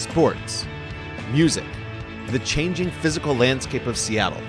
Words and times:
sports, 0.00 0.66
music, 1.30 1.64
the 2.28 2.38
changing 2.38 2.90
physical 2.90 3.36
landscape 3.36 3.86
of 3.86 3.98
Seattle. 3.98 4.40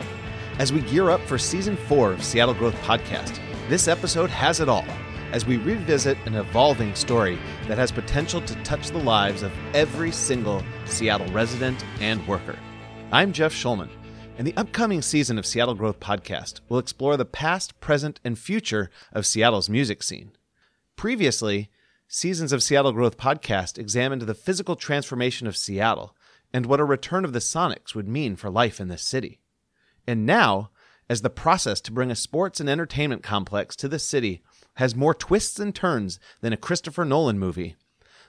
As 0.59 0.72
we 0.72 0.80
gear 0.82 1.09
up 1.09 1.20
for 1.22 1.38
season 1.38 1.75
four 1.75 2.14
of 2.14 2.24
Seattle 2.24 2.54
Growth 2.54 2.75
Podcast, 2.75 3.38
this 3.67 3.90
episode 3.90 4.29
has 4.29 4.61
it 4.61 4.69
all 4.69 4.85
as 5.33 5.45
we 5.45 5.58
revisit 5.58 6.17
an 6.25 6.35
evolving 6.35 6.95
story 6.95 7.37
that 7.67 7.77
has 7.77 7.92
potential 7.92 8.39
to 8.41 8.55
touch 8.64 8.91
the 8.91 8.98
lives 8.98 9.43
of 9.43 9.52
every 9.73 10.12
single 10.12 10.64
Seattle 10.86 11.32
resident 11.34 11.84
and 12.00 12.26
worker. 12.30 12.58
I'm 13.12 13.34
Jeff 13.34 13.54
Shulman, 13.54 13.90
and 14.38 14.48
the 14.48 14.56
upcoming 14.56 15.02
season 15.02 15.38
of 15.38 15.46
Seattle 15.46 15.76
Growth 15.76 16.00
Podcast 16.00 16.62
will 16.70 16.80
explore 16.80 17.18
the 17.18 17.26
past, 17.26 17.78
present, 17.82 18.22
and 18.24 18.40
future 18.40 18.90
of 19.12 19.26
Seattle's 19.26 19.70
music 19.70 20.02
scene. 20.02 20.32
Previously, 20.96 21.70
seasons 22.14 22.52
of 22.52 22.62
Seattle 22.62 22.91
Growth 22.91 23.16
Podcast 23.18 23.77
examined 23.77 24.23
the 24.23 24.34
physical 24.34 24.75
transformation 24.75 25.48
of 25.48 25.55
Seattle 25.55 26.13
and 26.53 26.66
what 26.66 26.81
a 26.81 26.84
return 26.84 27.23
of 27.23 27.31
the 27.31 27.40
Sonics 27.40 27.95
would 27.95 28.05
mean 28.05 28.36
for 28.36 28.49
life 28.49 28.81
in 28.81 28.90
this 28.90 29.02
city. 29.02 29.40
And 30.05 30.26
now, 30.26 30.72
as 31.09 31.22
the 31.22 31.30
process 31.30 31.80
to 31.80 31.91
bring 31.94 32.12
a 32.12 32.16
sports 32.16 32.59
and 32.59 32.70
entertainment 32.70 33.23
complex 33.23 33.77
to 33.77 33.88
the 33.88 33.98
city 33.98 34.44
has 34.73 34.94
more 34.94 35.13
twists 35.13 35.58
and 35.58 35.73
turns 35.73 36.20
than 36.41 36.52
a 36.52 36.58
Christopher 36.58 37.05
Nolan 37.05 37.39
movie, 37.39 37.77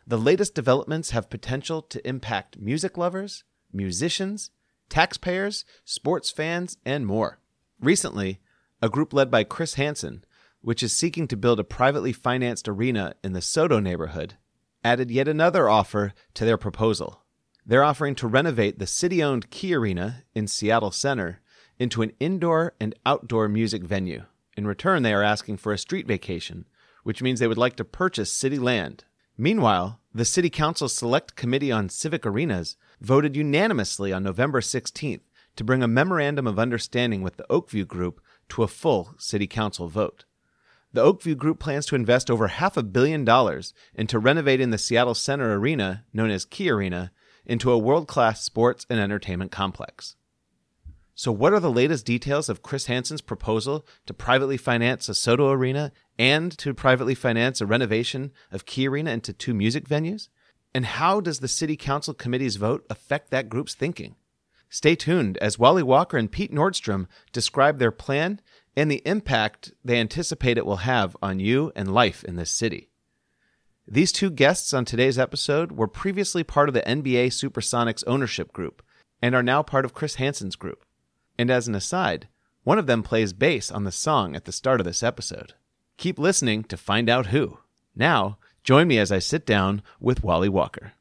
the 0.07 0.17
latest 0.17 0.55
developments 0.55 1.11
have 1.11 1.29
potential 1.29 1.83
to 1.83 2.09
impact 2.09 2.61
music 2.61 2.97
lovers, 2.97 3.43
musicians, 3.73 4.53
taxpayers, 4.91 5.65
sports 5.85 6.31
fans, 6.31 6.77
and 6.85 7.05
more. 7.05 7.41
Recently, 7.81 8.39
a 8.81 8.89
group 8.89 9.13
led 9.13 9.29
by 9.29 9.43
Chris 9.43 9.75
Hansen 9.75 10.25
which 10.63 10.83
is 10.83 10.93
seeking 10.93 11.29
to 11.29 11.37
build 11.37 11.61
a 11.61 11.65
privately 11.65 12.13
financed 12.13 12.69
arena 12.69 13.15
in 13.23 13.33
the 13.33 13.41
SoDo 13.41 13.83
neighborhood, 13.83 14.35
added 14.83 15.11
yet 15.11 15.29
another 15.29 15.69
offer 15.69 16.15
to 16.35 16.45
their 16.45 16.57
proposal. 16.57 17.23
They're 17.67 17.85
offering 17.85 18.15
to 18.17 18.27
renovate 18.27 18.79
the 18.79 18.87
city 18.87 19.23
owned 19.23 19.51
Key 19.51 19.75
Arena 19.75 20.25
in 20.35 20.49
Seattle 20.49 20.91
Center 20.91 21.41
into 21.79 22.03
an 22.03 22.13
indoor 22.19 22.75
and 22.81 22.95
outdoor 23.07 23.49
music 23.49 23.85
venue. 23.85 24.25
In 24.57 24.67
return, 24.67 25.03
they 25.03 25.15
are 25.15 25.23
asking 25.23 25.59
for 25.59 25.73
a 25.73 25.79
street 25.79 26.07
vacation, 26.07 26.67
which 27.05 27.23
means 27.23 27.41
they 27.41 27.47
would 27.47 27.59
like 27.59 27.77
to 27.77 27.85
purchase 27.85 28.33
city 28.33 28.59
land. 28.59 29.05
Meanwhile, 29.37 30.01
the 30.15 30.25
City 30.25 30.51
Council's 30.51 30.95
Select 30.95 31.37
Committee 31.37 31.73
on 31.73 31.89
Civic 31.89 32.27
Arenas 32.27 32.77
voted 33.01 33.35
unanimously 33.35 34.13
on 34.13 34.23
November 34.23 34.61
16th 34.61 35.23
to 35.57 35.65
bring 35.65 35.83
a 35.83 35.89
memorandum 35.89 36.47
of 36.47 36.59
understanding 36.59 37.23
with 37.23 37.37
the 37.37 37.47
Oakview 37.49 37.87
Group 37.87 38.21
to 38.51 38.63
a 38.63 38.69
full 38.69 39.15
City 39.19 39.47
Council 39.47 39.89
vote. 39.89 40.25
The 40.95 41.03
Oakview 41.03 41.39
Group 41.39 41.59
plans 41.59 41.87
to 41.87 41.95
invest 41.95 42.31
over 42.31 42.49
half 42.49 42.77
a 42.77 42.83
billion 42.83 43.25
dollars 43.25 43.73
into 43.95 44.19
renovating 44.19 44.71
the 44.71 44.79
Seattle 44.79 45.15
Center 45.15 45.59
Arena, 45.59 46.05
known 46.13 46.31
as 46.31 46.45
Key 46.45 46.71
Arena, 46.71 47.13
into 47.47 47.73
a 47.73 47.79
world 47.79 48.07
class 48.07 48.43
sports 48.43 48.85
and 48.91 49.01
entertainment 49.01 49.51
complex. 49.51 50.17
So, 51.15 51.33
what 51.33 51.55
are 51.55 51.61
the 51.61 51.71
latest 51.71 52.05
details 52.05 52.49
of 52.49 52.63
Chris 52.63 52.87
Hansen's 52.87 53.23
proposal 53.23 53.87
to 54.07 54.13
privately 54.15 54.57
finance 54.59 55.09
a 55.09 55.13
SoDo 55.13 55.53
Arena 55.53 55.93
and 56.19 56.57
to 56.59 56.75
privately 56.75 57.15
finance 57.15 57.61
a 57.61 57.67
renovation 57.67 58.31
of 58.51 58.67
Key 58.67 58.89
Arena 58.89 59.13
into 59.13 59.33
two 59.33 59.55
music 59.55 59.89
venues? 59.89 60.29
And 60.75 60.85
how 60.87 61.21
does 61.21 61.41
the 61.41 61.49
City 61.49 61.77
Council 61.77 62.13
Committee's 62.13 62.57
vote 62.57 62.87
affect 62.91 63.31
that 63.31 63.49
group's 63.49 63.75
thinking? 63.75 64.17
Stay 64.69 64.95
tuned 64.95 65.37
as 65.39 65.59
Wally 65.59 65.83
Walker 65.83 66.17
and 66.17 66.33
Pete 66.33 66.51
Nordstrom 66.51 67.07
describe 67.31 67.79
their 67.79 67.91
plan 67.91 68.41
and 68.77 68.91
the 68.91 69.03
impact 69.05 69.73
they 69.85 69.99
anticipate 69.99 70.59
it 70.59 70.67
will 70.67 70.77
have 70.77 71.17
on 71.23 71.41
you 71.41 71.73
and 71.77 71.93
life 71.93 72.25
in 72.25 72.37
this 72.37 72.51
city. 72.51 72.89
These 73.87 74.13
two 74.13 74.31
guests 74.31 74.73
on 74.73 74.85
today's 74.85 75.19
episode 75.19 75.73
were 75.73 75.89
previously 75.89 76.45
part 76.45 76.69
of 76.69 76.75
the 76.75 76.83
NBA 76.83 77.29
Supersonics 77.29 78.05
ownership 78.07 78.53
group 78.53 78.83
and 79.21 79.35
are 79.35 79.43
now 79.43 79.63
part 79.63 79.85
of 79.85 79.95
Chris 79.95 80.15
Hansen's 80.17 80.57
group. 80.57 80.85
And 81.39 81.51
as 81.51 81.69
an 81.69 81.75
aside, 81.75 82.29
one 82.65 82.79
of 82.79 82.87
them 82.87 83.03
plays 83.03 83.33
bass 83.33 83.71
on 83.71 83.85
the 83.85 83.93
song 83.93 84.37
at 84.37 84.45
the 84.45 84.53
start 84.53 84.81
of 84.81 84.87
this 84.87 85.03
episode. 85.03 85.55
Keep 85.97 86.19
listening 86.19 86.65
to 86.65 86.77
find 86.77 87.09
out 87.09 87.27
who. 87.27 87.59
Now, 87.95 88.39
join 88.63 88.89
me 88.89 88.99
as 88.99 89.13
I 89.13 89.19
sit 89.19 89.45
down 89.45 89.83
with 90.01 90.23
Wally 90.23 90.49
Walker. 90.49 90.93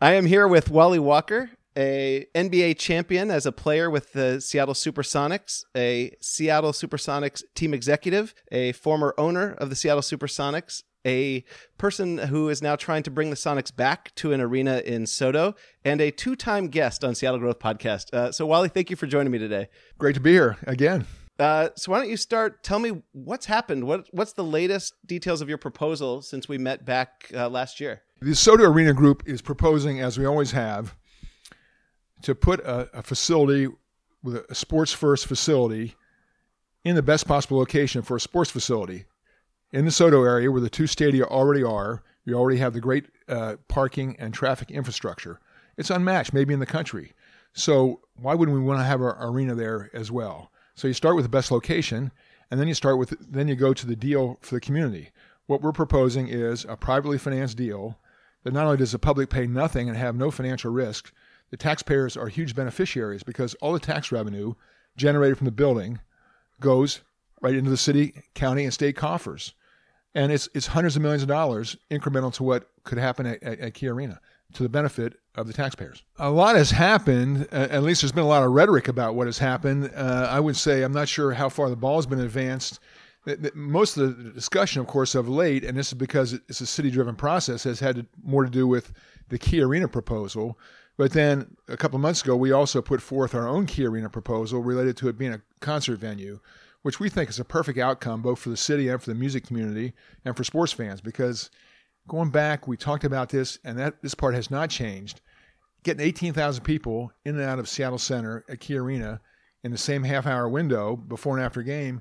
I 0.00 0.14
am 0.14 0.26
here 0.26 0.48
with 0.48 0.70
Wally 0.70 0.98
Walker, 0.98 1.50
a 1.76 2.26
NBA 2.34 2.78
champion 2.78 3.30
as 3.30 3.46
a 3.46 3.52
player 3.52 3.90
with 3.90 4.12
the 4.12 4.40
Seattle 4.40 4.74
Supersonics, 4.74 5.64
a 5.76 6.14
Seattle 6.20 6.72
Supersonics 6.72 7.42
team 7.54 7.74
executive, 7.74 8.34
a 8.50 8.72
former 8.72 9.14
owner 9.18 9.52
of 9.52 9.70
the 9.70 9.76
Seattle 9.76 10.02
Supersonics, 10.02 10.82
a 11.06 11.44
person 11.78 12.18
who 12.18 12.48
is 12.48 12.62
now 12.62 12.74
trying 12.76 13.02
to 13.04 13.10
bring 13.10 13.30
the 13.30 13.36
Sonics 13.36 13.74
back 13.74 14.14
to 14.16 14.32
an 14.32 14.40
arena 14.40 14.82
in 14.84 15.04
SoDo, 15.04 15.54
and 15.84 16.00
a 16.00 16.10
two-time 16.10 16.68
guest 16.68 17.04
on 17.04 17.14
Seattle 17.14 17.38
Growth 17.38 17.58
Podcast. 17.58 18.12
Uh, 18.12 18.32
so, 18.32 18.46
Wally, 18.46 18.68
thank 18.68 18.90
you 18.90 18.96
for 18.96 19.06
joining 19.06 19.30
me 19.30 19.38
today. 19.38 19.68
Great 19.98 20.14
to 20.14 20.20
be 20.20 20.32
here 20.32 20.56
again. 20.66 21.06
Uh, 21.38 21.68
so 21.76 21.92
why 21.92 21.98
don't 21.98 22.08
you 22.08 22.16
start? 22.16 22.62
Tell 22.62 22.78
me 22.78 23.02
what's 23.12 23.44
happened. 23.44 23.84
What 23.84 24.06
what's 24.10 24.32
the 24.32 24.42
latest 24.42 24.94
details 25.04 25.42
of 25.42 25.50
your 25.50 25.58
proposal 25.58 26.22
since 26.22 26.48
we 26.48 26.56
met 26.56 26.86
back 26.86 27.30
uh, 27.34 27.48
last 27.50 27.78
year? 27.78 28.02
The 28.20 28.30
SoDo 28.30 28.66
Arena 28.66 28.94
Group 28.94 29.22
is 29.26 29.42
proposing, 29.42 30.00
as 30.00 30.18
we 30.18 30.24
always 30.24 30.52
have, 30.52 30.96
to 32.22 32.34
put 32.34 32.60
a, 32.60 32.88
a 32.98 33.02
facility 33.02 33.68
with 34.22 34.44
a 34.48 34.54
sports 34.54 34.92
first 34.92 35.26
facility 35.26 35.94
in 36.84 36.94
the 36.96 37.02
best 37.02 37.26
possible 37.26 37.58
location 37.58 38.02
for 38.02 38.16
a 38.16 38.20
sports 38.20 38.50
facility 38.50 39.04
in 39.72 39.84
the 39.84 39.90
SoDo 39.90 40.26
area 40.26 40.50
where 40.50 40.60
the 40.60 40.70
two 40.70 40.86
stadia 40.86 41.24
already 41.24 41.62
are. 41.62 42.02
We 42.24 42.34
already 42.34 42.58
have 42.58 42.72
the 42.72 42.80
great 42.80 43.06
uh, 43.28 43.56
parking 43.68 44.16
and 44.18 44.32
traffic 44.32 44.70
infrastructure. 44.70 45.40
It's 45.76 45.90
unmatched, 45.90 46.32
maybe 46.32 46.54
in 46.54 46.60
the 46.60 46.66
country. 46.66 47.12
So 47.52 48.00
why 48.16 48.34
wouldn't 48.34 48.56
we 48.56 48.62
want 48.62 48.80
to 48.80 48.84
have 48.84 49.00
our 49.00 49.16
arena 49.28 49.54
there 49.54 49.90
as 49.92 50.10
well? 50.10 50.50
So 50.74 50.88
you 50.88 50.94
start 50.94 51.16
with 51.16 51.24
the 51.24 51.30
best 51.30 51.50
location, 51.50 52.12
and 52.50 52.60
then 52.60 52.68
you 52.68 52.74
start 52.74 52.98
with 52.98 53.14
then 53.20 53.48
you 53.48 53.56
go 53.56 53.72
to 53.72 53.86
the 53.86 53.96
deal 53.96 54.38
for 54.42 54.54
the 54.54 54.60
community. 54.60 55.10
What 55.46 55.62
we're 55.62 55.72
proposing 55.72 56.28
is 56.28 56.66
a 56.68 56.76
privately 56.76 57.18
financed 57.18 57.56
deal 57.56 57.98
that 58.44 58.52
not 58.52 58.66
only 58.66 58.76
does 58.76 58.92
the 58.92 58.98
public 58.98 59.30
pay 59.30 59.46
nothing 59.46 59.88
and 59.88 59.96
have 59.96 60.16
no 60.16 60.30
financial 60.30 60.70
risk, 60.70 61.12
the 61.50 61.56
taxpayers 61.56 62.16
are 62.16 62.28
huge 62.28 62.54
beneficiaries 62.54 63.22
because 63.22 63.54
all 63.56 63.72
the 63.72 63.80
tax 63.80 64.10
revenue 64.10 64.54
generated 64.96 65.38
from 65.38 65.44
the 65.44 65.52
building 65.52 66.00
goes 66.60 67.00
right 67.40 67.54
into 67.54 67.70
the 67.70 67.76
city, 67.76 68.22
county, 68.34 68.64
and 68.64 68.72
state 68.72 68.96
coffers. 68.96 69.54
And 70.14 70.32
it's, 70.32 70.48
it's 70.54 70.68
hundreds 70.68 70.96
of 70.96 71.02
millions 71.02 71.22
of 71.22 71.28
dollars 71.28 71.76
incremental 71.90 72.32
to 72.34 72.42
what 72.42 72.70
could 72.84 72.98
happen 72.98 73.26
at, 73.26 73.42
at, 73.42 73.60
at 73.60 73.74
Key 73.74 73.88
Arena 73.88 74.20
to 74.54 74.62
the 74.62 74.68
benefit 74.68 75.14
of 75.34 75.46
the 75.46 75.52
taxpayers. 75.52 76.02
A 76.18 76.30
lot 76.30 76.56
has 76.56 76.70
happened. 76.70 77.46
At 77.52 77.82
least 77.82 78.00
there's 78.00 78.12
been 78.12 78.24
a 78.24 78.28
lot 78.28 78.42
of 78.42 78.52
rhetoric 78.52 78.88
about 78.88 79.14
what 79.14 79.26
has 79.26 79.38
happened. 79.38 79.90
Uh, 79.94 80.28
I 80.30 80.40
would 80.40 80.56
say 80.56 80.82
I'm 80.82 80.92
not 80.92 81.08
sure 81.08 81.32
how 81.32 81.50
far 81.50 81.68
the 81.68 81.76
ball 81.76 81.96
has 81.96 82.06
been 82.06 82.20
advanced. 82.20 82.80
Most 83.54 83.96
of 83.96 84.16
the 84.16 84.30
discussion, 84.30 84.80
of 84.80 84.86
course, 84.86 85.14
of 85.14 85.28
late, 85.28 85.64
and 85.64 85.76
this 85.76 85.88
is 85.88 85.94
because 85.94 86.32
it's 86.32 86.60
a 86.60 86.66
city 86.66 86.90
driven 86.90 87.16
process, 87.16 87.64
has 87.64 87.80
had 87.80 88.06
more 88.22 88.44
to 88.44 88.50
do 88.50 88.66
with 88.66 88.92
the 89.28 89.38
Key 89.38 89.60
Arena 89.60 89.88
proposal, 89.88 90.58
but 90.96 91.12
then 91.12 91.56
a 91.68 91.76
couple 91.76 91.98
months 91.98 92.22
ago, 92.22 92.36
we 92.36 92.52
also 92.52 92.80
put 92.80 93.02
forth 93.02 93.34
our 93.34 93.46
own 93.46 93.66
Key 93.66 93.86
Arena 93.86 94.08
proposal 94.08 94.62
related 94.62 94.96
to 94.98 95.08
it 95.08 95.18
being 95.18 95.34
a 95.34 95.42
concert 95.60 95.98
venue, 95.98 96.40
which 96.82 96.98
we 97.00 97.08
think 97.08 97.28
is 97.28 97.38
a 97.38 97.44
perfect 97.44 97.78
outcome 97.78 98.22
both 98.22 98.38
for 98.38 98.48
the 98.48 98.56
city 98.56 98.88
and 98.88 99.02
for 99.02 99.10
the 99.10 99.18
music 99.18 99.46
community 99.46 99.92
and 100.24 100.36
for 100.36 100.44
sports 100.44 100.72
fans. 100.72 101.00
Because 101.00 101.50
going 102.08 102.30
back, 102.30 102.66
we 102.66 102.76
talked 102.76 103.04
about 103.04 103.28
this, 103.28 103.58
and 103.64 103.78
that 103.78 104.02
this 104.02 104.14
part 104.14 104.34
has 104.34 104.50
not 104.50 104.70
changed. 104.70 105.20
Getting 105.82 106.06
18,000 106.06 106.64
people 106.64 107.12
in 107.24 107.36
and 107.36 107.44
out 107.44 107.58
of 107.58 107.68
Seattle 107.68 107.98
Center 107.98 108.44
at 108.48 108.60
Key 108.60 108.76
Arena 108.76 109.20
in 109.62 109.72
the 109.72 109.78
same 109.78 110.02
half 110.02 110.26
hour 110.26 110.48
window 110.48 110.96
before 110.96 111.36
and 111.36 111.44
after 111.44 111.62
game 111.62 112.00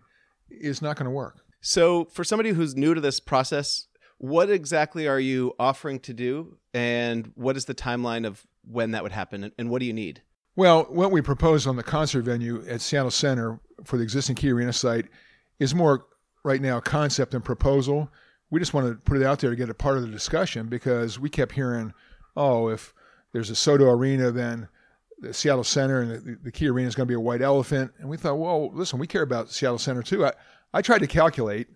is 0.49 0.81
not 0.81 0.95
going 0.95 1.05
to 1.05 1.11
work. 1.11 1.41
So, 1.61 2.05
for 2.05 2.23
somebody 2.23 2.51
who's 2.51 2.75
new 2.75 2.93
to 2.93 3.01
this 3.01 3.19
process, 3.19 3.87
what 4.17 4.49
exactly 4.49 5.07
are 5.07 5.19
you 5.19 5.53
offering 5.59 5.99
to 6.01 6.13
do, 6.13 6.57
and 6.73 7.31
what 7.35 7.57
is 7.57 7.65
the 7.65 7.75
timeline 7.75 8.25
of 8.25 8.45
when 8.69 8.91
that 8.91 9.03
would 9.03 9.11
happen, 9.11 9.51
and 9.57 9.69
what 9.69 9.79
do 9.79 9.85
you 9.85 9.93
need? 9.93 10.21
Well, 10.55 10.83
what 10.89 11.11
we 11.11 11.21
propose 11.21 11.67
on 11.67 11.75
the 11.75 11.83
concert 11.83 12.23
venue 12.23 12.65
at 12.67 12.81
Seattle 12.81 13.11
Center 13.11 13.59
for 13.83 13.97
the 13.97 14.03
existing 14.03 14.35
Key 14.35 14.51
Arena 14.51 14.71
site 14.71 15.07
is 15.59 15.75
more 15.75 16.05
right 16.43 16.61
now 16.61 16.79
concept 16.79 17.33
and 17.33 17.43
proposal. 17.43 18.09
We 18.49 18.59
just 18.59 18.73
want 18.73 18.87
to 18.87 18.95
put 18.95 19.17
it 19.17 19.25
out 19.25 19.39
there 19.39 19.49
to 19.49 19.55
get 19.55 19.69
a 19.69 19.73
part 19.73 19.97
of 19.97 20.03
the 20.03 20.09
discussion 20.09 20.67
because 20.67 21.19
we 21.19 21.29
kept 21.29 21.51
hearing, 21.51 21.93
oh, 22.37 22.69
if 22.69 22.93
there's 23.33 23.49
a 23.49 23.53
SoDo 23.53 23.91
Arena, 23.91 24.31
then 24.31 24.69
the 25.19 25.33
Seattle 25.33 25.63
Center 25.63 26.01
and 26.01 26.11
the, 26.11 26.37
the 26.43 26.51
Key 26.51 26.69
Arena 26.69 26.87
is 26.87 26.95
going 26.95 27.07
to 27.07 27.11
be 27.11 27.15
a 27.15 27.19
white 27.19 27.41
elephant. 27.41 27.91
And 27.99 28.07
we 28.07 28.15
thought, 28.15 28.37
well, 28.37 28.71
listen, 28.73 28.99
we 28.99 29.07
care 29.07 29.23
about 29.23 29.49
Seattle 29.49 29.79
Center 29.79 30.03
too. 30.03 30.25
I, 30.25 30.33
I 30.73 30.81
tried 30.81 30.99
to 30.99 31.07
calculate, 31.07 31.67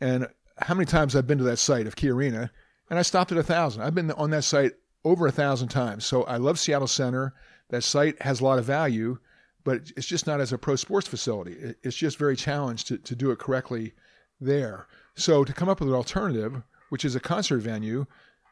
and 0.00 0.26
how 0.58 0.74
many 0.74 0.86
times 0.86 1.14
I've 1.14 1.26
been 1.26 1.38
to 1.38 1.44
that 1.44 1.58
site 1.58 1.86
of 1.86 1.96
Key 1.96 2.10
Arena, 2.10 2.50
and 2.88 2.98
I 2.98 3.02
stopped 3.02 3.32
at 3.32 3.38
a 3.38 3.42
thousand. 3.42 3.82
I've 3.82 3.94
been 3.94 4.10
on 4.12 4.30
that 4.30 4.44
site 4.44 4.72
over 5.06 5.26
a 5.26 5.32
thousand 5.32 5.68
times. 5.68 6.04
So 6.04 6.24
I 6.24 6.36
love 6.36 6.58
Seattle 6.58 6.88
Center. 6.88 7.32
That 7.70 7.84
site 7.84 8.20
has 8.22 8.40
a 8.40 8.44
lot 8.44 8.58
of 8.58 8.64
value, 8.64 9.18
but 9.64 9.92
it's 9.96 10.06
just 10.06 10.26
not 10.26 10.40
as 10.40 10.52
a 10.52 10.58
pro 10.58 10.76
sports 10.76 11.06
facility. 11.08 11.56
It's 11.82 11.96
just 11.96 12.18
very 12.18 12.36
challenged 12.36 12.88
to, 12.88 12.98
to 12.98 13.14
do 13.14 13.30
it 13.30 13.38
correctly 13.38 13.94
there. 14.40 14.86
So 15.14 15.44
to 15.44 15.52
come 15.52 15.68
up 15.68 15.80
with 15.80 15.88
an 15.88 15.94
alternative, 15.94 16.62
which 16.90 17.04
is 17.04 17.14
a 17.14 17.20
concert 17.20 17.60
venue, 17.60 18.06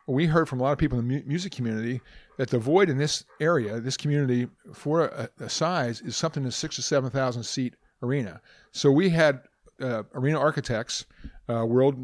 we 0.06 0.26
heard 0.26 0.48
from 0.48 0.60
a 0.60 0.62
lot 0.62 0.72
of 0.72 0.78
people 0.78 0.98
in 0.98 1.08
the 1.08 1.14
mu- 1.14 1.26
music 1.26 1.52
community 1.52 2.00
that 2.38 2.50
the 2.50 2.58
void 2.58 2.88
in 2.88 2.98
this 2.98 3.24
area, 3.40 3.80
this 3.80 3.96
community, 3.96 4.48
for 4.72 5.06
a, 5.06 5.28
a 5.40 5.48
size 5.48 6.00
is 6.02 6.16
something 6.16 6.44
in 6.44 6.50
six 6.50 6.76
to 6.76 6.82
seven 6.82 7.10
thousand 7.10 7.42
seat 7.42 7.74
arena. 8.02 8.40
So 8.72 8.90
we 8.90 9.08
had 9.10 9.40
uh, 9.80 10.02
arena 10.14 10.38
architects, 10.38 11.06
uh, 11.48 11.64
world 11.66 11.96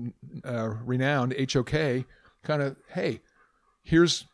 uh, 0.45 0.69
renowned 0.85 1.35
HOK, 1.53 2.05
kind 2.43 2.63
of, 2.63 2.77
hey, 2.89 3.21
here's 3.83 4.27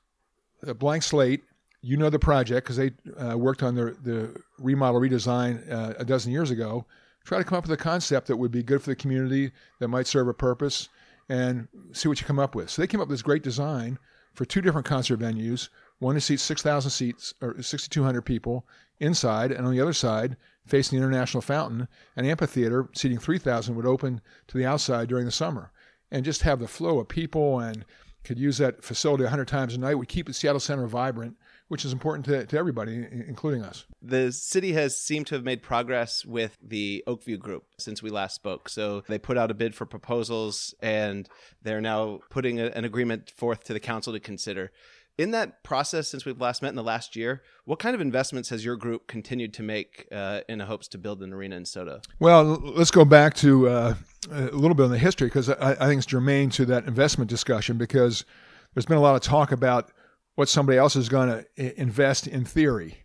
a 0.66 0.74
blank 0.74 1.02
slate. 1.02 1.42
You 1.82 1.96
know 1.96 2.10
the 2.10 2.18
project 2.18 2.66
because 2.66 2.76
they 2.76 2.90
uh, 3.18 3.36
worked 3.36 3.62
on 3.62 3.74
the, 3.74 3.96
the 4.02 4.34
remodel 4.58 5.00
redesign 5.00 5.70
uh, 5.70 5.94
a 5.98 6.04
dozen 6.04 6.32
years 6.32 6.50
ago. 6.50 6.84
Try 7.24 7.38
to 7.38 7.44
come 7.44 7.58
up 7.58 7.64
with 7.64 7.78
a 7.78 7.82
concept 7.82 8.26
that 8.28 8.36
would 8.36 8.50
be 8.50 8.62
good 8.62 8.82
for 8.82 8.90
the 8.90 8.96
community, 8.96 9.52
that 9.78 9.88
might 9.88 10.06
serve 10.06 10.28
a 10.28 10.34
purpose, 10.34 10.88
and 11.28 11.68
see 11.92 12.08
what 12.08 12.20
you 12.20 12.26
come 12.26 12.38
up 12.38 12.54
with. 12.54 12.70
So 12.70 12.82
they 12.82 12.86
came 12.86 13.00
up 13.00 13.08
with 13.08 13.14
this 13.14 13.22
great 13.22 13.42
design 13.42 13.98
for 14.34 14.44
two 14.44 14.60
different 14.60 14.86
concert 14.86 15.18
venues. 15.18 15.68
One 15.98 16.14
to 16.14 16.20
seat 16.20 16.40
6,000 16.40 16.90
seats 16.90 17.34
or 17.40 17.60
6,200 17.60 18.22
people 18.22 18.66
inside, 19.00 19.50
and 19.50 19.66
on 19.66 19.72
the 19.72 19.80
other 19.80 19.92
side, 19.92 20.36
facing 20.66 20.98
the 20.98 21.04
International 21.04 21.40
Fountain, 21.40 21.88
an 22.16 22.26
amphitheater 22.26 22.88
seating 22.94 23.18
3,000 23.18 23.74
would 23.74 23.86
open 23.86 24.20
to 24.48 24.58
the 24.58 24.66
outside 24.66 25.08
during 25.08 25.24
the 25.24 25.32
summer, 25.32 25.72
and 26.10 26.24
just 26.24 26.42
have 26.42 26.58
the 26.58 26.68
flow 26.68 26.98
of 26.98 27.08
people 27.08 27.58
and 27.60 27.84
could 28.26 28.38
use 28.38 28.58
that 28.58 28.82
facility 28.82 29.22
100 29.22 29.48
times 29.48 29.74
a 29.74 29.78
night. 29.78 29.94
Would 29.94 30.08
keep 30.08 30.26
the 30.26 30.34
Seattle 30.34 30.60
Center 30.60 30.86
vibrant 30.86 31.36
which 31.68 31.84
is 31.84 31.92
important 31.92 32.24
to, 32.26 32.46
to 32.46 32.56
everybody, 32.56 33.06
including 33.26 33.62
us. 33.62 33.86
The 34.00 34.30
city 34.30 34.72
has 34.74 34.96
seemed 34.96 35.26
to 35.28 35.34
have 35.34 35.44
made 35.44 35.62
progress 35.62 36.24
with 36.24 36.56
the 36.62 37.02
Oakview 37.06 37.38
Group 37.38 37.64
since 37.78 38.02
we 38.02 38.10
last 38.10 38.34
spoke. 38.34 38.68
So 38.68 39.02
they 39.08 39.18
put 39.18 39.36
out 39.36 39.50
a 39.50 39.54
bid 39.54 39.74
for 39.74 39.84
proposals, 39.84 40.74
and 40.80 41.28
they're 41.62 41.80
now 41.80 42.20
putting 42.30 42.60
a, 42.60 42.66
an 42.66 42.84
agreement 42.84 43.30
forth 43.30 43.64
to 43.64 43.72
the 43.72 43.80
council 43.80 44.12
to 44.12 44.20
consider. 44.20 44.70
In 45.18 45.30
that 45.30 45.62
process, 45.62 46.08
since 46.08 46.26
we've 46.26 46.40
last 46.40 46.60
met 46.60 46.68
in 46.68 46.74
the 46.74 46.82
last 46.82 47.16
year, 47.16 47.42
what 47.64 47.78
kind 47.78 47.94
of 47.94 48.02
investments 48.02 48.50
has 48.50 48.64
your 48.64 48.76
group 48.76 49.06
continued 49.06 49.54
to 49.54 49.62
make 49.62 50.06
uh, 50.12 50.40
in 50.46 50.60
hopes 50.60 50.88
to 50.88 50.98
build 50.98 51.22
an 51.22 51.32
arena 51.32 51.56
in 51.56 51.64
SoDo? 51.64 52.04
Well, 52.18 52.44
let's 52.44 52.90
go 52.90 53.04
back 53.04 53.32
to 53.36 53.66
uh, 53.68 53.94
a 54.30 54.42
little 54.50 54.74
bit 54.74 54.84
in 54.84 54.90
the 54.90 54.98
history 54.98 55.28
because 55.28 55.48
I, 55.48 55.72
I 55.72 55.86
think 55.86 55.98
it's 55.98 56.06
germane 56.06 56.50
to 56.50 56.66
that 56.66 56.86
investment 56.86 57.30
discussion 57.30 57.78
because 57.78 58.26
there's 58.74 58.84
been 58.84 58.98
a 58.98 59.00
lot 59.00 59.14
of 59.14 59.22
talk 59.22 59.52
about 59.52 59.90
what 60.34 60.50
somebody 60.50 60.76
else 60.76 60.96
is 60.96 61.08
going 61.08 61.28
to 61.28 61.80
invest 61.80 62.26
in 62.26 62.44
theory. 62.44 62.98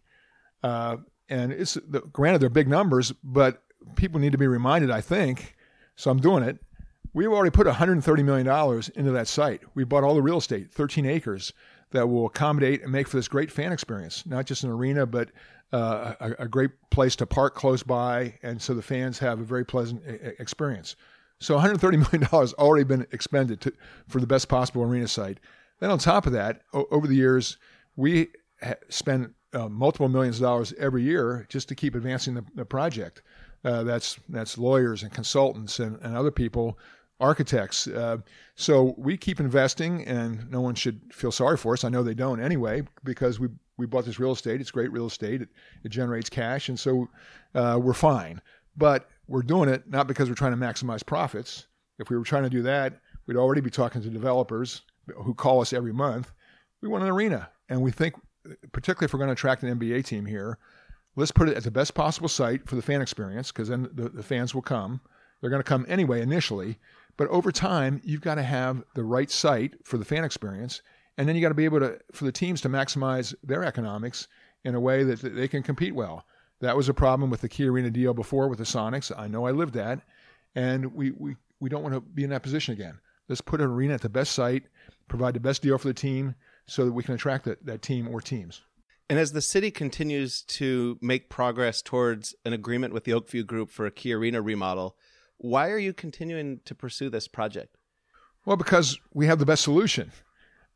Uh, 0.63 0.97
and 1.29 1.53
it's 1.53 1.77
granted 2.11 2.41
they're 2.41 2.49
big 2.49 2.67
numbers, 2.67 3.13
but 3.23 3.63
people 3.95 4.19
need 4.19 4.33
to 4.33 4.37
be 4.37 4.47
reminded. 4.47 4.91
I 4.91 4.99
think 4.99 5.55
so. 5.95 6.11
I'm 6.11 6.19
doing 6.19 6.43
it. 6.43 6.59
We've 7.13 7.31
already 7.31 7.51
put 7.51 7.67
130 7.67 8.23
million 8.23 8.45
dollars 8.45 8.89
into 8.89 9.11
that 9.11 9.27
site. 9.27 9.61
We 9.75 9.85
bought 9.85 10.03
all 10.03 10.13
the 10.13 10.21
real 10.21 10.37
estate, 10.37 10.71
13 10.71 11.05
acres, 11.05 11.53
that 11.91 12.07
will 12.07 12.25
accommodate 12.25 12.81
and 12.83 12.91
make 12.91 13.07
for 13.07 13.17
this 13.17 13.27
great 13.27 13.51
fan 13.51 13.71
experience. 13.71 14.25
Not 14.25 14.45
just 14.45 14.63
an 14.63 14.69
arena, 14.69 15.05
but 15.05 15.29
uh, 15.73 16.13
a, 16.19 16.43
a, 16.43 16.47
great 16.47 16.71
place 16.89 17.15
to 17.17 17.25
park 17.25 17.55
close 17.55 17.81
by, 17.81 18.37
and 18.43 18.61
so 18.61 18.73
the 18.73 18.81
fans 18.81 19.19
have 19.19 19.39
a 19.39 19.43
very 19.43 19.65
pleasant 19.65 20.01
experience. 20.39 20.97
So 21.39 21.55
130 21.55 21.97
million 22.11 22.29
dollars 22.29 22.53
already 22.53 22.83
been 22.83 23.07
expended 23.11 23.61
to, 23.61 23.73
for 24.07 24.19
the 24.19 24.27
best 24.27 24.49
possible 24.49 24.83
arena 24.83 25.07
site. 25.07 25.39
Then 25.79 25.89
on 25.89 25.97
top 25.97 26.25
of 26.25 26.33
that, 26.33 26.61
o- 26.73 26.87
over 26.91 27.07
the 27.07 27.15
years, 27.15 27.57
we 27.95 28.29
ha- 28.61 28.75
spend 28.89 29.33
uh, 29.53 29.69
multiple 29.69 30.09
millions 30.09 30.37
of 30.37 30.43
dollars 30.43 30.73
every 30.77 31.03
year 31.03 31.45
just 31.49 31.67
to 31.69 31.75
keep 31.75 31.95
advancing 31.95 32.35
the, 32.35 32.45
the 32.55 32.65
project. 32.65 33.21
Uh, 33.63 33.83
that's 33.83 34.19
that's 34.29 34.57
lawyers 34.57 35.03
and 35.03 35.11
consultants 35.11 35.79
and, 35.79 35.99
and 36.01 36.15
other 36.17 36.31
people, 36.31 36.77
architects. 37.21 37.87
Uh, 37.87 38.17
so 38.55 38.95
we 38.97 39.15
keep 39.15 39.39
investing, 39.39 40.05
and 40.05 40.49
no 40.49 40.59
one 40.61 40.75
should 40.75 41.01
feel 41.13 41.31
sorry 41.31 41.57
for 41.57 41.73
us. 41.73 41.83
I 41.83 41.89
know 41.89 42.03
they 42.03 42.13
don't 42.13 42.41
anyway, 42.41 42.83
because 43.03 43.39
we 43.39 43.49
we 43.77 43.85
bought 43.87 44.05
this 44.05 44.19
real 44.19 44.33
estate. 44.33 44.61
It's 44.61 44.69
great 44.71 44.91
real 44.91 45.07
estate. 45.07 45.41
It, 45.41 45.49
it 45.83 45.89
generates 45.89 46.29
cash, 46.29 46.69
and 46.69 46.79
so 46.79 47.07
uh, 47.55 47.79
we're 47.81 47.93
fine. 47.93 48.41
But 48.77 49.09
we're 49.27 49.41
doing 49.41 49.69
it 49.69 49.89
not 49.89 50.07
because 50.07 50.29
we're 50.29 50.35
trying 50.35 50.51
to 50.51 50.57
maximize 50.57 51.05
profits. 51.05 51.67
If 51.99 52.09
we 52.09 52.17
were 52.17 52.23
trying 52.23 52.43
to 52.43 52.49
do 52.49 52.61
that, 52.63 52.99
we'd 53.25 53.37
already 53.37 53.61
be 53.61 53.69
talking 53.69 54.01
to 54.01 54.09
developers 54.09 54.81
who 55.07 55.33
call 55.33 55.61
us 55.61 55.73
every 55.73 55.93
month, 55.93 56.31
we 56.81 56.87
want 56.87 57.03
an 57.03 57.09
arena. 57.09 57.49
And 57.69 57.81
we 57.81 57.91
think, 57.91 58.15
particularly 58.71 59.05
if 59.05 59.13
we're 59.13 59.19
going 59.19 59.29
to 59.29 59.33
attract 59.33 59.63
an 59.63 59.79
NBA 59.79 60.05
team 60.05 60.25
here, 60.25 60.57
let's 61.15 61.31
put 61.31 61.49
it 61.49 61.57
at 61.57 61.63
the 61.63 61.71
best 61.71 61.93
possible 61.93 62.29
site 62.29 62.67
for 62.67 62.75
the 62.75 62.81
fan 62.81 63.01
experience 63.01 63.51
because 63.51 63.69
then 63.69 63.89
the, 63.93 64.09
the 64.09 64.23
fans 64.23 64.53
will 64.53 64.61
come. 64.61 65.01
They're 65.39 65.49
going 65.49 65.61
to 65.61 65.67
come 65.67 65.85
anyway 65.87 66.21
initially. 66.21 66.77
But 67.21 67.29
over 67.29 67.51
time, 67.51 68.01
you've 68.03 68.21
got 68.21 68.35
to 68.35 68.41
have 68.41 68.83
the 68.95 69.03
right 69.03 69.29
site 69.29 69.75
for 69.85 69.99
the 69.99 70.05
fan 70.05 70.23
experience. 70.23 70.81
And 71.19 71.29
then 71.29 71.35
you 71.35 71.41
got 71.43 71.49
to 71.49 71.53
be 71.53 71.65
able 71.65 71.79
to, 71.81 71.99
for 72.11 72.25
the 72.25 72.31
teams 72.31 72.61
to 72.61 72.67
maximize 72.67 73.35
their 73.43 73.63
economics 73.63 74.27
in 74.65 74.73
a 74.73 74.79
way 74.79 75.03
that 75.03 75.21
they 75.21 75.47
can 75.47 75.61
compete 75.61 75.93
well. 75.93 76.25
That 76.61 76.75
was 76.75 76.89
a 76.89 76.95
problem 76.95 77.29
with 77.29 77.41
the 77.41 77.47
Key 77.47 77.67
Arena 77.67 77.91
deal 77.91 78.15
before 78.15 78.47
with 78.47 78.57
the 78.57 78.63
Sonics. 78.63 79.15
I 79.15 79.27
know 79.27 79.45
I 79.45 79.51
lived 79.51 79.75
that. 79.75 80.01
And 80.55 80.95
we, 80.95 81.11
we, 81.11 81.35
we 81.59 81.69
don't 81.69 81.83
want 81.83 81.93
to 81.93 82.01
be 82.01 82.23
in 82.23 82.31
that 82.31 82.41
position 82.41 82.73
again. 82.73 82.97
Let's 83.29 83.39
put 83.39 83.61
an 83.61 83.67
arena 83.67 83.93
at 83.93 84.01
the 84.01 84.09
best 84.09 84.31
site 84.31 84.63
provide 85.07 85.35
the 85.35 85.39
best 85.39 85.61
deal 85.61 85.77
for 85.77 85.89
the 85.89 85.93
team 85.93 86.33
so 86.65 86.85
that 86.85 86.91
we 86.91 87.03
can 87.03 87.13
attract 87.13 87.45
that, 87.45 87.63
that 87.67 87.83
team 87.83 88.07
or 88.07 88.19
teams. 88.19 88.63
And 89.11 89.19
as 89.19 89.31
the 89.31 89.41
city 89.41 89.69
continues 89.69 90.41
to 90.43 90.97
make 91.01 91.29
progress 91.29 91.83
towards 91.83 92.33
an 92.45 92.53
agreement 92.53 92.95
with 92.95 93.03
the 93.03 93.11
Oakview 93.11 93.45
Group 93.45 93.69
for 93.69 93.85
a 93.85 93.91
Key 93.91 94.11
Arena 94.13 94.41
remodel, 94.41 94.95
why 95.41 95.69
are 95.69 95.77
you 95.79 95.91
continuing 95.91 96.59
to 96.65 96.75
pursue 96.75 97.09
this 97.09 97.27
project? 97.27 97.77
Well, 98.45 98.57
because 98.57 98.99
we 99.13 99.25
have 99.25 99.39
the 99.39 99.45
best 99.45 99.63
solution. 99.63 100.11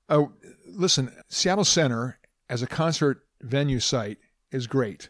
Uh, 0.09 0.25
listen, 0.67 1.11
Seattle 1.29 1.65
Center 1.65 2.19
as 2.49 2.61
a 2.61 2.67
concert 2.67 3.25
venue 3.41 3.79
site 3.79 4.17
is 4.51 4.65
great. 4.67 5.09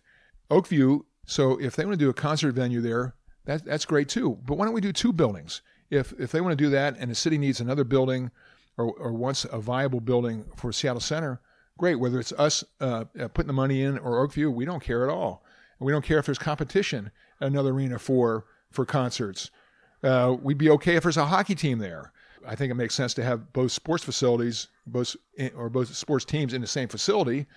Oakview, 0.51 1.01
so 1.25 1.59
if 1.59 1.75
they 1.75 1.85
want 1.85 1.97
to 1.97 2.05
do 2.05 2.09
a 2.09 2.13
concert 2.13 2.53
venue 2.53 2.81
there, 2.81 3.15
that, 3.45 3.63
that's 3.65 3.85
great 3.85 4.09
too. 4.09 4.37
But 4.45 4.57
why 4.57 4.65
don't 4.65 4.73
we 4.73 4.81
do 4.81 4.91
two 4.91 5.13
buildings? 5.13 5.61
If 5.89 6.13
if 6.19 6.31
they 6.31 6.41
want 6.41 6.57
to 6.57 6.63
do 6.63 6.69
that 6.71 6.97
and 6.97 7.09
the 7.09 7.15
city 7.15 7.37
needs 7.37 7.61
another 7.61 7.83
building 7.83 8.31
or, 8.77 8.93
or 8.93 9.13
wants 9.13 9.45
a 9.45 9.59
viable 9.59 10.01
building 10.01 10.45
for 10.55 10.73
Seattle 10.73 10.99
Center, 10.99 11.39
great. 11.77 11.95
Whether 11.95 12.19
it's 12.19 12.33
us 12.33 12.63
uh, 12.81 13.05
uh, 13.19 13.27
putting 13.29 13.47
the 13.47 13.53
money 13.53 13.83
in 13.83 13.97
or 13.99 14.27
Oakview, 14.27 14.53
we 14.53 14.65
don't 14.65 14.83
care 14.83 15.07
at 15.07 15.13
all. 15.13 15.45
We 15.79 15.91
don't 15.91 16.03
care 16.03 16.19
if 16.19 16.25
there's 16.25 16.39
competition 16.39 17.11
at 17.39 17.47
another 17.47 17.71
arena 17.71 17.99
for 17.99 18.45
for 18.75 18.85
concerts. 18.85 19.49
Uh, 20.03 20.35
we'd 20.41 20.57
be 20.57 20.69
okay 20.69 20.95
if 20.95 21.03
there's 21.03 21.17
a 21.17 21.25
hockey 21.25 21.55
team 21.55 21.79
there. 21.79 22.11
I 22.47 22.55
think 22.55 22.71
it 22.71 22.75
makes 22.75 22.93
sense 22.93 23.13
to 23.15 23.23
have 23.23 23.51
both 23.53 23.71
sports 23.71 24.03
facilities, 24.03 24.67
both 24.85 25.15
or 25.55 25.69
both 25.69 25.95
sports 25.95 26.25
teams 26.25 26.53
in 26.53 26.61
the 26.61 26.67
same 26.67 26.87
facility. 26.87 27.47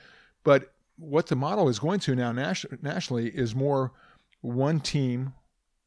But 0.45 0.73
what 0.97 1.27
the 1.27 1.37
model 1.37 1.69
is 1.69 1.79
going 1.79 2.01
to 2.01 2.15
now 2.15 2.33
nationally 2.33 3.29
is 3.29 3.55
more 3.55 3.93
one 4.41 4.81
team 4.81 5.35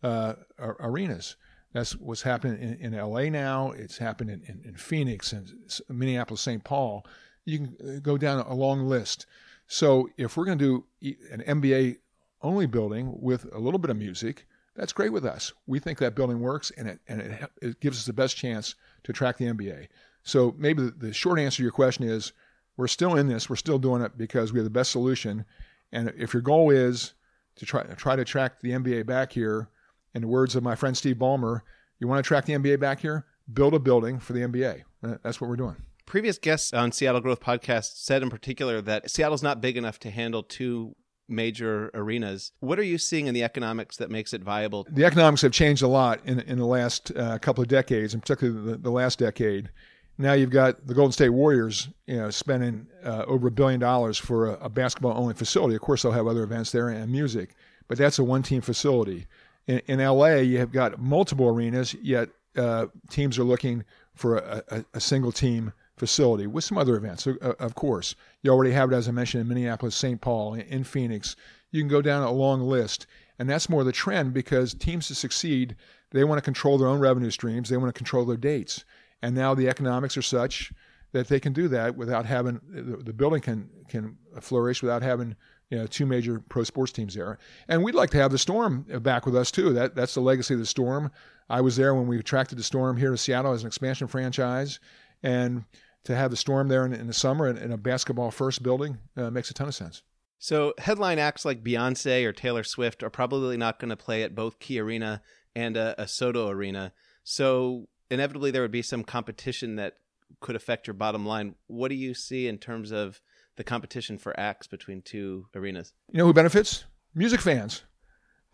uh, 0.03 0.33
arenas. 0.59 1.35
That's 1.73 1.95
what's 1.95 2.21
happening 2.21 2.61
in, 2.61 2.93
in 2.93 2.99
LA 2.99 3.29
now. 3.29 3.71
It's 3.71 3.97
happened 3.97 4.29
in, 4.29 4.43
in, 4.43 4.61
in 4.65 4.75
Phoenix 4.75 5.33
and 5.33 5.51
Minneapolis, 5.89 6.41
St. 6.41 6.63
Paul. 6.63 7.05
You 7.45 7.59
can 7.59 7.77
uh, 7.83 7.99
go 7.99 8.17
down 8.17 8.39
a 8.39 8.53
long 8.53 8.87
list. 8.87 9.25
So 9.67 10.09
if 10.17 10.35
we're 10.35 10.45
going 10.45 10.59
to 10.59 10.85
do 11.01 11.13
an 11.31 11.63
NBA 11.63 11.97
only 12.41 12.65
building 12.65 13.15
with 13.19 13.47
a 13.53 13.59
little 13.59 13.79
bit 13.79 13.89
of 13.89 13.97
music, 13.97 14.47
that's 14.75 14.93
great 14.93 15.11
with 15.11 15.25
us. 15.25 15.51
We 15.67 15.79
think 15.79 15.99
that 15.99 16.15
building 16.15 16.39
works 16.39 16.71
and 16.77 16.87
it, 16.87 16.99
and 17.07 17.21
it, 17.21 17.51
it 17.61 17.79
gives 17.79 17.97
us 17.97 18.05
the 18.05 18.13
best 18.13 18.37
chance 18.37 18.75
to 19.03 19.11
attract 19.11 19.39
the 19.39 19.45
NBA. 19.45 19.87
So 20.23 20.55
maybe 20.57 20.83
the, 20.83 20.91
the 20.91 21.13
short 21.13 21.39
answer 21.39 21.57
to 21.57 21.63
your 21.63 21.71
question 21.71 22.05
is 22.05 22.33
we're 22.77 22.87
still 22.87 23.15
in 23.15 23.27
this. 23.27 23.49
We're 23.49 23.55
still 23.57 23.79
doing 23.79 24.01
it 24.01 24.17
because 24.17 24.53
we 24.53 24.59
have 24.59 24.65
the 24.65 24.69
best 24.69 24.91
solution. 24.91 25.45
And 25.91 26.13
if 26.17 26.33
your 26.33 26.41
goal 26.41 26.69
is 26.69 27.13
to 27.55 27.65
try, 27.65 27.83
try 27.83 28.15
to 28.15 28.21
attract 28.21 28.61
the 28.61 28.71
NBA 28.71 29.05
back 29.05 29.33
here, 29.33 29.69
in 30.13 30.21
the 30.21 30.27
words 30.27 30.55
of 30.55 30.63
my 30.63 30.75
friend 30.75 30.95
Steve 30.95 31.17
Ballmer, 31.17 31.61
you 31.99 32.07
want 32.07 32.17
to 32.17 32.27
attract 32.27 32.47
the 32.47 32.53
NBA 32.53 32.79
back 32.79 32.99
here? 32.99 33.25
Build 33.51 33.73
a 33.73 33.79
building 33.79 34.19
for 34.19 34.33
the 34.33 34.41
NBA. 34.41 34.83
That's 35.01 35.39
what 35.39 35.49
we're 35.49 35.55
doing. 35.55 35.77
Previous 36.05 36.37
guests 36.37 36.73
on 36.73 36.91
Seattle 36.91 37.21
Growth 37.21 37.39
Podcast 37.39 37.95
said 37.95 38.21
in 38.21 38.29
particular 38.29 38.81
that 38.81 39.09
Seattle's 39.09 39.43
not 39.43 39.61
big 39.61 39.77
enough 39.77 39.99
to 39.99 40.09
handle 40.09 40.43
two 40.43 40.95
major 41.31 41.89
arenas. 41.93 42.51
What 42.59 42.77
are 42.79 42.83
you 42.83 42.97
seeing 42.97 43.27
in 43.27 43.33
the 43.33 43.43
economics 43.43 43.97
that 43.97 44.11
makes 44.11 44.33
it 44.33 44.43
viable? 44.43 44.85
The 44.89 45.05
economics 45.05 45.41
have 45.41 45.51
changed 45.51 45.81
a 45.81 45.87
lot 45.87 46.19
in, 46.25 46.39
in 46.41 46.57
the 46.57 46.65
last 46.65 47.11
uh, 47.15 47.37
couple 47.39 47.61
of 47.61 47.67
decades, 47.67 48.13
and 48.13 48.21
particularly 48.21 48.71
the, 48.71 48.77
the, 48.77 48.91
last 48.91 49.19
decade. 49.19 49.69
Now 50.17 50.33
you've 50.33 50.49
got 50.49 50.85
the 50.85 50.93
Golden 50.93 51.11
State 51.11 51.29
Warriors, 51.29 51.89
you 52.05 52.17
know, 52.17 52.29
spending 52.29 52.87
uh, 53.03 53.23
over 53.27 53.47
a 53.47 53.51
billion 53.51 53.79
dollars 53.79 54.17
for 54.17 54.51
a, 54.51 54.65
a 54.65 54.69
basketball-only 54.69 55.33
facility. 55.33 55.75
Of 55.75 55.81
course, 55.81 56.03
they'll 56.03 56.11
have 56.11 56.27
other 56.27 56.43
events 56.43 56.71
there 56.71 56.89
and 56.89 57.11
music, 57.11 57.55
but 57.87 57.97
that's 57.97 58.19
a 58.19 58.23
one-team 58.23 58.61
facility 58.61 59.27
in, 59.67 59.81
in 59.87 59.99
LA, 59.99 60.35
you 60.35 60.57
have 60.59 60.71
got 60.71 60.99
multiple 60.99 61.47
arenas, 61.47 61.95
yet 62.01 62.29
uh, 62.55 62.87
teams 63.09 63.39
are 63.39 63.43
looking 63.43 63.83
for 64.13 64.37
a, 64.37 64.63
a, 64.69 64.85
a, 64.95 64.99
single 64.99 65.31
team 65.31 65.71
facility 66.01 66.47
with 66.47 66.63
some 66.63 66.79
other 66.79 66.95
events, 66.95 67.27
of 67.27 67.75
course. 67.75 68.15
You 68.41 68.49
already 68.49 68.71
have 68.71 68.91
it, 68.91 68.95
as 68.95 69.07
I 69.07 69.11
mentioned, 69.11 69.41
in 69.41 69.47
Minneapolis, 69.47 69.95
St. 69.95 70.19
Paul, 70.19 70.55
in 70.55 70.83
Phoenix. 70.83 71.35
You 71.69 71.79
can 71.79 71.87
go 71.87 72.01
down 72.01 72.23
a 72.23 72.31
long 72.31 72.61
list. 72.61 73.05
And 73.37 73.47
that's 73.47 73.69
more 73.69 73.83
the 73.83 73.91
trend 73.91 74.33
because 74.33 74.73
teams 74.73 75.07
to 75.09 75.15
succeed, 75.15 75.75
they 76.09 76.23
want 76.23 76.39
to 76.39 76.43
control 76.43 76.79
their 76.79 76.87
own 76.87 76.99
revenue 76.99 77.29
streams, 77.29 77.69
they 77.69 77.77
want 77.77 77.93
to 77.93 77.97
control 77.97 78.25
their 78.25 78.35
dates. 78.35 78.83
And 79.21 79.35
now 79.35 79.53
the 79.53 79.69
economics 79.69 80.17
are 80.17 80.23
such 80.23 80.73
that 81.11 81.27
they 81.27 81.39
can 81.39 81.53
do 81.53 81.67
that 81.67 81.95
without 81.95 82.25
having 82.25 82.59
the, 82.67 82.97
the 82.97 83.13
building 83.13 83.41
can 83.41 83.69
can 83.87 84.17
flourish 84.39 84.81
without 84.81 85.03
having 85.03 85.35
you 85.69 85.77
know, 85.77 85.85
two 85.85 86.07
major 86.07 86.39
pro 86.49 86.63
sports 86.63 86.91
teams 86.91 87.13
there. 87.13 87.37
And 87.67 87.83
we'd 87.83 87.93
like 87.93 88.09
to 88.11 88.17
have 88.17 88.31
the 88.31 88.39
Storm 88.39 88.87
back 89.01 89.27
with 89.27 89.35
us 89.35 89.51
too. 89.51 89.71
That 89.73 89.93
that's 89.93 90.15
the 90.15 90.21
legacy 90.21 90.55
of 90.55 90.59
the 90.59 90.65
Storm. 90.65 91.11
I 91.47 91.61
was 91.61 91.75
there 91.75 91.93
when 91.93 92.07
we 92.07 92.17
attracted 92.17 92.57
the 92.57 92.63
Storm 92.63 92.97
here 92.97 93.11
to 93.11 93.17
Seattle 93.17 93.51
as 93.53 93.61
an 93.61 93.67
expansion 93.67 94.07
franchise, 94.07 94.79
and 95.21 95.65
to 96.03 96.15
have 96.15 96.31
the 96.31 96.37
Storm 96.37 96.67
there 96.67 96.85
in, 96.85 96.93
in 96.93 97.07
the 97.07 97.13
summer 97.13 97.47
in, 97.47 97.57
in, 97.57 97.71
a 97.71 97.77
basketball 97.77 98.31
first 98.31 98.63
building 98.63 98.97
uh, 99.17 99.29
makes 99.29 99.51
a 99.51 99.53
ton 99.53 99.67
of 99.67 99.75
sense. 99.75 100.03
So 100.39 100.73
headline 100.79 101.19
acts 101.19 101.45
like 101.45 101.63
Beyonce 101.63 102.25
or 102.25 102.33
Taylor 102.33 102.63
Swift 102.63 103.03
are 103.03 103.11
probably 103.11 103.57
not 103.57 103.79
going 103.79 103.89
to 103.89 103.95
play 103.95 104.23
at 104.23 104.33
both 104.33 104.59
Key 104.59 104.79
Arena 104.79 105.21
and 105.55 105.77
a, 105.77 106.01
a 106.01 106.05
SoDo 106.05 106.49
Arena. 106.49 106.93
So 107.23 107.87
inevitably 108.09 108.49
there 108.49 108.63
would 108.63 108.71
be 108.71 108.81
some 108.81 109.03
competition 109.03 109.75
that 109.75 109.97
could 110.39 110.55
affect 110.55 110.87
your 110.87 110.95
bottom 110.95 111.25
line. 111.25 111.55
What 111.67 111.89
do 111.89 111.95
you 111.95 112.13
see 112.13 112.47
in 112.47 112.57
terms 112.57 112.91
of 112.91 113.21
the 113.57 113.63
competition 113.63 114.17
for 114.17 114.37
acts 114.39 114.65
between 114.65 115.01
two 115.01 115.47
arenas? 115.53 115.93
You 116.11 116.19
know 116.19 116.25
who 116.25 116.33
benefits? 116.33 116.85
Music 117.13 117.41
fans. 117.41 117.83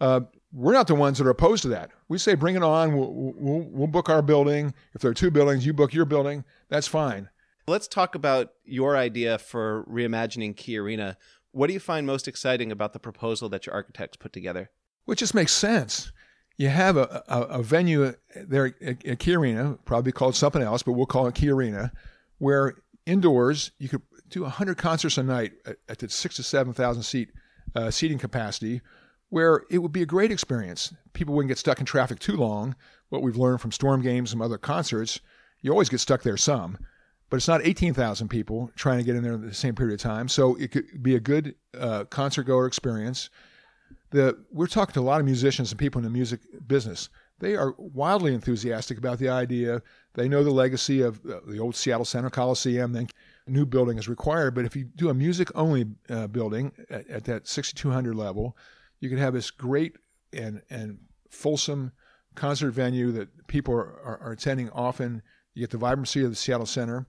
Uh, 0.02 0.22
we're 0.52 0.74
not 0.74 0.88
the 0.88 0.96
ones 0.96 1.18
that 1.18 1.28
are 1.28 1.32
opposed 1.32 1.62
to 1.64 1.70
that. 1.70 1.92
We 2.08 2.18
say, 2.18 2.36
bring 2.36 2.56
it 2.56 2.64
on. 2.64 2.96
We'll, 2.96 3.12
we'll, 3.14 3.68
we'll 3.70 3.88
book 3.88 4.10
our 4.10 4.22
building. 4.22 4.74
If 4.94 5.02
there 5.02 5.12
are 5.12 5.16
two 5.16 5.32
buildings, 5.32 5.66
you 5.66 5.74
book 5.74 5.94
your 5.94 6.06
building. 6.06 6.44
That's 6.70 6.88
fine. 6.88 7.30
Let's 7.70 7.90
talk 7.90 8.16
about 8.16 8.54
your 8.64 8.96
idea 8.96 9.38
for 9.38 9.84
reimagining 9.92 10.56
Key 10.56 10.78
Arena. 10.78 11.18
What 11.52 11.68
do 11.68 11.74
you 11.74 11.82
find 11.82 12.08
most 12.08 12.26
exciting 12.26 12.72
about 12.72 12.94
the 12.94 13.00
proposal 13.00 13.50
that 13.50 13.66
your 13.66 13.76
architects 13.76 14.16
put 14.16 14.32
together? 14.32 14.70
Well, 15.06 15.14
it 15.14 15.18
just 15.18 15.34
makes 15.36 15.52
sense. 15.52 16.14
You 16.56 16.70
have 16.70 16.96
a, 16.96 17.24
a, 17.28 17.42
a 17.42 17.64
venue 17.64 18.14
there 18.36 18.74
at 18.82 19.20
Key 19.20 19.36
Arena, 19.36 19.78
probably 19.84 20.14
called 20.14 20.34
something 20.34 20.62
else, 20.62 20.82
but 20.82 20.94
we'll 20.94 21.06
call 21.06 21.28
it 21.28 21.36
Key 21.36 21.50
Arena, 21.50 21.92
where 22.38 22.76
indoors 23.06 23.72
you 23.80 23.90
could 23.90 24.02
do 24.30 24.44
100 24.44 24.78
concerts 24.78 25.18
a 25.18 25.24
night 25.24 25.52
at, 25.66 25.76
at 25.90 26.00
the 26.00 26.08
six 26.08 26.38
to 26.38 26.44
7,000 26.44 27.04
seat 27.04 27.32
uh, 27.76 27.92
seating 27.92 28.18
capacity, 28.18 28.80
where 29.28 29.66
it 29.70 29.80
would 29.80 29.92
be 29.92 30.02
a 30.02 30.06
great 30.06 30.32
experience. 30.32 30.94
People 31.12 31.36
wouldn't 31.36 31.50
get 31.50 31.58
stuck 31.58 31.82
in 31.82 31.86
traffic 31.86 32.20
too 32.20 32.38
long. 32.38 32.78
What 33.10 33.22
we've 33.22 33.36
learned 33.36 33.60
from 33.60 33.74
storm 33.74 34.02
games 34.02 34.32
and 34.32 34.42
other 34.42 34.58
concerts, 34.58 35.20
you 35.62 35.72
always 35.72 35.90
get 35.90 36.00
stuck 36.00 36.24
there 36.24 36.38
some, 36.38 36.78
but 37.30 37.38
it's 37.38 37.48
not 37.48 37.66
18,000 37.66 38.28
people 38.30 38.72
trying 38.76 39.00
to 39.00 39.04
get 39.04 39.16
in 39.16 39.24
there 39.24 39.34
in 39.34 39.42
the 39.42 39.54
same 39.54 39.76
period 39.76 39.94
of 39.94 40.02
time. 40.02 40.28
So 40.28 40.56
it 40.56 40.72
could 40.72 41.04
be 41.04 41.16
a 41.16 41.20
good 41.20 41.56
uh, 41.78 42.06
concert 42.06 42.44
goer 42.44 42.66
experience. 42.66 43.30
The, 44.12 44.38
we're 44.52 44.68
talking 44.68 44.94
to 44.94 45.00
a 45.00 45.02
lot 45.02 45.20
of 45.20 45.26
musicians 45.26 45.72
and 45.72 45.80
people 45.80 46.00
in 46.00 46.06
the 46.06 46.10
music 46.10 46.40
business. 46.68 47.10
They 47.40 47.56
are 47.56 47.76
wildly 47.78 48.34
enthusiastic 48.34 48.98
about 48.98 49.20
the 49.20 49.30
idea. 49.30 49.82
They 50.14 50.28
know 50.28 50.44
the 50.44 50.52
legacy 50.52 51.02
of 51.02 51.24
uh, 51.26 51.42
the 51.46 51.60
old 51.60 51.76
Seattle 51.76 52.06
Center 52.06 52.30
Coliseum. 52.30 52.94
Then 52.94 53.10
new 53.46 53.66
building 53.66 53.98
is 53.98 54.08
required. 54.08 54.56
But 54.56 54.66
if 54.66 54.76
you 54.76 54.86
do 54.86 55.10
a 55.10 55.14
music 55.14 55.50
only 55.54 55.86
uh, 56.10 56.28
building 56.28 56.72
at, 56.90 57.08
at, 57.10 57.24
that 57.26 57.48
6200 57.48 58.16
level, 58.16 58.58
you 59.00 59.10
can 59.10 59.18
have 59.18 59.34
this 59.34 59.52
great 59.52 59.98
and, 60.34 60.62
and 60.70 60.98
fulsome 61.30 61.92
concert 62.36 62.72
venue 62.72 63.12
that 63.12 63.48
people 63.48 63.74
are, 63.74 64.00
are, 64.04 64.20
are 64.24 64.32
attending 64.32 64.70
often. 64.72 65.22
You 65.58 65.64
get 65.64 65.72
the 65.72 65.78
vibrancy 65.80 66.24
of 66.24 66.30
the 66.30 66.36
Seattle 66.36 66.68
Center. 66.68 67.08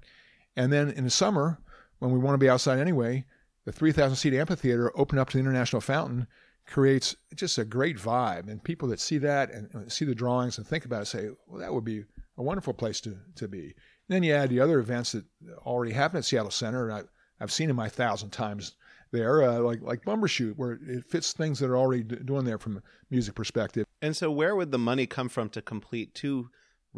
And 0.56 0.72
then 0.72 0.88
in 0.90 1.04
the 1.04 1.10
summer, 1.10 1.58
when 1.98 2.12
we 2.12 2.18
want 2.18 2.32
to 2.32 2.38
be 2.38 2.48
outside 2.48 2.78
anyway, 2.78 3.26
the 3.66 3.72
3,000 3.72 4.16
seat 4.16 4.32
amphitheater 4.32 4.90
open 4.98 5.18
up 5.18 5.28
to 5.28 5.36
the 5.36 5.42
International 5.42 5.82
Fountain 5.82 6.26
creates 6.64 7.14
just 7.34 7.58
a 7.58 7.64
great 7.66 7.98
vibe. 7.98 8.48
And 8.48 8.64
people 8.64 8.88
that 8.88 9.00
see 9.00 9.18
that 9.18 9.50
and 9.50 9.92
see 9.92 10.06
the 10.06 10.14
drawings 10.14 10.56
and 10.56 10.66
think 10.66 10.86
about 10.86 11.02
it 11.02 11.06
say, 11.06 11.28
well, 11.46 11.60
that 11.60 11.74
would 11.74 11.84
be 11.84 12.04
a 12.38 12.42
wonderful 12.42 12.72
place 12.72 13.02
to, 13.02 13.18
to 13.34 13.48
be. 13.48 13.64
And 13.64 13.74
then 14.08 14.22
you 14.22 14.32
add 14.32 14.48
the 14.48 14.60
other 14.60 14.78
events 14.78 15.12
that 15.12 15.26
already 15.58 15.92
happen 15.92 16.16
at 16.16 16.24
Seattle 16.24 16.50
Center. 16.50 16.90
I, 16.90 17.02
I've 17.40 17.52
seen 17.52 17.68
them 17.68 17.76
my 17.76 17.90
thousand 17.90 18.30
times 18.30 18.76
there, 19.10 19.42
uh, 19.42 19.58
like 19.58 19.82
like 19.82 20.06
Bumbershoot, 20.06 20.56
where 20.56 20.78
it 20.86 21.04
fits 21.04 21.34
things 21.34 21.58
that 21.58 21.68
are 21.68 21.76
already 21.76 22.02
doing 22.02 22.46
there 22.46 22.58
from 22.58 22.78
a 22.78 22.82
music 23.10 23.34
perspective. 23.34 23.84
And 24.00 24.16
so, 24.16 24.30
where 24.30 24.56
would 24.56 24.70
the 24.70 24.78
money 24.78 25.06
come 25.06 25.28
from 25.28 25.50
to 25.50 25.60
complete 25.60 26.14
two 26.14 26.48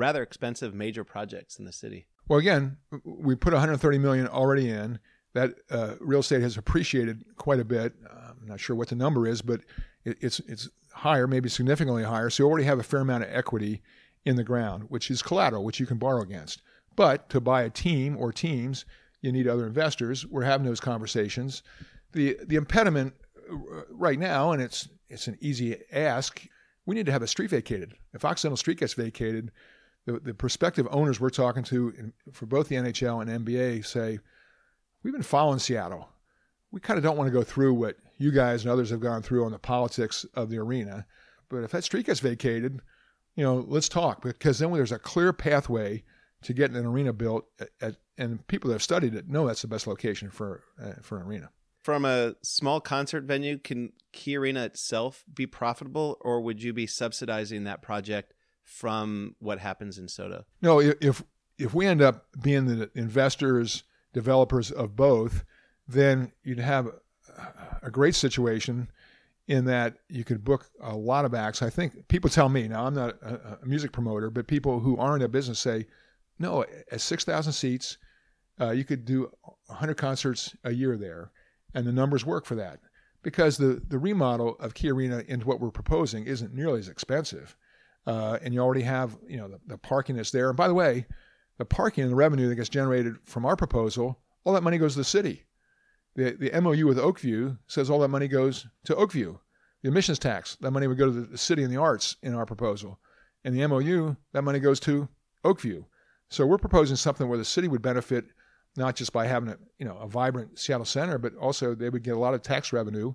rather 0.01 0.23
expensive 0.23 0.75
major 0.75 1.05
projects 1.05 1.59
in 1.59 1.65
the 1.65 1.73
city? 1.73 2.07
Well, 2.29 2.39
again, 2.39 2.77
we 3.05 3.35
put 3.35 3.53
130 3.53 3.99
million 3.99 4.27
already 4.27 4.69
in. 4.71 4.99
That 5.33 5.55
uh, 5.71 5.95
real 6.01 6.21
estate 6.21 6.43
has 6.43 6.57
appreciated 6.57 7.25
quite 7.37 7.61
a 7.61 7.65
bit. 7.65 7.95
I'm 8.11 8.49
not 8.49 8.59
sure 8.59 8.75
what 8.75 8.89
the 8.89 8.97
number 8.97 9.29
is, 9.29 9.43
but 9.43 9.61
it, 10.05 10.17
it's 10.21 10.41
it's 10.41 10.69
higher, 10.93 11.27
maybe 11.27 11.49
significantly 11.49 12.03
higher. 12.03 12.31
So 12.31 12.43
you 12.43 12.49
already 12.49 12.65
have 12.65 12.81
a 12.81 12.83
fair 12.83 13.01
amount 13.01 13.25
of 13.25 13.31
equity 13.33 13.83
in 14.25 14.37
the 14.37 14.45
ground, 14.45 14.85
which 14.89 15.11
is 15.11 15.23
collateral, 15.23 15.65
which 15.65 15.79
you 15.79 15.87
can 15.87 15.99
borrow 15.99 16.23
against. 16.23 16.63
But 16.97 17.29
to 17.31 17.41
buy 17.41 17.63
a 17.63 17.71
team 17.71 18.17
or 18.17 18.33
teams, 18.33 18.85
you 19.23 19.33
need 19.33 19.47
other 19.47 19.67
investors. 19.67 20.27
We're 20.27 20.45
having 20.45 20.67
those 20.67 20.81
conversations. 20.81 21.63
The 22.13 22.39
the 22.47 22.57
impediment 22.57 23.15
uh, 23.51 23.83
right 23.91 24.19
now, 24.19 24.53
and 24.53 24.63
it's 24.63 24.89
it's 25.09 25.27
an 25.27 25.39
easy 25.41 25.77
ask. 25.93 26.47
We 26.87 26.95
need 26.95 27.07
to 27.07 27.13
have 27.13 27.23
a 27.23 27.27
street 27.27 27.51
vacated. 27.51 27.95
If 28.15 28.25
Occidental 28.25 28.57
Street 28.57 28.79
gets 28.79 28.95
vacated, 28.95 29.53
the, 30.07 30.19
the 30.21 30.35
prospective 30.35 30.89
owners 30.91 31.21
we're 31.21 31.31
talking 31.31 31.63
to 31.65 31.93
in, 31.97 32.13
for 32.33 32.47
both 32.47 32.69
the 32.69 32.77
NHL 32.77 33.23
and 33.23 33.47
NBA 33.47 33.85
say, 33.87 34.19
we've 35.03 35.13
been 35.13 35.23
following 35.23 35.59
Seattle. 35.59 36.09
We 36.73 36.81
kind 36.81 36.99
of 36.99 37.05
don't 37.05 37.17
want 37.17 37.29
to 37.29 37.33
go 37.33 37.43
through 37.43 37.75
what 37.75 37.97
you 38.19 38.31
guys 38.31 38.63
and 38.63 38.71
others 38.71 38.91
have 38.91 39.01
gone 39.01 39.23
through 39.23 39.45
on 39.45 39.53
the 39.53 39.59
politics 39.59 40.25
of 40.35 40.51
the 40.51 40.59
arena. 40.59 41.07
But 41.49 41.65
if 41.65 41.73
that 41.73 41.85
street 41.85 42.07
gets 42.07 42.21
vacated, 42.21 42.81
you 43.35 43.45
know, 43.45 43.65
let's 43.67 43.89
talk 43.89 44.23
because 44.23 44.59
then 44.59 44.73
there's 44.73 44.93
a 44.93 44.99
clear 44.99 45.33
pathway 45.33 46.05
to 46.43 46.55
getting 46.55 46.77
an 46.77 46.87
arena 46.87 47.13
built, 47.13 47.47
at, 47.59 47.71
at, 47.81 47.97
and 48.17 48.47
people 48.47 48.69
that 48.69 48.75
have 48.75 48.83
studied 48.83 49.15
it 49.15 49.29
know 49.29 49.47
that's 49.47 49.63
the 49.63 49.69
best 49.69 49.87
location 49.87 50.31
for 50.31 50.63
uh, 50.83 50.93
for 51.03 51.19
an 51.19 51.27
arena. 51.27 51.51
From 51.83 52.05
a 52.05 52.35
small 52.43 52.81
concert 52.81 53.25
venue, 53.25 53.59
can 53.59 53.93
Key 54.13 54.37
Arena 54.37 54.65
itself 54.65 55.25
be 55.33 55.47
profitable, 55.47 56.19
or 56.21 56.43
would 56.43 56.63
you 56.63 56.75
be 56.75 56.87
subsidizing 56.87 57.65
that 57.65 57.81
project 57.81 58.35
from 58.65 59.37
what 59.39 59.59
happens 59.59 59.99
in 59.99 60.07
SoDo? 60.07 60.45
No, 60.63 60.81
if 60.81 61.23
if 61.59 61.75
we 61.75 61.87
end 61.87 62.01
up 62.01 62.27
being 62.43 62.67
the 62.67 62.91
investors, 62.95 63.85
developers 64.13 64.71
of 64.71 64.97
both, 64.97 65.45
then 65.87 66.33
you'd 66.43 66.59
have 66.59 66.89
a 67.83 67.91
great 67.91 68.15
situation 68.15 68.89
in 69.47 69.65
that 69.65 69.97
you 70.09 70.25
could 70.25 70.45
book 70.45 70.71
a 70.81 70.97
lot 70.97 71.25
of 71.25 71.35
acts. 71.35 71.61
I 71.61 71.71
think 71.71 72.09
people 72.09 72.31
tell 72.31 72.49
me 72.49 72.69
now 72.69 72.87
I'm 72.87 72.95
not 72.95 73.17
a, 73.23 73.59
a 73.63 73.67
music 73.67 73.93
promoter, 73.93 74.31
but 74.31 74.47
people 74.47 74.81
who 74.81 74.97
aren't 74.97 75.23
in 75.23 75.27
a 75.27 75.29
business 75.29 75.59
say, 75.59 75.87
no, 76.39 76.65
at 76.91 77.01
six 77.01 77.25
thousand 77.25 77.53
seats, 77.53 77.99
uh, 78.61 78.71
you 78.71 78.85
could 78.85 79.05
do 79.05 79.31
100 79.67 79.95
concerts 79.95 80.55
a 80.65 80.73
year 80.73 80.97
there, 80.97 81.33
and 81.75 81.87
the 81.87 81.93
numbers 81.93 82.25
work 82.25 82.47
for 82.47 82.55
that 82.55 82.81
because 83.23 83.59
the 83.59 83.83
the 83.89 83.99
remodel 83.99 84.57
of 84.61 84.75
Key 84.75 84.91
Arena 84.91 85.23
into 85.27 85.47
what 85.47 85.61
we're 85.61 85.71
proposing 85.71 86.25
isn't 86.25 86.55
nearly 86.55 86.79
as 86.79 86.89
expensive, 86.89 87.57
uh, 88.11 88.39
and 88.43 88.53
you 88.53 88.61
already 88.61 88.83
have 88.83 89.17
you 89.29 89.37
know 89.37 89.47
the, 89.47 89.61
the 89.69 89.79
parking 89.79 90.17
that's 90.17 90.33
there. 90.33 90.49
And 90.49 90.57
by 90.57 90.67
the 90.67 90.75
way, 90.75 91.07
the 91.59 91.65
parking 91.65 92.03
and 92.03 92.11
the 92.11 92.17
revenue 92.17 92.49
that 92.49 92.57
gets 92.57 92.69
generated 92.69 93.15
from 93.25 93.47
our 93.47 93.55
proposal, 93.55 94.19
all 94.43 94.53
that 94.55 94.65
money 94.65 94.79
goes 94.79 94.95
to 94.95 94.99
the 94.99 95.05
city. 95.05 95.45
The, 96.17 96.33
the 96.33 96.61
MOU 96.61 96.87
with 96.87 96.99
Oakview 96.99 97.57
says 97.69 97.89
all 97.89 98.01
that 98.01 98.09
money 98.09 98.27
goes 98.27 98.67
to 98.85 98.97
Oakview. 98.97 99.39
The 99.83 99.89
admissions 99.89 100.19
tax, 100.19 100.57
that 100.61 100.73
money 100.73 100.89
would 100.89 100.99
go 100.99 101.07
to 101.07 101.13
the 101.13 101.39
city 101.39 101.63
and 101.63 101.73
the 101.73 101.81
arts 101.81 102.17
in 102.23 102.35
our 102.35 102.45
proposal. 102.45 102.99
And 103.45 103.55
the 103.55 103.65
MOU, 103.69 104.17
that 104.33 104.43
money 104.43 104.59
goes 104.59 104.81
to 104.81 105.09
Oakview. 105.45 105.85
So 106.31 106.45
we're 106.47 106.59
proposing 106.59 106.97
something 106.97 107.29
where 107.29 107.39
the 107.39 107.45
city 107.45 107.69
would 107.69 107.81
benefit 107.81 108.25
not 108.77 108.97
just 108.97 109.13
by 109.13 109.27
having 109.27 109.51
a 109.51 109.59
you 109.79 109.87
know 109.87 109.97
a 109.99 110.09
vibrant 110.09 110.59
Seattle 110.59 110.85
center, 110.85 111.17
but 111.17 111.37
also 111.37 111.77
they 111.77 111.89
would 111.89 112.03
get 112.03 112.17
a 112.17 112.19
lot 112.19 112.35
of 112.35 112.43
tax 112.43 112.73
revenue 112.73 113.15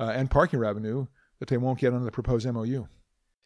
uh, 0.00 0.12
and 0.14 0.28
parking 0.28 0.58
revenue 0.58 1.06
that 1.38 1.48
they 1.48 1.56
won't 1.56 1.78
get 1.78 1.92
under 1.92 2.04
the 2.04 2.10
proposed 2.10 2.52
MOU. 2.52 2.86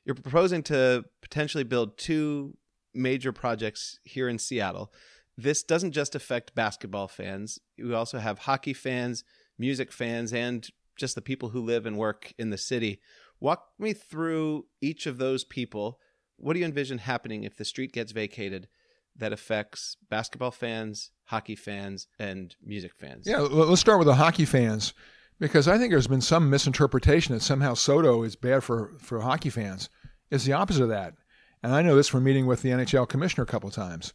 You're 0.08 0.16
proposing 0.16 0.64
to 0.64 1.04
potentially 1.22 1.62
build 1.62 1.96
two 1.98 2.56
major 2.92 3.30
projects 3.30 4.00
here 4.02 4.28
in 4.28 4.40
Seattle 4.40 4.92
this 5.38 5.62
doesn't 5.62 5.92
just 5.92 6.16
affect 6.16 6.56
basketball 6.56 7.06
fans. 7.06 7.60
We 7.78 7.94
also 7.94 8.18
have 8.18 8.40
hockey 8.40 8.74
fans, 8.74 9.22
music 9.56 9.92
fans, 9.92 10.32
and 10.32 10.68
just 10.96 11.14
the 11.14 11.22
people 11.22 11.50
who 11.50 11.62
live 11.62 11.86
and 11.86 11.96
work 11.96 12.34
in 12.38 12.50
the 12.50 12.58
city. 12.58 13.00
Walk 13.38 13.68
me 13.78 13.92
through 13.92 14.66
each 14.80 15.06
of 15.06 15.18
those 15.18 15.44
people. 15.44 16.00
What 16.38 16.54
do 16.54 16.58
you 16.58 16.66
envision 16.66 16.98
happening 16.98 17.44
if 17.44 17.56
the 17.56 17.64
street 17.64 17.92
gets 17.92 18.10
vacated 18.10 18.66
that 19.14 19.32
affects 19.32 19.96
basketball 20.10 20.50
fans, 20.50 21.12
hockey 21.26 21.54
fans, 21.54 22.08
and 22.18 22.56
music 22.60 22.96
fans? 22.96 23.24
Yeah, 23.24 23.38
let's 23.38 23.80
start 23.80 24.00
with 24.00 24.08
the 24.08 24.16
hockey 24.16 24.44
fans 24.44 24.92
because 25.38 25.68
I 25.68 25.78
think 25.78 25.90
there's 25.90 26.06
been 26.06 26.20
some 26.20 26.50
misinterpretation 26.50 27.34
that 27.34 27.42
somehow 27.42 27.74
SoDo 27.74 28.26
is 28.26 28.36
bad 28.36 28.64
for, 28.64 28.92
for 28.98 29.20
hockey 29.20 29.50
fans. 29.50 29.88
It's 30.30 30.44
the 30.44 30.52
opposite 30.52 30.82
of 30.82 30.88
that. 30.90 31.14
And 31.62 31.74
I 31.74 31.82
know 31.82 31.96
this 31.96 32.08
from 32.08 32.24
meeting 32.24 32.46
with 32.46 32.62
the 32.62 32.70
NHL 32.70 33.08
commissioner 33.08 33.44
a 33.44 33.46
couple 33.46 33.70
times 33.70 34.12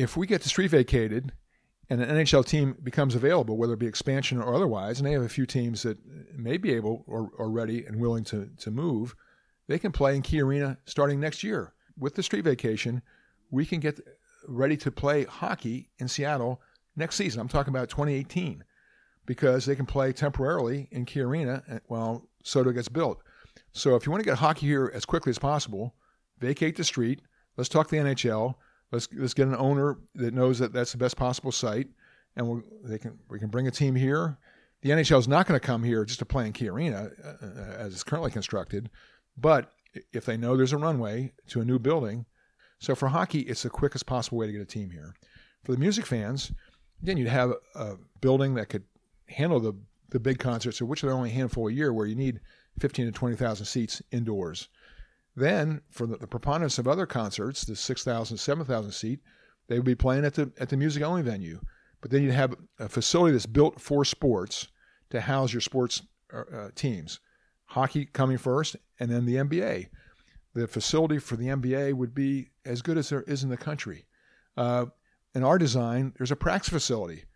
if 0.00 0.16
we 0.16 0.26
get 0.26 0.42
the 0.42 0.48
street 0.48 0.70
vacated 0.70 1.32
and 1.90 2.00
an 2.00 2.16
NHL 2.16 2.46
team 2.46 2.76
becomes 2.82 3.14
available, 3.14 3.56
whether 3.56 3.74
it 3.74 3.80
be 3.80 3.86
expansion 3.86 4.40
or 4.40 4.54
otherwise, 4.54 4.98
and 4.98 5.06
they 5.06 5.12
have 5.12 5.22
a 5.22 5.28
few 5.28 5.44
teams 5.44 5.82
that 5.82 5.98
may 6.34 6.56
be 6.56 6.72
able 6.72 7.04
or, 7.06 7.30
or 7.36 7.50
ready 7.50 7.84
and 7.84 8.00
willing 8.00 8.24
to, 8.24 8.48
to 8.58 8.70
move, 8.70 9.14
they 9.66 9.78
can 9.78 9.92
play 9.92 10.16
in 10.16 10.22
Key 10.22 10.40
Arena 10.40 10.78
starting 10.86 11.20
next 11.20 11.42
year. 11.42 11.74
With 11.98 12.14
the 12.14 12.22
street 12.22 12.44
vacation, 12.44 13.02
we 13.50 13.66
can 13.66 13.80
get 13.80 14.00
ready 14.48 14.76
to 14.78 14.90
play 14.90 15.24
hockey 15.24 15.90
in 15.98 16.08
Seattle 16.08 16.62
next 16.96 17.16
season. 17.16 17.40
I'm 17.40 17.48
talking 17.48 17.74
about 17.74 17.90
2018 17.90 18.64
because 19.30 19.64
they 19.64 19.76
can 19.76 19.86
play 19.86 20.12
temporarily 20.12 20.88
in 20.90 21.04
Key 21.04 21.20
Arena 21.20 21.62
while 21.86 22.28
SoDo 22.42 22.74
gets 22.74 22.88
built. 22.88 23.22
So 23.70 23.94
if 23.94 24.04
you 24.04 24.10
want 24.10 24.24
to 24.24 24.28
get 24.28 24.38
hockey 24.38 24.66
here 24.66 24.90
as 24.92 25.04
quickly 25.04 25.30
as 25.30 25.38
possible, 25.38 25.94
vacate 26.40 26.74
the 26.74 26.82
street. 26.82 27.20
Let's 27.56 27.68
talk 27.68 27.86
to 27.86 27.94
the 27.94 28.02
NHL. 28.02 28.56
Let's 28.90 29.06
let's 29.14 29.32
get 29.32 29.46
an 29.46 29.54
owner 29.54 29.98
that 30.16 30.34
knows 30.34 30.58
that 30.58 30.72
that's 30.72 30.90
the 30.90 30.98
best 30.98 31.16
possible 31.16 31.52
site, 31.52 31.86
and 32.34 32.48
we'll, 32.48 32.64
they 32.82 32.98
can 32.98 33.20
we 33.28 33.38
can 33.38 33.50
bring 33.50 33.68
a 33.68 33.70
team 33.70 33.94
here. 33.94 34.36
The 34.82 34.90
NHL 34.90 35.20
is 35.20 35.28
not 35.28 35.46
going 35.46 35.60
to 35.60 35.64
come 35.64 35.84
here 35.84 36.04
just 36.04 36.18
to 36.18 36.24
play 36.24 36.46
in 36.46 36.52
Key 36.52 36.68
Arena 36.68 37.10
uh, 37.24 37.46
as 37.78 37.92
it's 37.92 38.02
currently 38.02 38.32
constructed, 38.32 38.90
but 39.36 39.70
if 40.12 40.24
they 40.24 40.38
know 40.38 40.56
there's 40.56 40.72
a 40.72 40.76
runway 40.76 41.30
to 41.50 41.60
a 41.60 41.64
new 41.64 41.78
building, 41.78 42.26
so 42.80 42.96
for 42.96 43.06
hockey, 43.06 43.42
it's 43.42 43.62
the 43.62 43.70
quickest 43.70 44.06
possible 44.06 44.38
way 44.38 44.46
to 44.46 44.52
get 44.52 44.60
a 44.60 44.64
team 44.64 44.90
here. 44.90 45.14
For 45.62 45.70
the 45.70 45.78
music 45.78 46.04
fans, 46.04 46.50
again, 47.00 47.16
you'd 47.16 47.28
have 47.28 47.52
a 47.76 47.94
building 48.20 48.54
that 48.54 48.68
could 48.68 48.82
handle 49.30 49.60
the 49.60 49.74
the 50.10 50.20
big 50.20 50.38
concerts, 50.38 50.82
which 50.82 51.04
are 51.04 51.12
only 51.12 51.30
a 51.30 51.34
handful 51.34 51.68
a 51.68 51.72
year, 51.72 51.92
where 51.92 52.06
you 52.06 52.16
need 52.16 52.40
15 52.80 53.06
to 53.06 53.12
20,000 53.12 53.64
seats 53.64 54.02
indoors. 54.10 54.68
Then, 55.36 55.82
for 55.88 56.06
the, 56.06 56.16
the 56.16 56.26
preponderance 56.26 56.78
of 56.78 56.88
other 56.88 57.06
concerts, 57.06 57.64
the 57.64 57.76
6,000, 57.76 58.36
7,000 58.36 58.92
seat, 58.92 59.20
they 59.68 59.76
would 59.76 59.84
be 59.84 59.94
playing 59.94 60.24
at 60.24 60.34
the 60.34 60.50
at 60.58 60.68
the 60.68 60.76
music 60.76 61.02
only 61.02 61.22
venue. 61.22 61.60
But 62.00 62.10
then 62.10 62.22
you'd 62.22 62.32
have 62.32 62.56
a 62.78 62.88
facility 62.88 63.32
that's 63.32 63.46
built 63.46 63.80
for 63.80 64.04
sports 64.04 64.68
to 65.10 65.20
house 65.20 65.52
your 65.52 65.60
sports 65.60 66.02
uh, 66.32 66.42
uh 66.52 66.70
teams. 66.74 67.20
Hockey 67.66 68.06
coming 68.06 68.38
first, 68.38 68.76
and 68.98 69.10
then 69.10 69.26
the 69.26 69.36
NBA. 69.36 69.88
The 70.54 70.66
facility 70.66 71.18
for 71.18 71.36
the 71.36 71.46
NBA 71.46 71.94
would 71.94 72.12
be 72.12 72.50
as 72.64 72.82
good 72.82 72.98
as 72.98 73.08
there 73.08 73.22
is 73.22 73.44
in 73.44 73.50
the 73.50 73.56
country. 73.56 74.06
Uh, 74.56 74.86
in 75.36 75.44
our 75.44 75.58
design, 75.58 76.12
there's 76.18 76.32
a 76.32 76.36
practice 76.36 76.70
facility. 76.70 77.26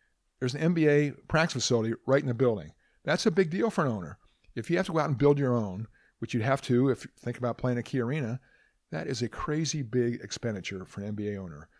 There's 0.44 0.54
an 0.54 0.74
NBA 0.74 1.26
practice 1.26 1.54
facility 1.54 1.94
right 2.04 2.20
in 2.20 2.28
the 2.28 2.34
building. 2.34 2.72
That's 3.02 3.24
a 3.24 3.30
big 3.30 3.48
deal 3.48 3.70
for 3.70 3.86
an 3.86 3.90
owner. 3.90 4.18
If 4.54 4.68
you 4.68 4.76
have 4.76 4.84
to 4.84 4.92
go 4.92 4.98
out 4.98 5.08
and 5.08 5.16
build 5.16 5.38
your 5.38 5.54
own, 5.54 5.88
which 6.18 6.34
you'd 6.34 6.42
have 6.42 6.60
to 6.62 6.90
if 6.90 7.06
you 7.06 7.10
think 7.18 7.38
about 7.38 7.56
playing 7.56 7.78
a 7.78 7.82
key 7.82 7.98
arena, 7.98 8.40
that 8.90 9.06
is 9.06 9.22
a 9.22 9.28
crazy 9.30 9.80
big 9.80 10.20
expenditure 10.20 10.84
for 10.84 11.00
an 11.00 11.16
NBA 11.16 11.38
owner. 11.38 11.70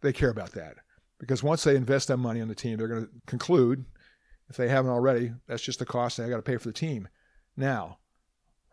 They 0.00 0.14
care 0.14 0.30
about 0.30 0.52
that 0.52 0.76
because 1.18 1.42
once 1.42 1.62
they 1.62 1.76
invest 1.76 2.08
that 2.08 2.16
money 2.16 2.40
on 2.40 2.48
the 2.48 2.54
team, 2.54 2.78
they're 2.78 2.88
going 2.88 3.04
to 3.04 3.12
conclude, 3.26 3.84
if 4.48 4.56
they 4.56 4.70
haven't 4.70 4.92
already, 4.92 5.32
that's 5.46 5.62
just 5.62 5.78
the 5.78 5.84
cost 5.84 6.18
I 6.18 6.30
got 6.30 6.36
to 6.36 6.42
pay 6.42 6.56
for 6.56 6.68
the 6.68 6.72
team. 6.72 7.06
Now, 7.54 7.98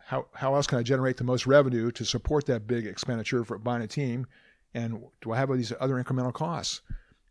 how, 0.06 0.28
how 0.36 0.56
else 0.56 0.68
can 0.68 0.78
I 0.78 0.84
generate 0.84 1.18
the 1.18 1.26
most 1.26 1.46
revenue 1.46 1.92
to 1.92 2.06
support 2.06 2.46
that 2.46 2.66
big 2.66 2.88
expenditure 2.88 3.44
for 3.44 3.58
buying 3.58 3.84
a 3.84 3.88
team? 3.88 4.26
And 4.74 5.04
do 5.20 5.34
I 5.34 5.38
have 5.38 5.50
all 5.50 5.58
these 5.58 5.74
other 5.82 6.02
incremental 6.02 6.34
costs? 6.34 6.82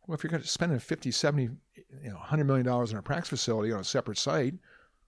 Well, 0.07 0.15
if 0.15 0.23
you're 0.23 0.31
going 0.31 0.43
to 0.43 0.49
spend 0.49 0.81
50, 0.81 1.11
70, 1.11 1.43
you 1.43 2.11
know, 2.11 2.17
$100 2.17 2.47
million 2.47 2.67
in 2.67 2.97
a 2.97 3.03
practice 3.03 3.29
facility 3.31 3.73
on 3.73 3.81
a 3.81 3.85
separate 3.85 4.19
site, 4.19 4.55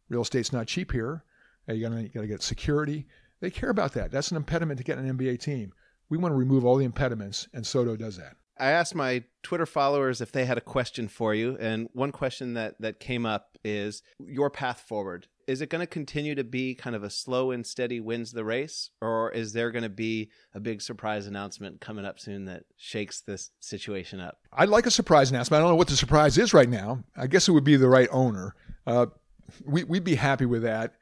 real 0.08 0.22
estate's 0.22 0.52
not 0.52 0.66
cheap 0.66 0.90
here. 0.92 1.22
You 1.68 1.88
got 1.88 2.20
to 2.20 2.26
get 2.26 2.42
security. 2.42 3.06
They 3.40 3.50
care 3.50 3.70
about 3.70 3.92
that. 3.92 4.10
That's 4.10 4.30
an 4.30 4.36
impediment 4.36 4.78
to 4.78 4.84
getting 4.84 5.08
an 5.08 5.16
NBA 5.16 5.40
team. 5.40 5.72
We 6.08 6.18
want 6.18 6.32
to 6.32 6.36
remove 6.36 6.64
all 6.64 6.76
the 6.76 6.84
impediments, 6.84 7.46
and 7.52 7.64
SoDo 7.64 7.96
does 7.96 8.16
that. 8.16 8.36
I 8.58 8.70
asked 8.70 8.94
my 8.94 9.22
Twitter 9.44 9.66
followers 9.66 10.20
if 10.20 10.32
they 10.32 10.44
had 10.46 10.58
a 10.58 10.62
question 10.62 11.06
for 11.06 11.34
you, 11.34 11.56
and 11.60 11.88
one 11.92 12.10
question 12.10 12.54
that 12.54 12.80
that 12.80 12.98
came 12.98 13.24
up 13.24 13.56
is 13.62 14.02
your 14.18 14.50
path 14.50 14.80
forward. 14.80 15.28
Is 15.48 15.60
it 15.60 15.70
going 15.70 15.80
to 15.80 15.86
continue 15.86 16.36
to 16.36 16.44
be 16.44 16.76
kind 16.76 16.94
of 16.94 17.02
a 17.02 17.10
slow 17.10 17.50
and 17.50 17.66
steady 17.66 17.98
wins 17.98 18.30
the 18.30 18.44
race, 18.44 18.90
or 19.00 19.32
is 19.32 19.52
there 19.52 19.72
going 19.72 19.82
to 19.82 19.88
be 19.88 20.30
a 20.54 20.60
big 20.60 20.80
surprise 20.80 21.26
announcement 21.26 21.80
coming 21.80 22.04
up 22.04 22.20
soon 22.20 22.44
that 22.44 22.64
shakes 22.76 23.22
this 23.22 23.50
situation 23.58 24.20
up? 24.20 24.38
I'd 24.52 24.68
like 24.68 24.86
a 24.86 24.90
surprise 24.90 25.30
announcement. 25.30 25.58
I 25.58 25.62
don't 25.62 25.72
know 25.72 25.76
what 25.76 25.88
the 25.88 25.96
surprise 25.96 26.38
is 26.38 26.54
right 26.54 26.68
now. 26.68 27.02
I 27.16 27.26
guess 27.26 27.48
it 27.48 27.52
would 27.52 27.64
be 27.64 27.76
the 27.76 27.88
right 27.88 28.08
owner. 28.12 28.54
Uh, 28.86 29.06
we, 29.64 29.82
we'd 29.82 30.04
be 30.04 30.14
happy 30.14 30.46
with 30.46 30.62
that 30.62 30.92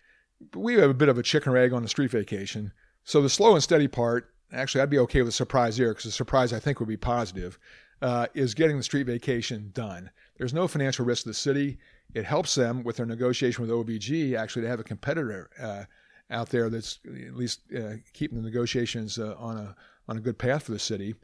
we 0.55 0.75
have 0.75 0.91
a 0.91 0.95
bit 0.95 1.09
of 1.09 1.19
a 1.19 1.23
chicken 1.23 1.53
or 1.53 1.57
egg 1.57 1.73
on 1.73 1.83
the 1.83 1.89
street 1.89 2.11
vacation. 2.11 2.73
So 3.05 3.23
the 3.23 3.31
slow 3.31 3.55
and 3.55 3.63
steady 3.63 3.89
part, 3.89 4.33
actually, 4.53 4.83
I'd 4.83 4.91
be 4.91 4.99
okay 5.01 5.21
with 5.21 5.29
a 5.29 5.33
surprise 5.33 5.77
here 5.77 5.91
because 5.91 6.05
the 6.05 6.11
surprise 6.11 6.53
I 6.53 6.59
think 6.59 6.81
would 6.81 6.89
be 6.89 6.97
positive, 6.97 7.59
uh, 8.03 8.27
is 8.35 8.55
getting 8.55 8.77
the 8.77 8.83
street 8.83 9.07
vacation 9.07 9.71
done. 9.73 10.11
There's 10.37 10.55
no 10.55 10.69
financial 10.69 11.05
risk 11.05 11.23
to 11.23 11.31
the 11.31 11.35
city. 11.35 11.79
It 12.15 12.25
helps 12.25 12.55
them 12.55 12.83
with 12.83 12.97
their 12.97 13.07
negotiation 13.07 13.67
with 13.67 13.71
OVG 13.71 14.37
actually 14.37 14.63
to 14.63 14.69
have 14.69 14.81
a 14.81 14.85
competitor 14.85 15.51
uh, 15.61 15.85
out 16.31 16.49
there 16.49 16.71
that's 16.71 16.99
at 17.05 17.37
least 17.37 17.61
uh, 17.77 17.95
keeping 18.13 18.39
the 18.39 18.45
negotiations 18.45 19.19
uh, 19.19 19.35
on 19.39 19.59
a 19.59 19.77
on 20.09 20.17
a 20.17 20.21
good 20.21 20.39
path 20.39 20.65
for 20.65 20.73
the 20.73 20.79
city. 20.79 21.15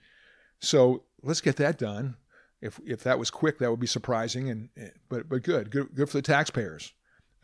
So 0.60 1.04
let's 1.22 1.40
get 1.40 1.56
that 1.56 1.78
done. 1.78 2.16
If 2.60 2.78
if 2.84 3.02
that 3.04 3.18
was 3.18 3.30
quick, 3.30 3.58
that 3.58 3.70
would 3.70 3.80
be 3.80 3.86
surprising, 3.86 4.50
and 4.50 4.68
but 5.08 5.28
but 5.28 5.42
good, 5.42 5.70
good 5.70 5.94
good 5.94 6.08
for 6.08 6.18
the 6.18 6.22
taxpayers. 6.22 6.92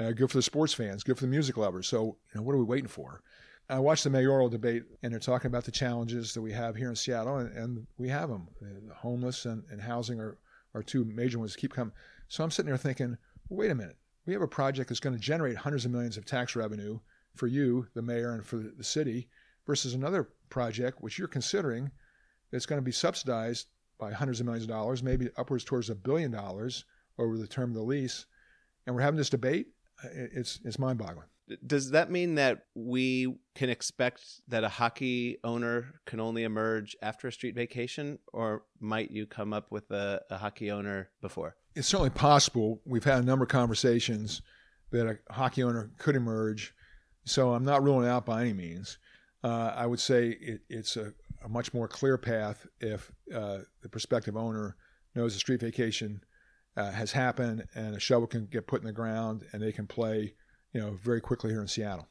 Uh, 0.00 0.12
good 0.12 0.30
for 0.30 0.38
the 0.38 0.42
sports 0.42 0.72
fans, 0.72 1.02
good 1.02 1.16
for 1.16 1.24
the 1.24 1.30
music 1.30 1.56
lovers. 1.56 1.88
So, 1.88 2.04
you 2.04 2.14
know, 2.36 2.42
what 2.42 2.54
are 2.54 2.58
we 2.58 2.64
waiting 2.64 2.86
for? 2.86 3.20
I 3.68 3.80
watched 3.80 4.04
the 4.04 4.10
mayoral 4.10 4.48
debate, 4.48 4.84
and 5.02 5.12
they're 5.12 5.18
talking 5.18 5.48
about 5.48 5.64
the 5.64 5.72
challenges 5.72 6.32
that 6.34 6.40
we 6.40 6.52
have 6.52 6.76
here 6.76 6.88
in 6.88 6.94
Seattle, 6.94 7.38
and, 7.38 7.54
and 7.56 7.86
we 7.98 8.08
have 8.08 8.28
them. 8.28 8.48
The 8.60 8.94
homeless 8.94 9.44
and, 9.44 9.64
and 9.70 9.80
housing 9.80 10.20
are, 10.20 10.38
are 10.72 10.84
two 10.84 11.04
major 11.04 11.40
ones 11.40 11.52
that 11.52 11.60
keep 11.60 11.74
coming. 11.74 11.92
So 12.28 12.44
I'm 12.44 12.50
sitting 12.50 12.68
there 12.68 12.78
thinking, 12.78 13.18
wait 13.48 13.70
a 13.70 13.74
minute. 13.74 13.96
We 14.26 14.32
have 14.32 14.42
a 14.42 14.48
project 14.48 14.88
that's 14.88 15.00
going 15.00 15.16
to 15.16 15.20
generate 15.20 15.56
hundreds 15.56 15.84
of 15.84 15.90
millions 15.90 16.16
of 16.16 16.26
tax 16.26 16.54
revenue 16.54 16.98
for 17.34 17.46
you, 17.46 17.86
the 17.94 18.02
mayor, 18.02 18.32
and 18.32 18.44
for 18.44 18.56
the 18.56 18.84
city, 18.84 19.28
versus 19.66 19.94
another 19.94 20.28
project 20.50 21.00
which 21.00 21.18
you're 21.18 21.28
considering 21.28 21.90
that's 22.50 22.66
going 22.66 22.80
to 22.80 22.84
be 22.84 22.92
subsidized 22.92 23.68
by 23.98 24.12
hundreds 24.12 24.40
of 24.40 24.46
millions 24.46 24.64
of 24.64 24.70
dollars, 24.70 25.02
maybe 25.02 25.28
upwards 25.36 25.64
towards 25.64 25.90
a 25.90 25.94
billion 25.94 26.30
dollars 26.30 26.84
over 27.18 27.36
the 27.36 27.46
term 27.46 27.70
of 27.70 27.76
the 27.76 27.82
lease. 27.82 28.26
And 28.86 28.94
we're 28.94 29.02
having 29.02 29.18
this 29.18 29.30
debate 29.30 29.68
it's 30.02 30.60
it's 30.64 30.78
mind 30.78 30.98
boggling. 30.98 31.26
Does 31.66 31.92
that 31.92 32.10
mean 32.10 32.34
that 32.34 32.66
we 32.74 33.34
can 33.54 33.70
expect 33.70 34.22
that 34.48 34.64
a 34.64 34.68
hockey 34.68 35.38
owner 35.42 35.94
can 36.04 36.20
only 36.20 36.44
emerge 36.44 36.94
after 37.00 37.28
a 37.28 37.32
street 37.32 37.54
vacation, 37.54 38.18
or 38.34 38.64
might 38.80 39.10
you 39.10 39.26
come 39.26 39.54
up 39.54 39.72
with 39.72 39.90
a, 39.90 40.20
a 40.28 40.36
hockey 40.36 40.70
owner 40.70 41.08
before? 41.22 41.56
It's 41.78 41.86
certainly 41.86 42.10
possible. 42.10 42.80
We've 42.84 43.04
had 43.04 43.22
a 43.22 43.26
number 43.26 43.44
of 43.44 43.50
conversations 43.50 44.42
that 44.90 45.06
a 45.06 45.32
hockey 45.32 45.62
owner 45.62 45.92
could 45.96 46.16
emerge, 46.16 46.74
so 47.24 47.54
I'm 47.54 47.64
not 47.64 47.84
ruling 47.84 48.08
out 48.08 48.26
by 48.26 48.40
any 48.40 48.52
means. 48.52 48.98
Uh, 49.44 49.72
I 49.76 49.86
would 49.86 50.00
say 50.00 50.30
it, 50.40 50.62
it's 50.68 50.96
a, 50.96 51.12
a, 51.44 51.48
much 51.48 51.72
more 51.72 51.86
clear 51.86 52.18
path 52.18 52.66
if 52.80 53.12
uh, 53.32 53.58
the 53.80 53.88
prospective 53.88 54.36
owner 54.36 54.74
knows 55.14 55.36
a 55.36 55.38
street 55.38 55.60
vacation 55.60 56.20
uh, 56.76 56.90
has 56.90 57.12
happened, 57.12 57.64
and 57.76 57.94
a 57.94 58.00
shovel 58.00 58.26
can 58.26 58.46
get 58.46 58.66
put 58.66 58.80
in 58.80 58.86
the 58.88 58.92
ground, 58.92 59.46
and 59.52 59.62
they 59.62 59.70
can 59.70 59.86
play, 59.86 60.34
you 60.72 60.80
know, 60.80 60.98
very 61.00 61.20
quickly 61.20 61.50
here 61.50 61.60
in 61.60 61.68
Seattle. 61.68 62.08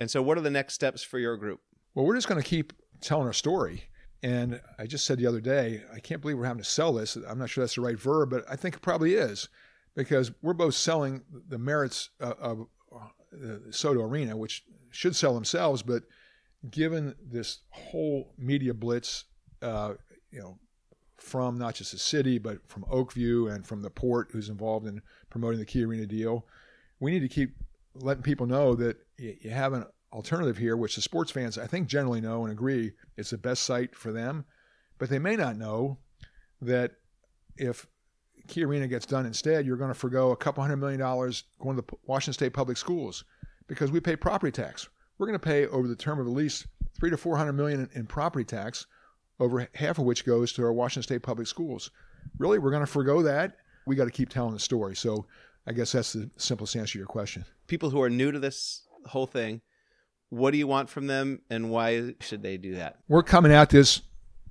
And 0.00 0.10
so, 0.10 0.22
what 0.22 0.38
are 0.38 0.42
the 0.42 0.48
next 0.48 0.72
steps 0.72 1.02
for 1.02 1.18
your 1.18 1.36
group? 1.36 1.60
Well, 1.94 2.06
we're 2.06 2.16
just 2.16 2.28
going 2.28 2.42
to 2.42 2.48
keep 2.48 2.72
telling 3.02 3.26
our 3.26 3.34
story. 3.34 3.90
And 4.22 4.60
I 4.78 4.86
just 4.86 5.04
said 5.04 5.18
the 5.18 5.26
other 5.26 5.40
day, 5.40 5.82
I 5.94 6.00
can't 6.00 6.20
believe 6.20 6.38
we're 6.38 6.46
having 6.46 6.62
to 6.62 6.68
sell 6.68 6.92
this. 6.92 7.16
I'm 7.16 7.38
not 7.38 7.50
sure 7.50 7.62
that's 7.62 7.74
the 7.74 7.82
right 7.82 7.98
verb, 7.98 8.30
but 8.30 8.44
I 8.50 8.56
think 8.56 8.76
it 8.76 8.82
probably 8.82 9.14
is, 9.14 9.48
because 9.94 10.32
we're 10.42 10.54
both 10.54 10.74
selling 10.74 11.22
the 11.48 11.58
merits 11.58 12.10
of, 12.20 12.66
the 13.32 13.60
SoDo 13.70 14.02
Arena, 14.08 14.36
which 14.36 14.64
should 14.90 15.14
sell 15.14 15.34
themselves, 15.34 15.82
but 15.82 16.04
given 16.70 17.14
this 17.22 17.58
whole 17.70 18.32
media 18.38 18.72
blitz, 18.72 19.24
uh, 19.60 19.94
you 20.30 20.40
know, 20.40 20.58
from 21.18 21.58
not 21.58 21.74
just 21.74 21.92
the 21.92 21.98
city, 21.98 22.38
but 22.38 22.66
from 22.68 22.84
Oakview 22.84 23.54
and 23.54 23.66
from 23.66 23.82
the 23.82 23.90
port 23.90 24.28
who's 24.32 24.48
involved 24.48 24.86
in 24.86 25.02
promoting 25.28 25.58
the 25.58 25.66
Key 25.66 25.84
Arena 25.84 26.06
deal. 26.06 26.46
We 27.00 27.10
need 27.10 27.20
to 27.20 27.28
keep 27.28 27.56
letting 27.94 28.22
people 28.22 28.46
know 28.46 28.74
that 28.74 28.96
you 29.18 29.50
have 29.50 29.72
an 29.72 29.84
alternative 30.16 30.56
here, 30.56 30.76
which 30.76 30.96
the 30.96 31.02
sports 31.02 31.30
fans, 31.30 31.58
I 31.58 31.66
think, 31.66 31.88
generally 31.88 32.22
know 32.22 32.42
and 32.44 32.52
agree 32.52 32.92
it's 33.16 33.30
the 33.30 33.38
best 33.38 33.64
site 33.64 33.94
for 33.94 34.12
them. 34.12 34.46
But 34.98 35.10
they 35.10 35.18
may 35.18 35.36
not 35.36 35.58
know 35.58 35.98
that 36.62 36.92
if 37.58 37.86
Key 38.48 38.64
Arena 38.64 38.88
gets 38.88 39.04
done 39.04 39.26
instead, 39.26 39.66
you're 39.66 39.76
going 39.76 39.92
to 39.92 39.98
forego 39.98 40.30
a 40.30 40.36
couple 40.36 40.62
hundred 40.62 40.78
million 40.78 40.98
dollars 40.98 41.44
going 41.60 41.76
to 41.76 41.82
the 41.82 41.96
Washington 42.06 42.32
State 42.32 42.54
Public 42.54 42.78
Schools 42.78 43.24
because 43.66 43.90
we 43.92 44.00
pay 44.00 44.16
property 44.16 44.50
tax. 44.50 44.88
We're 45.18 45.26
going 45.26 45.38
to 45.38 45.44
pay 45.44 45.66
over 45.66 45.86
the 45.86 45.96
term 45.96 46.18
of 46.18 46.24
the 46.24 46.32
lease 46.32 46.66
three 46.98 47.10
to 47.10 47.16
four 47.18 47.36
hundred 47.36 47.52
million 47.52 47.88
in 47.94 48.06
property 48.06 48.44
tax 48.44 48.86
over 49.38 49.68
half 49.74 49.98
of 49.98 50.06
which 50.06 50.24
goes 50.24 50.50
to 50.54 50.64
our 50.64 50.72
Washington 50.72 51.02
State 51.02 51.22
Public 51.22 51.46
Schools. 51.46 51.90
Really, 52.38 52.58
we're 52.58 52.70
going 52.70 52.84
to 52.84 52.90
forego 52.90 53.22
that. 53.22 53.56
We 53.86 53.96
got 53.96 54.06
to 54.06 54.10
keep 54.10 54.30
telling 54.30 54.54
the 54.54 54.58
story. 54.60 54.96
So 54.96 55.26
I 55.66 55.72
guess 55.72 55.92
that's 55.92 56.14
the 56.14 56.30
simplest 56.38 56.74
answer 56.74 56.92
to 56.92 56.98
your 56.98 57.06
question. 57.06 57.44
People 57.66 57.90
who 57.90 58.00
are 58.00 58.08
new 58.08 58.32
to 58.32 58.38
this 58.38 58.86
whole 59.04 59.26
thing, 59.26 59.60
what 60.30 60.50
do 60.50 60.58
you 60.58 60.66
want 60.66 60.88
from 60.88 61.06
them 61.06 61.40
and 61.50 61.70
why 61.70 62.14
should 62.20 62.42
they 62.42 62.56
do 62.56 62.74
that? 62.74 62.98
We're 63.08 63.22
coming 63.22 63.52
at 63.52 63.70
this 63.70 64.02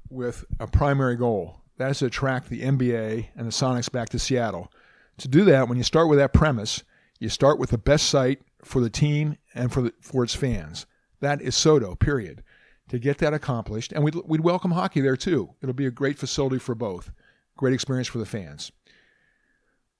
with 0.09 0.45
a 0.59 0.67
primary 0.67 1.15
goal. 1.15 1.61
That 1.77 1.91
is 1.91 1.99
to 1.99 2.05
attract 2.05 2.49
the 2.49 2.61
NBA 2.61 3.29
and 3.35 3.45
the 3.47 3.51
Sonics 3.51 3.91
back 3.91 4.09
to 4.09 4.19
Seattle. 4.19 4.71
To 5.17 5.27
do 5.27 5.43
that, 5.45 5.67
when 5.67 5.77
you 5.77 5.83
start 5.83 6.09
with 6.09 6.19
that 6.19 6.33
premise, 6.33 6.83
you 7.19 7.29
start 7.29 7.59
with 7.59 7.71
the 7.71 7.77
best 7.77 8.07
site 8.07 8.41
for 8.63 8.81
the 8.81 8.89
team 8.89 9.37
and 9.53 9.71
for 9.71 9.81
the, 9.81 9.93
for 10.01 10.23
its 10.23 10.35
fans. 10.35 10.85
That 11.21 11.41
is 11.41 11.55
SoDo, 11.55 11.97
period. 11.99 12.43
to 12.89 12.99
get 12.99 13.17
that 13.19 13.33
accomplished. 13.33 13.91
And 13.91 14.03
we'd, 14.03 14.15
we'd 14.25 14.41
welcome 14.41 14.71
hockey 14.71 15.01
there 15.01 15.17
too. 15.17 15.49
It'll 15.61 15.73
be 15.73 15.85
a 15.85 15.91
great 15.91 16.17
facility 16.17 16.59
for 16.59 16.75
both, 16.75 17.11
great 17.57 17.73
experience 17.73 18.07
for 18.07 18.19
the 18.19 18.25
fans. 18.25 18.71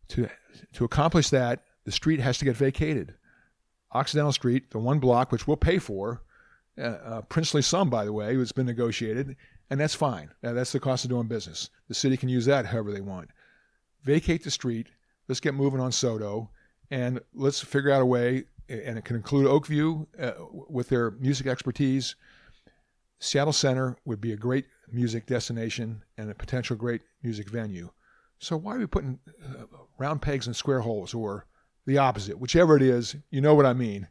To, 0.10 0.30
to 0.74 0.86
accomplish 0.86 1.30
that, 1.30 1.64
the 1.84 1.92
street 1.92 2.20
has 2.20 2.38
to 2.40 2.46
get 2.46 2.56
vacated. 2.56 3.16
Occidental 3.96 4.32
Street, 4.32 4.72
the 4.72 4.80
one 4.80 5.00
block, 5.00 5.32
which 5.32 5.48
we'll 5.48 5.58
pay 5.58 5.80
for, 5.80 6.22
uh, 6.78 6.82
uh, 6.82 7.22
princely 7.22 7.62
sum, 7.62 7.90
by 7.90 8.04
the 8.04 8.14
way, 8.14 8.36
it's 8.36 8.52
been 8.52 8.66
negotiated, 8.66 9.36
and 9.70 9.80
that's 9.80 9.96
fine. 9.96 10.30
Uh, 10.44 10.54
that's 10.54 10.74
the 10.74 10.80
cost 10.80 11.06
of 11.06 11.10
doing 11.10 11.28
business. 11.28 11.70
The 11.88 11.94
city 11.94 12.18
can 12.18 12.30
use 12.30 12.46
that 12.46 12.66
however 12.66 12.92
they 12.92 13.02
want. 13.02 13.30
Vacate 14.04 14.44
the 14.44 14.52
street. 14.52 14.88
Let's 15.28 15.40
get 15.40 15.54
moving 15.54 15.80
on 15.80 15.92
SoDo, 15.92 16.50
and 16.92 17.22
let's 17.34 17.62
figure 17.62 17.92
out 17.92 18.02
a 18.02 18.06
way. 18.06 18.46
And 18.68 18.98
it 18.98 19.06
can 19.06 19.16
include 19.16 19.48
Oakview 19.48 20.08
uh, 20.20 20.34
with 20.52 20.90
their 20.90 21.12
music 21.12 21.46
expertise. 21.48 22.16
Seattle 23.20 23.54
Center 23.54 23.96
would 24.06 24.20
be 24.20 24.34
a 24.34 24.38
great 24.38 24.66
music 24.92 25.28
destination 25.28 26.04
and 26.18 26.30
a 26.30 26.36
potential 26.36 26.76
great 26.76 27.02
music 27.24 27.50
venue. 27.50 27.90
So 28.40 28.58
why 28.58 28.76
are 28.76 28.80
we 28.80 28.88
putting 28.88 29.20
uh, 29.44 29.66
round 29.98 30.22
pegs 30.22 30.48
in 30.48 30.54
square 30.54 30.82
holes 30.82 31.14
or 31.14 31.46
the 31.86 31.98
opposite, 31.98 32.40
whichever 32.40 32.76
it 32.76 32.82
is? 32.82 33.16
You 33.30 33.42
know 33.42 33.56
what 33.56 33.66
I 33.66 33.74
mean. 33.74 34.08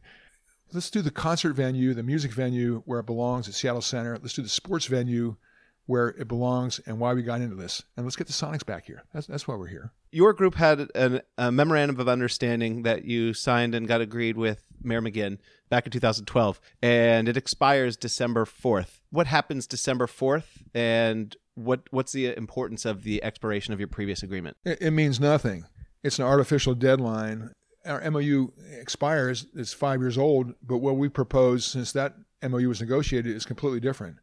Let's 0.73 0.89
do 0.89 1.01
the 1.01 1.11
concert 1.11 1.53
venue, 1.53 1.93
the 1.93 2.03
music 2.03 2.31
venue 2.31 2.81
where 2.85 2.99
it 2.99 3.05
belongs 3.05 3.47
at 3.47 3.53
Seattle 3.53 3.81
Center. 3.81 4.17
Let's 4.21 4.33
do 4.33 4.41
the 4.41 4.49
sports 4.49 4.85
venue 4.87 5.37
where 5.85 6.09
it 6.09 6.27
belongs 6.27 6.79
and 6.85 6.99
why 6.99 7.13
we 7.13 7.21
got 7.21 7.41
into 7.41 7.55
this. 7.55 7.83
And 7.95 8.05
let's 8.05 8.15
get 8.15 8.27
the 8.27 8.33
Sonics 8.33 8.65
back 8.65 8.85
here. 8.85 9.03
That's, 9.13 9.27
that's 9.27 9.47
why 9.47 9.55
we're 9.55 9.67
here. 9.67 9.91
Your 10.11 10.33
group 10.33 10.55
had 10.55 10.89
an, 10.95 11.21
a 11.37 11.51
memorandum 11.51 11.99
of 11.99 12.07
understanding 12.07 12.83
that 12.83 13.05
you 13.05 13.33
signed 13.33 13.75
and 13.75 13.87
got 13.87 14.01
agreed 14.01 14.37
with 14.37 14.65
Mayor 14.81 15.01
McGinn 15.01 15.37
back 15.69 15.85
in 15.85 15.91
2012, 15.91 16.59
and 16.81 17.27
it 17.27 17.37
expires 17.37 17.97
December 17.97 18.45
4th. 18.45 18.99
What 19.09 19.27
happens 19.27 19.67
December 19.67 20.07
4th, 20.07 20.63
and 20.73 21.35
what 21.55 21.81
what's 21.91 22.11
the 22.11 22.35
importance 22.37 22.85
of 22.85 23.03
the 23.03 23.23
expiration 23.23 23.73
of 23.73 23.79
your 23.79 23.87
previous 23.87 24.23
agreement? 24.23 24.57
It, 24.63 24.81
it 24.81 24.91
means 24.91 25.19
nothing. 25.19 25.65
It's 26.03 26.19
an 26.19 26.25
artificial 26.25 26.75
deadline. 26.75 27.51
Our 27.85 28.09
MOU 28.11 28.51
expires. 28.71 29.45
It's 29.55 29.73
five 29.73 30.01
years 30.01 30.17
old, 30.17 30.53
but 30.61 30.77
what 30.77 30.97
we 30.97 31.09
propose 31.09 31.65
since 31.65 31.91
that 31.93 32.15
MOU 32.41 32.67
was 32.67 32.81
negotiated 32.81 33.35
is 33.35 33.45
completely 33.45 33.79
different 33.79 34.17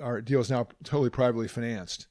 our 0.00 0.20
deal 0.20 0.40
is 0.40 0.50
now 0.50 0.68
totally 0.84 1.10
privately 1.10 1.48
financed. 1.48 2.06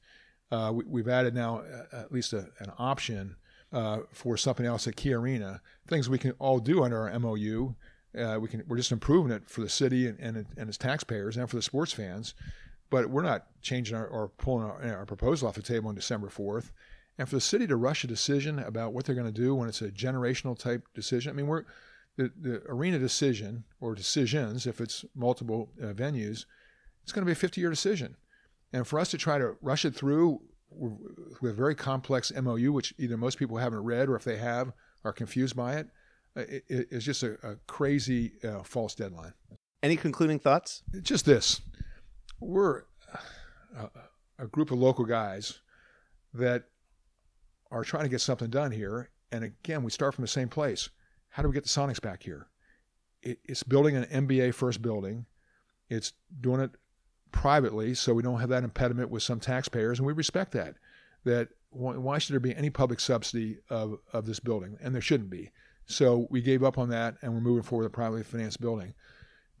Uh, 0.50 0.72
we, 0.72 1.00
have 1.00 1.08
added 1.08 1.34
now 1.34 1.58
uh, 1.58 1.96
at 1.96 2.12
least 2.12 2.32
a, 2.32 2.48
an 2.60 2.72
option 2.78 3.36
uh, 3.72 3.98
for 4.12 4.36
something 4.36 4.64
else 4.64 4.86
at 4.86 4.96
Key 4.96 5.12
Arena. 5.12 5.60
Things 5.88 6.08
we 6.08 6.18
can 6.18 6.32
all 6.38 6.60
do 6.60 6.84
under 6.84 7.08
our 7.08 7.18
MOU. 7.18 7.74
Uh, 8.16 8.38
we 8.40 8.48
can 8.48 8.62
we're 8.66 8.76
just 8.76 8.92
improving 8.92 9.32
it 9.32 9.48
for 9.50 9.60
the 9.60 9.68
city 9.68 10.06
and, 10.06 10.18
and, 10.20 10.46
and 10.56 10.68
its 10.68 10.78
taxpayers 10.78 11.36
and 11.36 11.50
for 11.50 11.56
the 11.56 11.62
sports 11.62 11.92
fans. 11.92 12.34
But 12.88 13.10
we're 13.10 13.22
not 13.22 13.46
changing 13.60 13.96
our, 13.96 14.06
or 14.06 14.28
pulling 14.28 14.64
our, 14.64 14.98
our 14.98 15.06
proposal 15.06 15.48
off 15.48 15.56
the 15.56 15.62
table 15.62 15.88
on 15.88 15.96
December 15.96 16.28
fourth. 16.28 16.70
And 17.18 17.28
for 17.28 17.36
the 17.36 17.40
city 17.40 17.66
to 17.66 17.76
rush 17.76 18.04
a 18.04 18.06
decision 18.06 18.58
about 18.58 18.92
what 18.92 19.04
they're 19.04 19.14
going 19.14 19.32
to 19.32 19.40
do 19.40 19.54
when 19.54 19.68
it's 19.68 19.82
a 19.82 19.90
generational 19.90 20.58
type 20.58 20.86
decision, 20.94 21.30
I 21.30 21.34
mean, 21.34 21.46
we're 21.46 21.64
the, 22.16 22.30
the 22.40 22.62
arena 22.68 22.98
decision 22.98 23.64
or 23.80 23.94
decisions, 23.94 24.66
if 24.66 24.80
it's 24.80 25.04
multiple 25.14 25.70
uh, 25.80 25.86
venues, 25.86 26.46
it's 27.02 27.12
going 27.12 27.22
to 27.22 27.26
be 27.26 27.32
a 27.32 27.36
50 27.36 27.60
year 27.60 27.70
decision. 27.70 28.16
And 28.72 28.86
for 28.86 28.98
us 28.98 29.10
to 29.10 29.18
try 29.18 29.38
to 29.38 29.56
rush 29.62 29.84
it 29.84 29.94
through 29.94 30.40
with 30.70 31.52
a 31.52 31.54
very 31.54 31.74
complex 31.74 32.32
MOU, 32.34 32.72
which 32.72 32.92
either 32.98 33.16
most 33.16 33.38
people 33.38 33.56
haven't 33.56 33.84
read 33.84 34.08
or 34.08 34.16
if 34.16 34.24
they 34.24 34.36
have 34.36 34.72
are 35.04 35.12
confused 35.12 35.56
by 35.56 35.76
it, 35.76 35.88
uh, 36.36 36.42
it's 36.68 37.04
just 37.04 37.22
a, 37.22 37.34
a 37.42 37.56
crazy 37.66 38.32
uh, 38.44 38.62
false 38.62 38.94
deadline. 38.94 39.32
Any 39.82 39.96
concluding 39.96 40.38
thoughts? 40.38 40.82
Just 41.02 41.24
this. 41.24 41.60
We're 42.40 42.82
a, 43.76 43.88
a 44.38 44.46
group 44.46 44.70
of 44.70 44.78
local 44.78 45.04
guys 45.04 45.60
that 46.34 46.64
are 47.70 47.84
trying 47.84 48.04
to 48.04 48.08
get 48.08 48.20
something 48.20 48.50
done 48.50 48.72
here. 48.72 49.10
And 49.32 49.44
again, 49.44 49.82
we 49.82 49.90
start 49.90 50.14
from 50.14 50.22
the 50.22 50.28
same 50.28 50.48
place. 50.48 50.88
How 51.30 51.42
do 51.42 51.48
we 51.48 51.54
get 51.54 51.64
the 51.64 51.68
Sonics 51.68 52.00
back 52.00 52.22
here? 52.22 52.48
it's 53.26 53.62
building 53.62 53.96
an 53.96 54.04
NBA 54.04 54.54
first 54.54 54.82
building. 54.82 55.26
It's 55.88 56.12
doing 56.40 56.60
it 56.60 56.70
privately, 57.32 57.94
so 57.94 58.14
we 58.14 58.22
don't 58.22 58.40
have 58.40 58.48
that 58.50 58.64
impediment 58.64 59.10
with 59.10 59.22
some 59.22 59.40
taxpayers, 59.40 59.98
and 59.98 60.06
we 60.06 60.12
respect 60.12 60.52
that. 60.52 60.74
That 61.24 61.48
why 61.70 62.18
should 62.18 62.32
there 62.32 62.40
be 62.40 62.54
any 62.54 62.70
public 62.70 63.00
subsidy 63.00 63.58
of, 63.68 63.98
of 64.12 64.26
this 64.26 64.40
building? 64.40 64.78
And 64.80 64.94
there 64.94 65.02
shouldn't 65.02 65.30
be. 65.30 65.50
So 65.86 66.26
we 66.30 66.40
gave 66.40 66.62
up 66.62 66.78
on 66.78 66.88
that, 66.90 67.16
and 67.20 67.34
we're 67.34 67.40
moving 67.40 67.62
forward 67.62 67.84
with 67.84 67.92
a 67.92 67.94
privately 67.94 68.22
financed 68.22 68.60
building. 68.60 68.94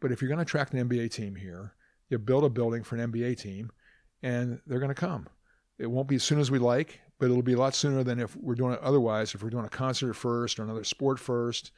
But 0.00 0.12
if 0.12 0.20
you're 0.20 0.28
going 0.28 0.38
to 0.38 0.42
attract 0.42 0.74
an 0.74 0.88
NBA 0.88 1.12
team 1.12 1.34
here, 1.34 1.74
you 2.08 2.18
build 2.18 2.44
a 2.44 2.48
building 2.48 2.82
for 2.82 2.96
an 2.96 3.12
NBA 3.12 3.38
team, 3.40 3.70
and 4.22 4.60
they're 4.66 4.78
going 4.78 4.88
to 4.88 4.94
come. 4.94 5.28
It 5.78 5.90
won't 5.90 6.08
be 6.08 6.16
as 6.16 6.22
soon 6.22 6.38
as 6.38 6.50
we 6.50 6.58
like, 6.58 7.00
but 7.18 7.26
it'll 7.26 7.42
be 7.42 7.54
a 7.54 7.58
lot 7.58 7.74
sooner 7.74 8.04
than 8.04 8.20
if 8.20 8.36
we're 8.36 8.54
doing 8.54 8.74
it 8.74 8.80
otherwise. 8.80 9.34
If 9.34 9.42
we're 9.42 9.50
doing 9.50 9.64
a 9.64 9.70
concert 9.70 10.14
first 10.14 10.58
or 10.58 10.64
another 10.64 10.84
sport 10.84 11.18
first, 11.18 11.72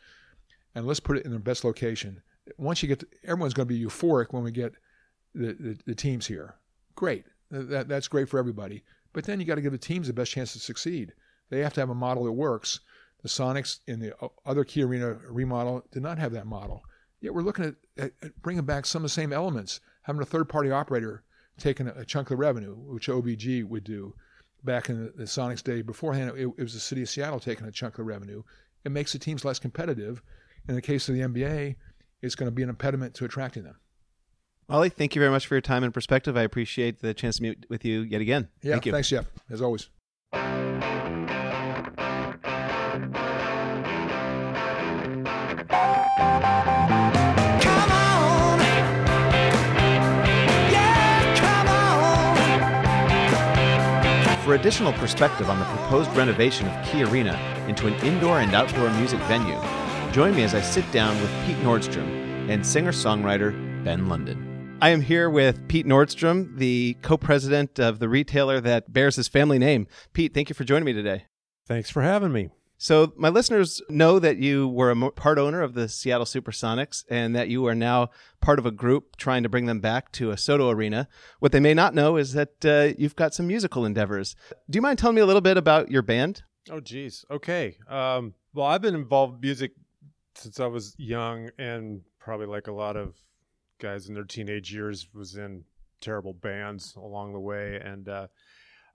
and 0.75 0.87
let's 0.87 1.01
put 1.01 1.17
it 1.17 1.25
in 1.25 1.33
the 1.33 1.39
best 1.39 1.65
location. 1.65 2.23
Once 2.57 2.83
you 2.83 2.89
get, 2.89 3.01
to, 3.01 3.07
everyone's 3.25 3.55
going 3.55 3.69
to 3.69 3.75
be 3.75 3.85
euphoric 3.85 4.33
when 4.33 4.43
we 4.43 4.51
get 4.51 4.73
the, 5.35 5.53
the, 5.55 5.79
the 5.87 5.95
teams 5.95 6.27
here. 6.27 6.55
Great. 6.95 7.25
That, 7.51 7.89
that's 7.89 8.09
great 8.09 8.29
for 8.29 8.39
everybody. 8.39 8.83
But 9.13 9.25
then 9.25 9.41
you 9.41 9.47
got 9.47 9.57
to 9.57 9.61
give 9.63 9.73
the 9.73 9.79
teams 9.79 10.07
the 10.07 10.13
best 10.13 10.33
chance 10.33 10.53
to 10.53 10.59
succeed. 10.59 11.13
They 11.51 11.61
have 11.61 11.73
to 11.75 11.81
have 11.81 11.91
a 11.91 11.95
model 11.95 12.25
that 12.25 12.33
works. 12.33 12.81
The 13.23 13.29
Sonics 13.29 13.81
in 13.87 14.01
the 14.01 14.15
other 14.47 14.65
Key 14.65 14.83
Arena 14.83 15.19
remodel 15.29 15.85
did 15.91 16.03
not 16.03 16.19
have 16.19 16.33
that 16.33 16.47
model. 16.47 16.83
Yet 17.21 17.35
we're 17.35 17.43
looking 17.43 17.65
at, 17.97 18.13
at, 18.23 18.43
bringing 18.43 18.65
back 18.65 18.87
some 18.87 19.01
of 19.01 19.05
the 19.05 19.09
same 19.09 19.33
elements, 19.33 19.81
having 20.03 20.23
a 20.23 20.27
third 20.27 20.49
party 20.49 20.71
operator 20.71 21.25
taking 21.59 21.89
a, 21.89 21.93
a, 21.97 22.05
chunk 22.05 22.29
of 22.29 22.31
the 22.31 22.37
revenue, 22.37 22.75
which 22.75 23.09
OVG 23.09 23.65
would 23.65 23.83
do 23.83 24.15
back 24.65 24.89
in 24.89 25.05
the, 25.05 25.13
the 25.13 25.25
Sonics 25.25 25.63
day. 25.63 25.83
Beforehand, 25.83 26.33
it, 26.37 26.49
it 26.57 26.63
was 26.63 26.75
the 26.75 26.81
city 26.81 27.03
of 27.03 27.09
Seattle 27.09 27.41
taking 27.41 27.67
a 27.67 27.73
chunk 27.73 27.95
of 27.95 27.99
the 27.99 28.05
revenue. 28.05 28.43
It 28.85 28.93
makes 28.93 29.13
the 29.13 29.19
teams 29.19 29.45
less 29.45 29.59
competitive. 29.59 30.23
In 30.69 30.75
the 30.75 30.83
case 30.83 31.09
of 31.09 31.15
the 31.15 31.23
NBA, 31.23 31.77
it's 32.23 32.35
going 32.35 32.49
to 32.51 32.55
be 32.55 32.63
an 32.63 32.69
impediment 32.69 33.15
to 33.15 33.25
attracting 33.25 33.65
them. 33.65 33.77
Wally, 34.69 34.91
thank 34.91 35.15
you 35.15 35.21
very 35.21 35.31
much 35.31 35.47
for 35.47 35.55
your 35.55 35.63
time 35.63 35.83
and 35.83 35.95
perspective. 35.95 36.37
I 36.37 36.43
appreciate 36.43 37.01
the 37.01 37.15
chance 37.15 37.37
to 37.37 37.43
meet 37.43 37.65
with 37.71 37.85
you 37.85 38.01
yet 38.01 38.21
again. 38.21 38.49
Yeah, 38.63 38.73
thank 38.73 38.87
you. 38.87 38.93
thanks, 38.93 39.09
Jeff, 39.09 39.27
as 39.51 39.63
always. 39.63 39.89
For 54.49 54.55
additional 54.55 54.95
perspective 54.95 55.51
on 55.51 55.59
the 55.59 55.67
proposed 55.67 56.11
renovation 56.17 56.67
of 56.69 56.87
Key 56.87 57.05
Arena 57.05 57.35
into 57.69 57.87
an 57.87 57.93
indoor 57.97 58.41
and 58.41 58.55
outdoor 58.55 58.89
music 58.93 59.21
venue, 59.25 59.61
join 60.11 60.35
me 60.35 60.43
as 60.43 60.55
I 60.55 60.63
sit 60.63 60.91
down 60.91 61.21
with 61.21 61.31
Pete 61.45 61.59
Nordstrom 61.59 62.49
and 62.49 62.65
singer 62.65 62.93
songwriter 62.93 63.53
Ben 63.85 64.09
London. 64.09 64.79
I 64.81 64.89
am 64.89 65.03
here 65.03 65.29
with 65.29 65.69
Pete 65.69 65.85
Nordstrom, 65.85 66.57
the 66.57 66.97
co 67.03 67.19
president 67.19 67.79
of 67.79 67.99
the 67.99 68.09
retailer 68.09 68.59
that 68.63 68.91
bears 68.91 69.17
his 69.17 69.29
family 69.29 69.59
name. 69.59 69.87
Pete, 70.15 70.33
thank 70.33 70.49
you 70.49 70.55
for 70.55 70.65
joining 70.65 70.87
me 70.87 70.95
today. 70.95 71.27
Thanks 71.67 71.91
for 71.91 72.01
having 72.01 72.33
me. 72.33 72.49
So, 72.81 73.13
my 73.17 73.29
listeners 73.29 73.83
know 73.89 74.21
that 74.21 74.37
you 74.37 74.69
were 74.69 74.93
a 74.93 75.11
part 75.11 75.37
owner 75.37 75.63
of 75.63 75.75
the 75.75 75.89
Seattle 75.89 76.25
Supersonics 76.25 77.05
and 77.11 77.35
that 77.35 77.49
you 77.49 77.67
are 77.67 77.75
now 77.75 78.11
part 78.41 78.61
of 78.61 78.67
a 78.67 78.71
group 78.71 79.17
trying 79.17 79.43
to 79.43 79.49
bring 79.49 79.67
them 79.67 79.81
back 79.81 80.13
to 80.13 80.31
a 80.31 80.37
SoDo 80.37 80.73
arena. 80.73 81.09
What 81.41 81.51
they 81.51 81.59
may 81.59 81.75
not 81.75 81.93
know 81.93 82.17
is 82.17 82.35
that 82.35 82.65
uh, 82.65 82.95
you've 82.97 83.17
got 83.17 83.35
some 83.35 83.49
musical 83.49 83.85
endeavors. 83.85 84.37
Do 84.71 84.77
you 84.77 84.83
mind 84.83 85.01
telling 85.01 85.17
me 85.17 85.23
a 85.23 85.27
little 85.27 85.41
bit 85.41 85.57
about 85.57 85.91
your 85.91 86.03
band? 86.03 86.45
Oh, 86.71 86.79
geez. 86.79 87.25
Okay. 87.29 87.77
Um, 87.89 88.35
well, 88.55 88.67
I've 88.67 88.83
been 88.83 88.95
involved 88.95 89.35
in 89.35 89.41
music 89.41 89.73
since 90.37 90.61
I 90.61 90.67
was 90.67 90.95
young 90.99 91.51
and 91.59 92.03
probably 92.21 92.47
like 92.47 92.69
a 92.69 92.73
lot 92.73 92.97
of 92.97 93.17
guys 93.81 94.09
in 94.09 94.15
their 94.15 94.25
teenage 94.25 94.73
years 94.73 95.09
was 95.13 95.35
in 95.35 95.65
terrible 96.01 96.33
bands 96.33 96.95
along 96.97 97.33
the 97.33 97.41
way 97.41 97.81
and 97.83 98.09
uh, 98.09 98.29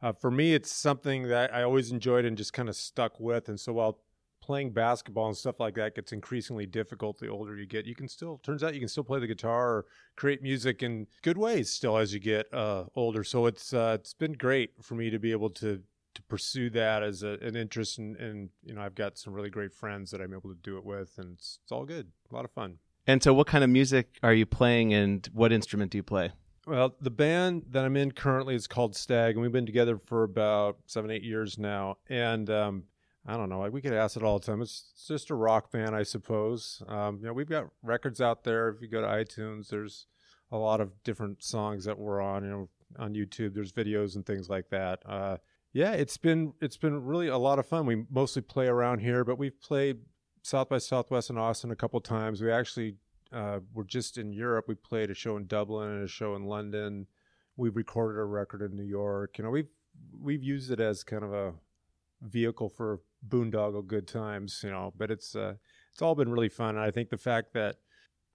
uh, 0.03 0.11
for 0.11 0.29
me 0.29 0.53
it's 0.53 0.71
something 0.71 1.23
that 1.29 1.53
i 1.53 1.63
always 1.63 1.91
enjoyed 1.91 2.25
and 2.25 2.37
just 2.37 2.53
kind 2.53 2.69
of 2.69 2.75
stuck 2.75 3.19
with 3.19 3.49
and 3.49 3.59
so 3.59 3.73
while 3.73 3.99
playing 4.43 4.71
basketball 4.71 5.27
and 5.27 5.37
stuff 5.37 5.57
like 5.57 5.75
that 5.75 5.95
gets 5.95 6.11
increasingly 6.11 6.65
difficult 6.65 7.17
the 7.17 7.29
older 7.29 7.57
you 7.57 7.65
get 7.65 7.85
you 7.85 7.95
can 7.95 8.09
still 8.09 8.39
turns 8.43 8.61
out 8.61 8.73
you 8.73 8.79
can 8.81 8.89
still 8.89 9.03
play 9.03 9.17
the 9.17 9.25
guitar 9.25 9.69
or 9.69 9.85
create 10.17 10.43
music 10.43 10.83
in 10.83 11.07
good 11.21 11.37
ways 11.37 11.71
still 11.71 11.97
as 11.97 12.13
you 12.13 12.19
get 12.19 12.53
uh, 12.53 12.83
older. 12.93 13.23
So 13.23 13.45
it's 13.45 13.73
uh, 13.73 13.97
it's 13.97 14.13
been 14.13 14.33
great 14.33 14.71
for 14.81 14.95
me 14.95 15.09
to 15.09 15.17
be 15.17 15.31
able 15.31 15.49
to 15.51 15.81
to 16.13 16.21
pursue 16.23 16.69
that 16.71 17.03
as 17.03 17.23
a, 17.23 17.37
an 17.41 17.55
interest 17.55 17.97
and, 17.97 18.17
and 18.17 18.49
you 18.63 18.73
know 18.73 18.81
i've 18.81 18.93
got 18.93 19.17
some 19.17 19.33
really 19.33 19.49
great 19.49 19.73
friends 19.73 20.11
that 20.11 20.21
i'm 20.21 20.31
able 20.31 20.49
to 20.49 20.59
do 20.61 20.77
it 20.77 20.85
with 20.85 21.13
and 21.17 21.33
it's, 21.33 21.59
it's 21.63 21.71
all 21.71 21.85
good. 21.85 22.11
A 22.29 22.35
lot 22.35 22.43
of 22.43 22.51
fun. 22.51 22.79
And 23.07 23.23
so, 23.23 23.33
what 23.33 23.47
kind 23.47 23.63
of 23.63 23.69
music 23.69 24.19
are 24.23 24.33
you 24.33 24.45
playing, 24.45 24.93
and 24.93 25.27
what 25.33 25.51
instrument 25.51 25.91
do 25.91 25.97
you 25.97 26.03
play? 26.03 26.31
Well, 26.65 26.95
the 27.01 27.11
band 27.11 27.65
that 27.71 27.83
I'm 27.83 27.97
in 27.97 28.13
currently 28.13 28.55
is 28.55 28.67
called 28.67 28.95
Stag, 28.95 29.35
and 29.35 29.41
we've 29.41 29.51
been 29.51 29.65
together 29.65 29.97
for 29.97 30.23
about 30.23 30.77
seven, 30.85 31.11
eight 31.11 31.23
years 31.23 31.57
now. 31.57 31.97
And 32.09 32.49
um, 32.49 32.83
I 33.25 33.35
don't 33.35 33.49
know, 33.49 33.59
we 33.69 33.81
get 33.81 33.93
asked 33.93 34.15
it 34.15 34.23
all 34.23 34.39
the 34.39 34.45
time. 34.45 34.61
It's 34.61 34.93
just 35.07 35.29
a 35.29 35.35
rock 35.35 35.71
band, 35.71 35.93
I 35.93 36.03
suppose. 36.03 36.81
Um, 36.87 37.17
you 37.19 37.27
know, 37.27 37.33
we've 37.33 37.49
got 37.49 37.67
records 37.81 38.21
out 38.21 38.45
there. 38.45 38.69
If 38.69 38.81
you 38.81 38.87
go 38.87 39.01
to 39.01 39.07
iTunes, 39.07 39.67
there's 39.67 40.07
a 40.51 40.57
lot 40.57 40.79
of 40.79 41.03
different 41.03 41.43
songs 41.43 41.83
that 41.83 41.99
we're 41.99 42.21
on. 42.21 42.43
You 42.45 42.49
know, 42.49 42.69
on 42.97 43.13
YouTube, 43.13 43.53
there's 43.53 43.73
videos 43.73 44.15
and 44.15 44.25
things 44.25 44.49
like 44.49 44.69
that. 44.69 44.99
Uh, 45.05 45.37
yeah, 45.73 45.91
it's 45.91 46.17
been 46.17 46.53
it's 46.61 46.77
been 46.77 47.03
really 47.03 47.27
a 47.27 47.37
lot 47.37 47.59
of 47.59 47.65
fun. 47.65 47.85
We 47.85 48.05
mostly 48.09 48.41
play 48.41 48.67
around 48.67 48.99
here, 48.99 49.25
but 49.25 49.37
we've 49.37 49.59
played 49.59 49.97
South 50.43 50.69
by 50.69 50.77
Southwest 50.77 51.29
in 51.29 51.37
Austin 51.37 51.71
a 51.71 51.75
couple 51.75 51.99
times. 51.99 52.41
We 52.41 52.51
actually 52.51 52.95
uh, 53.33 53.59
were 53.73 53.83
just 53.83 54.17
in 54.17 54.31
Europe. 54.31 54.65
We 54.67 54.75
played 54.75 55.09
a 55.09 55.15
show 55.15 55.37
in 55.37 55.47
Dublin 55.47 55.89
and 55.89 56.03
a 56.03 56.07
show 56.07 56.35
in 56.35 56.45
London. 56.45 57.07
We've 57.57 57.75
recorded 57.75 58.19
a 58.19 58.25
record 58.25 58.61
in 58.61 58.75
New 58.75 58.83
York. 58.83 59.37
You 59.37 59.43
know, 59.43 59.49
we've 59.49 59.69
we've 60.19 60.43
used 60.43 60.71
it 60.71 60.79
as 60.79 61.03
kind 61.03 61.23
of 61.23 61.33
a 61.33 61.53
vehicle 62.21 62.69
for 62.69 63.01
boondoggle 63.27 63.85
good 63.85 64.07
times. 64.07 64.61
You 64.63 64.71
know, 64.71 64.93
but 64.97 65.11
it's 65.11 65.35
uh, 65.35 65.55
it's 65.91 66.01
all 66.01 66.15
been 66.15 66.31
really 66.31 66.49
fun. 66.49 66.75
And 66.75 66.83
I 66.83 66.91
think 66.91 67.09
the 67.09 67.17
fact 67.17 67.53
that 67.53 67.77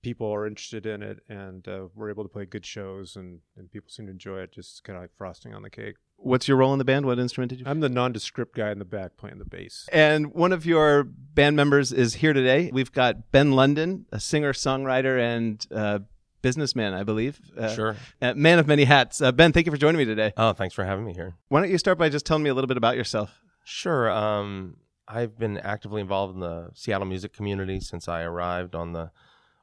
people 0.02 0.32
are 0.32 0.46
interested 0.46 0.86
in 0.86 1.02
it 1.02 1.18
and 1.28 1.66
uh, 1.66 1.88
we're 1.94 2.10
able 2.10 2.22
to 2.22 2.28
play 2.28 2.46
good 2.46 2.64
shows 2.64 3.16
and, 3.16 3.40
and 3.56 3.70
people 3.70 3.90
seem 3.90 4.06
to 4.06 4.12
enjoy 4.12 4.38
it 4.38 4.52
just 4.52 4.84
kind 4.84 4.96
of 4.96 5.02
like 5.02 5.10
frosting 5.16 5.54
on 5.54 5.62
the 5.62 5.70
cake 5.70 5.96
what's 6.18 6.48
your 6.48 6.56
role 6.56 6.72
in 6.72 6.78
the 6.78 6.84
band? 6.84 7.06
What 7.06 7.18
instrument 7.18 7.50
did 7.50 7.60
you 7.60 7.66
i'm 7.66 7.80
the 7.80 7.88
nondescript 7.88 8.54
guy 8.54 8.70
in 8.70 8.78
the 8.78 8.84
back 8.84 9.16
playing 9.16 9.38
the 9.38 9.44
bass. 9.44 9.88
And 9.92 10.34
one 10.34 10.52
of 10.52 10.66
your 10.66 11.04
band 11.04 11.56
members 11.56 11.92
is 11.92 12.14
here 12.14 12.32
today. 12.32 12.70
We've 12.72 12.92
got 12.92 13.30
ben 13.32 13.52
london 13.52 14.06
a 14.12 14.20
singer 14.20 14.52
songwriter 14.52 15.20
and 15.20 15.66
uh, 15.72 16.00
businessman 16.42 16.94
i 16.94 17.02
believe. 17.02 17.40
Uh, 17.56 17.74
sure. 17.74 17.96
uh, 18.20 18.34
man 18.34 18.58
of 18.58 18.66
many 18.66 18.84
hats. 18.84 19.20
Uh, 19.22 19.32
ben 19.32 19.52
thank 19.52 19.66
you 19.66 19.72
for 19.72 19.78
joining 19.78 19.98
me 19.98 20.04
today. 20.04 20.32
Oh 20.36 20.52
thanks 20.52 20.74
for 20.74 20.84
having 20.84 21.04
me 21.04 21.14
here. 21.14 21.36
Why 21.48 21.60
don't 21.60 21.70
you 21.70 21.78
start 21.78 21.98
by 21.98 22.08
just 22.08 22.26
telling 22.26 22.42
me 22.42 22.50
a 22.50 22.54
little 22.54 22.68
bit 22.68 22.76
about 22.76 22.96
yourself? 22.96 23.40
Sure 23.64 24.10
um, 24.10 24.76
i've 25.06 25.38
been 25.38 25.58
actively 25.58 26.00
involved 26.00 26.34
in 26.34 26.40
the 26.40 26.70
seattle 26.74 27.06
music 27.06 27.32
community 27.32 27.80
since 27.80 28.08
i 28.08 28.22
arrived 28.22 28.74
on 28.74 28.92
the 28.92 29.10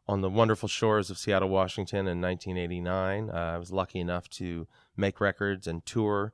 on 0.08 0.22
the 0.22 0.30
wonderful 0.30 0.70
shores 0.70 1.10
of 1.10 1.18
Seattle, 1.18 1.50
Washington 1.50 2.08
in 2.08 2.22
1989. 2.22 3.30
Uh, 3.30 3.34
I 3.34 3.58
was 3.58 3.72
lucky 3.72 4.00
enough 4.00 4.30
to 4.32 4.68
make 4.96 5.20
records 5.20 5.68
and 5.68 5.86
tour 5.86 6.32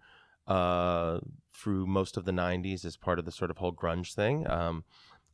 uh, 0.48 1.20
through 1.54 1.86
most 1.86 2.18
of 2.18 2.26
the 2.26 2.32
90s 2.32 2.86
as 2.86 2.98
part 2.98 3.20
of 3.20 3.26
the 3.26 3.32
sort 3.32 3.52
of 3.52 3.58
whole 3.58 3.74
grunge 3.74 4.14
thing. 4.14 4.50
Um, 4.50 4.84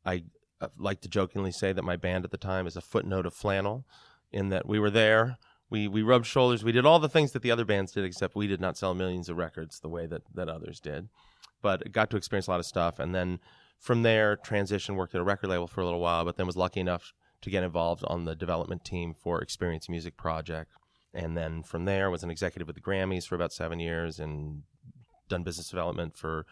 I 0.05 0.23
uh, 0.59 0.67
like 0.77 1.01
to 1.01 1.09
jokingly 1.09 1.51
say 1.51 1.73
that 1.73 1.83
my 1.83 1.95
band 1.95 2.25
at 2.25 2.31
the 2.31 2.37
time 2.37 2.67
is 2.67 2.75
a 2.75 2.81
footnote 2.81 3.25
of 3.25 3.33
flannel, 3.33 3.85
in 4.31 4.49
that 4.49 4.67
we 4.67 4.79
were 4.79 4.89
there. 4.89 5.37
We, 5.69 5.87
we 5.87 6.01
rubbed 6.01 6.25
shoulders. 6.25 6.63
We 6.63 6.71
did 6.71 6.85
all 6.85 6.99
the 6.99 7.09
things 7.09 7.31
that 7.33 7.41
the 7.41 7.51
other 7.51 7.65
bands 7.65 7.91
did, 7.91 8.05
except 8.05 8.35
we 8.35 8.47
did 8.47 8.61
not 8.61 8.77
sell 8.77 8.93
millions 8.93 9.29
of 9.29 9.37
records 9.37 9.79
the 9.79 9.89
way 9.89 10.05
that, 10.07 10.21
that 10.33 10.49
others 10.49 10.79
did. 10.79 11.09
But 11.61 11.91
got 11.91 12.09
to 12.11 12.17
experience 12.17 12.47
a 12.47 12.51
lot 12.51 12.59
of 12.59 12.65
stuff. 12.65 12.99
And 12.99 13.13
then 13.13 13.39
from 13.79 14.03
there, 14.03 14.35
transition, 14.35 14.95
worked 14.95 15.15
at 15.15 15.21
a 15.21 15.25
record 15.25 15.49
label 15.49 15.67
for 15.67 15.81
a 15.81 15.85
little 15.85 15.99
while, 15.99 16.23
but 16.23 16.37
then 16.37 16.45
was 16.45 16.55
lucky 16.55 16.79
enough 16.79 17.13
to 17.41 17.49
get 17.49 17.63
involved 17.63 18.03
on 18.07 18.25
the 18.25 18.35
development 18.35 18.85
team 18.85 19.13
for 19.13 19.41
Experience 19.41 19.89
Music 19.89 20.15
Project. 20.17 20.71
And 21.13 21.35
then 21.35 21.63
from 21.63 21.85
there, 21.85 22.09
was 22.09 22.23
an 22.23 22.31
executive 22.31 22.67
with 22.67 22.75
the 22.75 22.81
Grammys 22.81 23.25
for 23.25 23.35
about 23.35 23.51
seven 23.51 23.79
years 23.79 24.19
and 24.19 24.63
done 25.27 25.43
business 25.43 25.69
development 25.69 26.17
for 26.17 26.45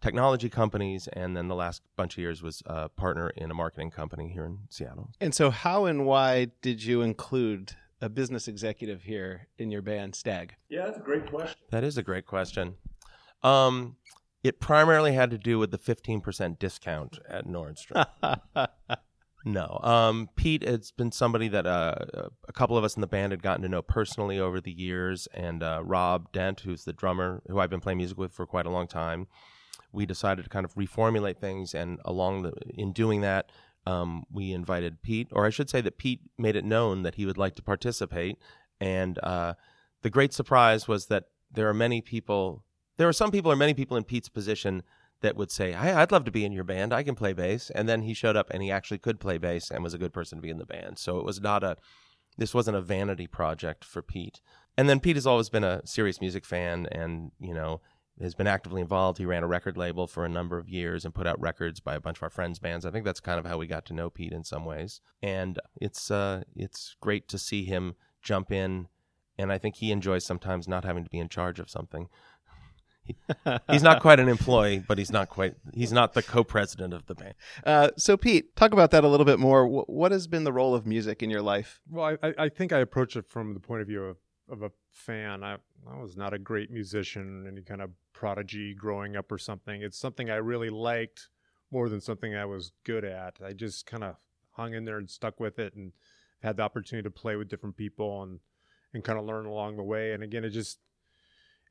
technology 0.00 0.48
companies. 0.48 1.08
And 1.12 1.36
then 1.36 1.48
the 1.48 1.54
last 1.54 1.82
bunch 1.96 2.14
of 2.14 2.18
years 2.18 2.42
was 2.42 2.62
a 2.66 2.88
partner 2.88 3.30
in 3.30 3.50
a 3.50 3.54
marketing 3.54 3.90
company 3.90 4.28
here 4.28 4.44
in 4.44 4.58
Seattle. 4.68 5.10
And 5.20 5.34
so, 5.34 5.50
how 5.50 5.86
and 5.86 6.06
why 6.06 6.48
did 6.62 6.82
you 6.82 7.02
include 7.02 7.72
a 8.00 8.08
business 8.08 8.46
executive 8.46 9.02
here 9.02 9.48
in 9.58 9.70
your 9.70 9.82
band, 9.82 10.14
Stag? 10.14 10.54
Yeah, 10.68 10.86
that's 10.86 10.98
a 10.98 11.02
great 11.02 11.30
question. 11.30 11.58
That 11.70 11.84
is 11.84 11.96
a 11.96 12.02
great 12.02 12.26
question. 12.26 12.74
Um, 13.42 13.96
it 14.42 14.60
primarily 14.60 15.12
had 15.12 15.30
to 15.30 15.38
do 15.38 15.58
with 15.58 15.70
the 15.70 15.78
15% 15.78 16.58
discount 16.58 17.18
at 17.28 17.46
Nordstrom. 17.46 18.06
No. 19.46 19.78
Um, 19.84 20.28
Pete 20.34 20.66
has 20.66 20.90
been 20.90 21.12
somebody 21.12 21.46
that 21.46 21.68
uh, 21.68 21.94
a 22.48 22.52
couple 22.52 22.76
of 22.76 22.82
us 22.82 22.96
in 22.96 23.00
the 23.00 23.06
band 23.06 23.30
had 23.30 23.44
gotten 23.44 23.62
to 23.62 23.68
know 23.68 23.80
personally 23.80 24.40
over 24.40 24.60
the 24.60 24.72
years, 24.72 25.28
and 25.32 25.62
uh, 25.62 25.82
Rob 25.84 26.32
Dent, 26.32 26.60
who's 26.60 26.82
the 26.82 26.92
drummer 26.92 27.44
who 27.46 27.60
I've 27.60 27.70
been 27.70 27.78
playing 27.80 27.98
music 27.98 28.18
with 28.18 28.32
for 28.32 28.44
quite 28.44 28.66
a 28.66 28.70
long 28.70 28.88
time, 28.88 29.28
we 29.92 30.04
decided 30.04 30.42
to 30.42 30.48
kind 30.48 30.64
of 30.64 30.74
reformulate 30.74 31.36
things, 31.36 31.76
and 31.76 32.00
along 32.04 32.42
the 32.42 32.54
in 32.74 32.92
doing 32.92 33.20
that, 33.20 33.52
um, 33.86 34.24
we 34.32 34.52
invited 34.52 35.00
Pete, 35.00 35.28
or 35.30 35.46
I 35.46 35.50
should 35.50 35.70
say 35.70 35.80
that 35.80 35.96
Pete 35.96 36.22
made 36.36 36.56
it 36.56 36.64
known 36.64 37.04
that 37.04 37.14
he 37.14 37.24
would 37.24 37.38
like 37.38 37.54
to 37.54 37.62
participate, 37.62 38.38
and 38.80 39.16
uh, 39.22 39.54
the 40.02 40.10
great 40.10 40.32
surprise 40.32 40.88
was 40.88 41.06
that 41.06 41.26
there 41.52 41.68
are 41.68 41.74
many 41.74 42.00
people, 42.00 42.64
there 42.96 43.08
are 43.08 43.12
some 43.12 43.30
people 43.30 43.52
or 43.52 43.56
many 43.56 43.74
people 43.74 43.96
in 43.96 44.02
Pete's 44.02 44.28
position 44.28 44.82
that 45.22 45.36
would 45.36 45.50
say, 45.50 45.72
hey, 45.72 45.92
I'd 45.92 46.12
love 46.12 46.24
to 46.24 46.30
be 46.30 46.44
in 46.44 46.52
your 46.52 46.64
band. 46.64 46.92
I 46.92 47.02
can 47.02 47.14
play 47.14 47.32
bass. 47.32 47.70
And 47.70 47.88
then 47.88 48.02
he 48.02 48.14
showed 48.14 48.36
up 48.36 48.48
and 48.50 48.62
he 48.62 48.70
actually 48.70 48.98
could 48.98 49.20
play 49.20 49.38
bass 49.38 49.70
and 49.70 49.82
was 49.82 49.94
a 49.94 49.98
good 49.98 50.12
person 50.12 50.38
to 50.38 50.42
be 50.42 50.50
in 50.50 50.58
the 50.58 50.66
band. 50.66 50.98
So 50.98 51.18
it 51.18 51.24
was 51.24 51.40
not 51.40 51.64
a, 51.64 51.76
this 52.36 52.54
wasn't 52.54 52.76
a 52.76 52.82
vanity 52.82 53.26
project 53.26 53.84
for 53.84 54.02
Pete. 54.02 54.40
And 54.76 54.88
then 54.88 55.00
Pete 55.00 55.16
has 55.16 55.26
always 55.26 55.48
been 55.48 55.64
a 55.64 55.80
serious 55.86 56.20
music 56.20 56.44
fan 56.44 56.86
and, 56.92 57.32
you 57.40 57.54
know, 57.54 57.80
has 58.20 58.34
been 58.34 58.46
actively 58.46 58.80
involved. 58.80 59.18
He 59.18 59.26
ran 59.26 59.42
a 59.42 59.48
record 59.48 59.76
label 59.76 60.06
for 60.06 60.24
a 60.24 60.28
number 60.28 60.58
of 60.58 60.68
years 60.68 61.04
and 61.04 61.14
put 61.14 61.26
out 61.26 61.40
records 61.40 61.80
by 61.80 61.94
a 61.94 62.00
bunch 62.00 62.18
of 62.18 62.22
our 62.22 62.30
friends' 62.30 62.58
bands. 62.58 62.86
I 62.86 62.90
think 62.90 63.04
that's 63.04 63.20
kind 63.20 63.38
of 63.38 63.46
how 63.46 63.58
we 63.58 63.66
got 63.66 63.84
to 63.86 63.94
know 63.94 64.10
Pete 64.10 64.32
in 64.32 64.44
some 64.44 64.64
ways. 64.64 65.00
And 65.22 65.58
it's 65.80 66.10
uh, 66.10 66.42
it's 66.54 66.96
great 67.00 67.28
to 67.28 67.38
see 67.38 67.64
him 67.64 67.94
jump 68.22 68.50
in, 68.50 68.88
and 69.38 69.52
I 69.52 69.58
think 69.58 69.76
he 69.76 69.92
enjoys 69.92 70.24
sometimes 70.24 70.66
not 70.66 70.84
having 70.84 71.04
to 71.04 71.10
be 71.10 71.18
in 71.18 71.28
charge 71.28 71.60
of 71.60 71.70
something 71.70 72.08
he's 73.70 73.82
not 73.82 74.00
quite 74.00 74.20
an 74.20 74.28
employee, 74.28 74.82
but 74.86 74.98
he's 74.98 75.10
not 75.10 75.28
quite 75.28 75.54
he's 75.74 75.92
not 75.92 76.14
the 76.14 76.22
co-president 76.22 76.92
of 76.92 77.06
the 77.06 77.14
band. 77.14 77.34
Uh, 77.64 77.90
so 77.96 78.16
Pete, 78.16 78.56
talk 78.56 78.72
about 78.72 78.90
that 78.90 79.04
a 79.04 79.08
little 79.08 79.26
bit 79.26 79.38
more. 79.38 79.66
what 79.66 80.12
has 80.12 80.26
been 80.26 80.44
the 80.44 80.52
role 80.52 80.74
of 80.74 80.86
music 80.86 81.22
in 81.22 81.30
your 81.30 81.42
life? 81.42 81.80
Well, 81.90 82.16
I, 82.22 82.34
I 82.38 82.48
think 82.48 82.72
I 82.72 82.78
approach 82.78 83.16
it 83.16 83.28
from 83.28 83.54
the 83.54 83.60
point 83.60 83.82
of 83.82 83.88
view 83.88 84.04
of, 84.04 84.16
of 84.48 84.62
a 84.62 84.70
fan. 84.90 85.42
I, 85.42 85.56
I 85.90 86.00
was 86.00 86.16
not 86.16 86.32
a 86.32 86.38
great 86.38 86.70
musician, 86.70 87.46
any 87.46 87.62
kind 87.62 87.82
of 87.82 87.90
prodigy 88.12 88.74
growing 88.74 89.16
up 89.16 89.30
or 89.30 89.38
something. 89.38 89.82
It's 89.82 89.98
something 89.98 90.30
I 90.30 90.36
really 90.36 90.70
liked 90.70 91.28
more 91.70 91.88
than 91.88 92.00
something 92.00 92.34
I 92.34 92.44
was 92.44 92.72
good 92.84 93.04
at. 93.04 93.36
I 93.44 93.52
just 93.52 93.86
kind 93.86 94.04
of 94.04 94.16
hung 94.52 94.74
in 94.74 94.84
there 94.84 94.98
and 94.98 95.10
stuck 95.10 95.38
with 95.40 95.58
it, 95.58 95.74
and 95.74 95.92
had 96.42 96.56
the 96.56 96.62
opportunity 96.62 97.04
to 97.04 97.10
play 97.10 97.36
with 97.36 97.48
different 97.48 97.76
people 97.76 98.22
and 98.22 98.40
and 98.94 99.04
kind 99.04 99.18
of 99.18 99.24
learn 99.24 99.46
along 99.46 99.76
the 99.76 99.82
way. 99.82 100.12
And 100.12 100.22
again, 100.22 100.44
it 100.44 100.50
just 100.50 100.78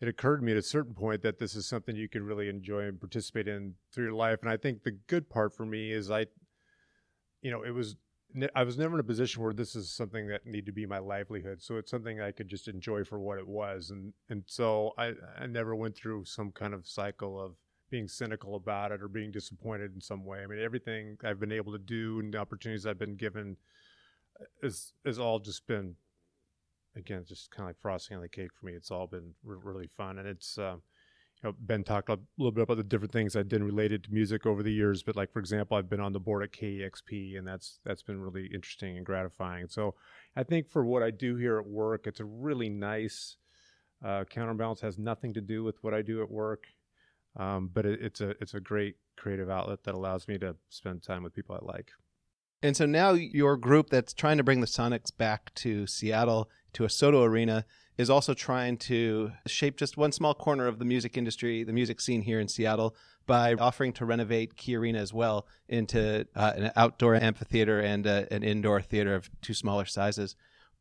it 0.01 0.07
occurred 0.07 0.37
to 0.37 0.43
me 0.43 0.51
at 0.51 0.57
a 0.57 0.61
certain 0.61 0.93
point 0.93 1.21
that 1.21 1.39
this 1.39 1.55
is 1.55 1.67
something 1.67 1.95
you 1.95 2.09
can 2.09 2.23
really 2.23 2.49
enjoy 2.49 2.81
and 2.81 2.99
participate 2.99 3.47
in 3.47 3.75
through 3.93 4.05
your 4.05 4.13
life. 4.13 4.39
And 4.41 4.51
I 4.51 4.57
think 4.57 4.83
the 4.83 4.97
good 5.07 5.29
part 5.29 5.55
for 5.55 5.65
me 5.65 5.91
is 5.91 6.11
I, 6.11 6.25
you 7.41 7.51
know, 7.51 7.63
it 7.63 7.71
was 7.71 7.95
I 8.53 8.63
was 8.63 8.77
never 8.77 8.95
in 8.95 8.99
a 8.99 9.03
position 9.03 9.41
where 9.41 9.53
this 9.53 9.75
is 9.75 9.95
something 9.95 10.27
that 10.27 10.45
needed 10.45 10.65
to 10.65 10.73
be 10.73 10.85
my 10.85 10.99
livelihood. 10.99 11.61
So 11.61 11.77
it's 11.77 11.91
something 11.91 12.19
I 12.19 12.31
could 12.31 12.49
just 12.49 12.67
enjoy 12.67 13.05
for 13.05 13.19
what 13.19 13.37
it 13.37 13.47
was. 13.47 13.91
And 13.91 14.13
and 14.29 14.43
so 14.47 14.93
I 14.97 15.13
I 15.39 15.45
never 15.47 15.75
went 15.75 15.95
through 15.95 16.25
some 16.25 16.51
kind 16.51 16.73
of 16.73 16.85
cycle 16.85 17.39
of 17.39 17.55
being 17.89 18.07
cynical 18.07 18.55
about 18.55 18.91
it 18.91 19.01
or 19.01 19.07
being 19.07 19.31
disappointed 19.31 19.93
in 19.93 20.01
some 20.01 20.25
way. 20.25 20.39
I 20.43 20.47
mean, 20.47 20.59
everything 20.59 21.17
I've 21.23 21.39
been 21.39 21.51
able 21.51 21.71
to 21.71 21.79
do 21.79 22.19
and 22.19 22.33
the 22.33 22.39
opportunities 22.39 22.85
I've 22.85 22.99
been 22.99 23.15
given 23.15 23.55
uh, 24.41 24.45
is 24.63 24.91
has 25.05 25.17
all 25.17 25.39
just 25.39 25.65
been 25.67 25.95
again, 26.95 27.23
just 27.27 27.51
kind 27.51 27.65
of 27.65 27.69
like 27.69 27.81
frosting 27.81 28.17
on 28.17 28.23
the 28.23 28.29
cake 28.29 28.51
for 28.53 28.65
me. 28.65 28.73
It's 28.73 28.91
all 28.91 29.07
been 29.07 29.33
re- 29.43 29.57
really 29.61 29.89
fun, 29.97 30.19
and 30.19 30.27
it's 30.27 30.57
uh, 30.57 30.75
you 30.75 31.49
know 31.49 31.55
Ben 31.59 31.83
talked 31.83 32.09
a 32.09 32.19
little 32.37 32.51
bit 32.51 32.63
about 32.63 32.77
the 32.77 32.83
different 32.83 33.11
things 33.11 33.35
I've 33.35 33.49
done 33.49 33.63
related 33.63 34.03
to 34.05 34.13
music 34.13 34.45
over 34.45 34.63
the 34.63 34.73
years. 34.73 35.03
But 35.03 35.15
like 35.15 35.31
for 35.31 35.39
example, 35.39 35.77
I've 35.77 35.89
been 35.89 35.99
on 35.99 36.13
the 36.13 36.19
board 36.19 36.43
at 36.43 36.51
KEXP, 36.51 37.37
and 37.37 37.47
that's 37.47 37.79
that's 37.85 38.03
been 38.03 38.21
really 38.21 38.49
interesting 38.53 38.97
and 38.97 39.05
gratifying. 39.05 39.67
So 39.67 39.95
I 40.35 40.43
think 40.43 40.69
for 40.69 40.85
what 40.85 41.03
I 41.03 41.11
do 41.11 41.35
here 41.35 41.59
at 41.59 41.67
work, 41.67 42.07
it's 42.07 42.19
a 42.19 42.25
really 42.25 42.69
nice 42.69 43.37
uh, 44.03 44.23
counterbalance. 44.25 44.81
Has 44.81 44.97
nothing 44.97 45.33
to 45.33 45.41
do 45.41 45.63
with 45.63 45.77
what 45.81 45.93
I 45.93 46.01
do 46.01 46.21
at 46.21 46.31
work. 46.31 46.65
Um, 47.37 47.69
but 47.73 47.85
it, 47.85 48.01
it's 48.01 48.21
a 48.21 48.29
it's 48.41 48.53
a 48.53 48.59
great 48.59 48.95
creative 49.17 49.49
outlet 49.49 49.83
that 49.83 49.95
allows 49.95 50.27
me 50.27 50.37
to 50.37 50.55
spend 50.69 51.03
time 51.03 51.23
with 51.23 51.33
people 51.33 51.59
I 51.61 51.65
like. 51.65 51.91
And 52.61 52.75
so 52.75 52.85
now 52.85 53.11
your 53.11 53.57
group 53.57 53.89
that's 53.89 54.13
trying 54.13 54.37
to 54.37 54.43
bring 54.43 54.61
the 54.61 54.67
Sonics 54.67 55.15
back 55.15 55.53
to 55.55 55.85
Seattle 55.85 56.49
to 56.75 56.83
a 56.83 56.87
SoDo 56.87 57.25
Arena 57.25 57.65
is 57.97 58.09
also 58.09 58.33
trying 58.33 58.77
to 58.77 59.31
shape 59.47 59.77
just 59.77 59.97
one 59.97 60.11
small 60.11 60.33
corner 60.33 60.67
of 60.67 60.77
the 60.77 60.85
music 60.85 61.17
industry, 61.17 61.63
the 61.63 61.73
music 61.73 62.01
scene 62.01 62.21
here 62.21 62.39
in 62.39 62.47
Seattle, 62.47 62.95
by 63.25 63.53
offering 63.53 63.93
to 63.93 64.05
renovate 64.05 64.57
Key 64.57 64.75
Arena 64.75 64.99
as 64.99 65.13
well 65.13 65.47
into 65.69 66.27
uh, 66.35 66.53
an 66.55 66.71
outdoor 66.75 67.15
amphitheater 67.15 67.79
and 67.79 68.05
uh, 68.05 68.25
an 68.29 68.43
indoor 68.43 68.81
theater 68.81 69.15
of 69.15 69.29
two 69.41 69.53
smaller 69.53 69.85
sizes. 69.85 70.35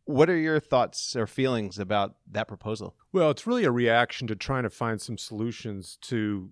What 0.04 0.28
are 0.28 0.37
your 0.37 0.61
thoughts 0.61 1.16
or 1.16 1.26
feelings 1.26 1.78
about 1.78 2.16
that 2.30 2.48
proposal? 2.48 2.96
Well, 3.12 3.30
it's 3.30 3.46
really 3.46 3.64
a 3.64 3.70
reaction 3.70 4.26
to 4.26 4.37
trying 4.37 4.64
to 4.64 4.70
find 4.70 5.00
some 5.00 5.16
solutions 5.16 5.96
to 6.02 6.50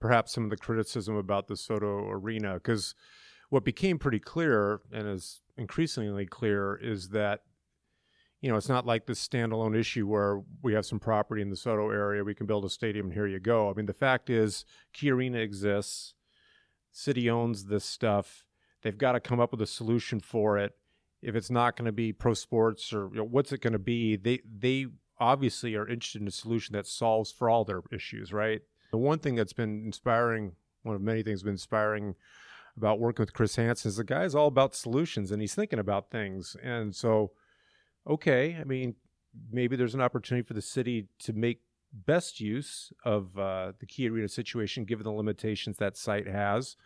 perhaps 0.00 0.32
some 0.32 0.44
of 0.44 0.50
the 0.50 0.56
criticism 0.56 1.16
about 1.16 1.46
the 1.46 1.54
SoDo 1.54 2.10
Arena, 2.10 2.54
because 2.54 2.94
what 3.48 3.64
became 3.64 3.98
pretty 3.98 4.18
clear 4.18 4.80
and 4.92 5.08
is 5.08 5.40
increasingly 5.56 6.26
clear 6.26 6.74
is 6.82 7.10
that 7.10 7.42
you 8.44 8.50
know 8.50 8.58
it's 8.58 8.68
not 8.68 8.84
like 8.84 9.06
this 9.06 9.26
standalone 9.26 9.74
issue 9.74 10.06
where 10.06 10.42
we 10.62 10.74
have 10.74 10.84
some 10.84 11.00
property 11.00 11.40
in 11.40 11.48
the 11.48 11.56
SoDo 11.56 11.90
area 11.90 12.22
we 12.22 12.34
can 12.34 12.44
build 12.44 12.66
a 12.66 12.68
stadium 12.68 13.06
and 13.06 13.14
here 13.14 13.26
you 13.26 13.40
go. 13.40 13.70
I 13.70 13.72
mean 13.72 13.86
the 13.86 13.94
fact 13.94 14.28
is 14.28 14.66
Key 14.92 15.10
Arena 15.12 15.38
exists, 15.38 16.12
city 16.92 17.30
owns 17.30 17.64
this 17.64 17.86
stuff. 17.86 18.44
They've 18.82 18.98
got 18.98 19.12
to 19.12 19.20
come 19.20 19.40
up 19.40 19.50
with 19.50 19.62
a 19.62 19.66
solution 19.66 20.20
for 20.20 20.58
it. 20.58 20.72
if 21.22 21.34
it's 21.34 21.50
not 21.50 21.74
going 21.74 21.86
to 21.86 21.92
be 21.92 22.12
pro 22.12 22.34
sports 22.34 22.92
or 22.92 23.08
you 23.12 23.20
know, 23.20 23.24
what's 23.24 23.50
it 23.50 23.62
going 23.62 23.72
to 23.72 23.78
be, 23.78 24.16
they 24.16 24.40
they 24.44 24.88
obviously 25.18 25.74
are 25.74 25.88
interested 25.88 26.20
in 26.20 26.28
a 26.28 26.42
solution 26.42 26.74
that 26.74 26.86
solves 26.86 27.32
for 27.32 27.48
all 27.48 27.64
their 27.64 27.80
issues, 27.90 28.30
right? 28.30 28.60
The 28.90 28.98
one 28.98 29.20
thing 29.20 29.36
that's 29.36 29.54
been 29.54 29.86
inspiring, 29.86 30.52
one 30.82 30.94
of 30.94 31.00
many 31.00 31.22
things 31.22 31.42
been 31.42 31.52
inspiring 31.52 32.14
about 32.76 33.00
working 33.00 33.22
with 33.22 33.32
Chris 33.32 33.56
Hansen 33.56 33.88
is 33.88 33.96
the 33.96 34.04
guy's 34.04 34.34
all 34.34 34.48
about 34.48 34.74
solutions 34.74 35.30
and 35.30 35.40
he's 35.40 35.54
thinking 35.54 35.78
about 35.78 36.10
things. 36.10 36.58
And 36.62 36.94
so, 36.94 37.30
okay, 38.08 38.56
I 38.60 38.64
mean, 38.64 38.94
maybe 39.50 39.76
there's 39.76 39.94
an 39.94 40.00
opportunity 40.00 40.46
for 40.46 40.54
the 40.54 40.62
city 40.62 41.08
to 41.20 41.32
make 41.32 41.60
best 41.92 42.40
use 42.40 42.92
of 43.04 43.38
uh, 43.38 43.72
the 43.78 43.86
Key 43.86 44.08
Arena 44.08 44.28
situation 44.28 44.84
given 44.84 45.04
the 45.04 45.12
limitations 45.12 45.76
that 45.78 45.96
site 45.96 46.26
has. 46.26 46.76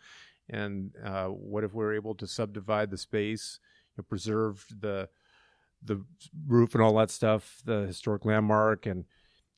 And 0.49 0.91
uh, 1.03 1.27
what 1.27 1.63
if 1.63 1.73
we're 1.73 1.93
able 1.93 2.15
to 2.15 2.27
subdivide 2.27 2.89
the 2.89 2.97
space, 2.97 3.59
you 3.95 4.01
know, 4.01 4.05
preserve 4.07 4.65
the 4.79 5.09
the 5.81 6.03
roof 6.45 6.73
and 6.75 6.83
all 6.83 6.97
that 6.97 7.09
stuff, 7.09 7.61
the 7.63 7.85
historic 7.87 8.25
landmark, 8.25 8.85
and 8.85 9.05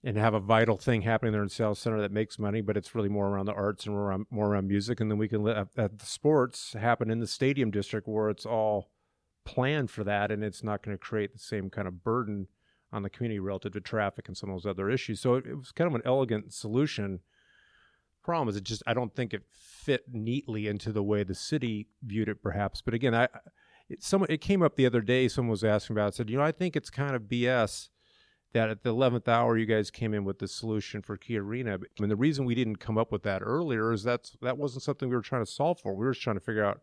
and 0.03 0.17
have 0.17 0.33
a 0.33 0.39
vital 0.39 0.77
thing 0.77 1.01
happening 1.01 1.31
there 1.31 1.43
in 1.43 1.49
Seattle 1.49 1.75
Center 1.75 2.01
that 2.01 2.11
makes 2.11 2.39
money, 2.39 2.61
but 2.61 2.75
it's 2.75 2.95
really 2.95 3.09
more 3.09 3.27
around 3.27 3.45
the 3.45 3.53
arts 3.53 3.85
and 3.85 3.93
more 3.93 4.07
around, 4.07 4.25
more 4.31 4.47
around 4.47 4.67
music. 4.67 4.99
And 4.99 5.11
then 5.11 5.19
we 5.19 5.27
can 5.27 5.43
let 5.43 5.73
the 5.75 5.91
sports 6.01 6.73
happen 6.73 7.11
in 7.11 7.19
the 7.19 7.27
stadium 7.27 7.69
district 7.69 8.07
where 8.07 8.29
it's 8.29 8.45
all 8.45 8.89
planned 9.43 9.89
for 9.89 10.03
that, 10.03 10.31
and 10.31 10.43
it's 10.43 10.63
not 10.63 10.83
going 10.83 10.95
to 10.95 11.01
create 11.01 11.33
the 11.33 11.39
same 11.39 11.69
kind 11.69 11.87
of 11.87 12.03
burden 12.03 12.47
on 12.93 13.03
the 13.03 13.09
community 13.09 13.39
relative 13.39 13.73
to 13.73 13.81
traffic 13.81 14.27
and 14.27 14.37
some 14.37 14.49
of 14.49 14.55
those 14.55 14.69
other 14.69 14.89
issues. 14.89 15.19
So 15.19 15.35
it, 15.35 15.45
it 15.45 15.55
was 15.55 15.71
kind 15.71 15.87
of 15.87 15.95
an 15.95 16.01
elegant 16.05 16.53
solution. 16.53 17.19
Problem 18.23 18.49
is, 18.49 18.55
it 18.55 18.63
just 18.63 18.83
I 18.85 18.93
don't 18.93 19.15
think 19.15 19.33
it 19.33 19.43
fit 19.49 20.05
neatly 20.11 20.67
into 20.67 20.91
the 20.91 21.03
way 21.03 21.23
the 21.23 21.35
city 21.35 21.87
viewed 22.03 22.29
it, 22.29 22.43
perhaps. 22.43 22.81
But 22.81 22.93
again, 22.93 23.15
I 23.15 23.27
it, 23.89 24.03
someone 24.03 24.29
it 24.29 24.41
came 24.41 24.61
up 24.61 24.75
the 24.75 24.85
other 24.85 25.01
day. 25.01 25.27
Someone 25.27 25.51
was 25.51 25.63
asking 25.63 25.95
about. 25.95 26.09
It, 26.09 26.15
said, 26.15 26.29
you 26.29 26.37
know, 26.37 26.43
I 26.43 26.51
think 26.51 26.75
it's 26.75 26.89
kind 26.89 27.15
of 27.15 27.23
BS 27.23 27.89
that 28.53 28.69
at 28.69 28.83
the 28.83 28.93
11th 28.93 29.27
hour 29.27 29.57
you 29.57 29.65
guys 29.65 29.89
came 29.89 30.13
in 30.13 30.25
with 30.25 30.39
the 30.39 30.47
solution 30.47 31.01
for 31.01 31.17
Key 31.17 31.37
Arena. 31.37 31.75
I 31.75 32.01
mean, 32.01 32.09
the 32.09 32.15
reason 32.15 32.45
we 32.45 32.55
didn't 32.55 32.77
come 32.77 32.97
up 32.97 33.11
with 33.11 33.23
that 33.23 33.41
earlier 33.41 33.93
is 33.93 34.03
that's 34.03 34.35
that 34.41 34.57
wasn't 34.57 34.83
something 34.83 35.09
we 35.09 35.15
were 35.15 35.21
trying 35.21 35.45
to 35.45 35.51
solve 35.51 35.79
for. 35.79 35.95
We 35.95 36.05
were 36.05 36.11
just 36.11 36.23
trying 36.23 36.35
to 36.35 36.41
figure 36.41 36.65
out 36.65 36.81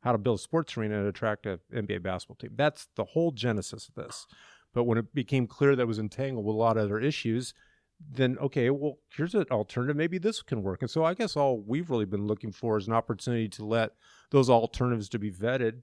how 0.00 0.12
to 0.12 0.18
build 0.18 0.38
a 0.38 0.42
sports 0.42 0.76
arena 0.76 0.98
and 0.98 1.08
attract 1.08 1.46
an 1.46 1.58
NBA 1.72 2.02
basketball 2.02 2.36
team. 2.36 2.52
That's 2.54 2.88
the 2.96 3.04
whole 3.04 3.32
genesis 3.32 3.88
of 3.88 3.94
this. 3.94 4.26
But 4.72 4.84
when 4.84 4.98
it 4.98 5.14
became 5.14 5.46
clear 5.46 5.74
that 5.74 5.86
was 5.86 5.98
entangled 5.98 6.44
with 6.44 6.54
a 6.54 6.58
lot 6.58 6.76
of 6.76 6.84
other 6.84 7.00
issues, 7.00 7.54
then 8.00 8.38
okay, 8.38 8.70
well, 8.70 8.98
here's 9.16 9.34
an 9.34 9.46
alternative. 9.50 9.96
Maybe 9.96 10.18
this 10.18 10.42
can 10.42 10.62
work. 10.62 10.82
And 10.82 10.90
so 10.90 11.04
I 11.04 11.14
guess 11.14 11.36
all 11.36 11.60
we've 11.60 11.90
really 11.90 12.04
been 12.04 12.26
looking 12.26 12.52
for 12.52 12.78
is 12.78 12.86
an 12.86 12.92
opportunity 12.92 13.48
to 13.48 13.64
let 13.64 13.92
those 14.30 14.48
alternatives 14.48 15.08
to 15.10 15.18
be 15.18 15.32
vetted 15.32 15.82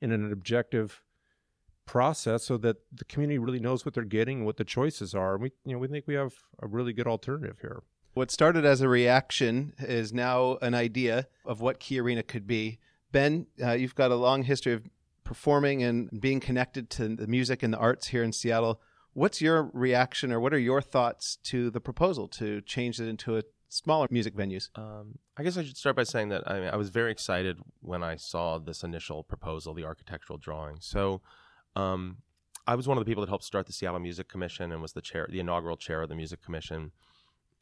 in 0.00 0.12
an 0.12 0.32
objective 0.32 1.02
process 1.86 2.44
so 2.44 2.56
that 2.58 2.78
the 2.92 3.04
community 3.04 3.38
really 3.38 3.60
knows 3.60 3.84
what 3.84 3.94
they're 3.94 4.02
getting 4.02 4.38
and 4.38 4.46
what 4.46 4.56
the 4.56 4.64
choices 4.64 5.14
are. 5.14 5.34
And 5.34 5.44
we 5.44 5.52
you 5.64 5.72
know 5.72 5.78
we 5.78 5.88
think 5.88 6.06
we 6.06 6.14
have 6.14 6.34
a 6.60 6.66
really 6.66 6.92
good 6.92 7.06
alternative 7.06 7.58
here. 7.60 7.82
What 8.14 8.30
started 8.30 8.64
as 8.64 8.80
a 8.80 8.88
reaction 8.88 9.74
is 9.78 10.12
now 10.12 10.56
an 10.62 10.74
idea 10.74 11.28
of 11.44 11.60
what 11.60 11.78
Key 11.78 12.00
Arena 12.00 12.22
could 12.22 12.46
be. 12.46 12.78
Ben, 13.12 13.46
uh, 13.62 13.72
you've 13.72 13.94
got 13.94 14.10
a 14.10 14.16
long 14.16 14.42
history 14.42 14.72
of 14.72 14.82
performing 15.24 15.82
and 15.82 16.20
being 16.20 16.40
connected 16.40 16.88
to 16.90 17.08
the 17.08 17.26
music 17.26 17.62
and 17.62 17.72
the 17.72 17.78
arts 17.78 18.08
here 18.08 18.22
in 18.22 18.32
Seattle. 18.32 18.80
What's 19.12 19.40
your 19.40 19.70
reaction 19.72 20.32
or 20.32 20.40
what 20.40 20.52
are 20.52 20.58
your 20.58 20.80
thoughts 20.80 21.36
to 21.44 21.70
the 21.70 21.80
proposal 21.80 22.28
to 22.28 22.60
change 22.62 23.00
it 23.00 23.08
into 23.08 23.36
a 23.36 23.42
smaller 23.68 24.06
music 24.10 24.34
venues? 24.36 24.68
Um, 24.76 25.18
I 25.36 25.42
guess 25.42 25.56
I 25.56 25.64
should 25.64 25.76
start 25.76 25.96
by 25.96 26.04
saying 26.04 26.28
that 26.28 26.42
I, 26.46 26.60
mean, 26.60 26.68
I 26.68 26.76
was 26.76 26.90
very 26.90 27.10
excited 27.10 27.58
when 27.80 28.02
I 28.02 28.16
saw 28.16 28.58
this 28.58 28.82
initial 28.82 29.22
proposal, 29.22 29.74
the 29.74 29.84
architectural 29.84 30.38
drawing. 30.38 30.76
So 30.80 31.22
um, 31.74 32.18
I 32.66 32.74
was 32.74 32.86
one 32.86 32.98
of 32.98 33.04
the 33.04 33.08
people 33.08 33.22
that 33.22 33.28
helped 33.28 33.44
start 33.44 33.66
the 33.66 33.72
Seattle 33.72 34.00
Music 34.00 34.28
Commission 34.28 34.72
and 34.72 34.82
was 34.82 34.92
the 34.92 35.00
chair, 35.00 35.26
the 35.28 35.40
inaugural 35.40 35.76
chair 35.76 36.02
of 36.02 36.08
the 36.08 36.14
Music 36.14 36.42
Commission. 36.42 36.92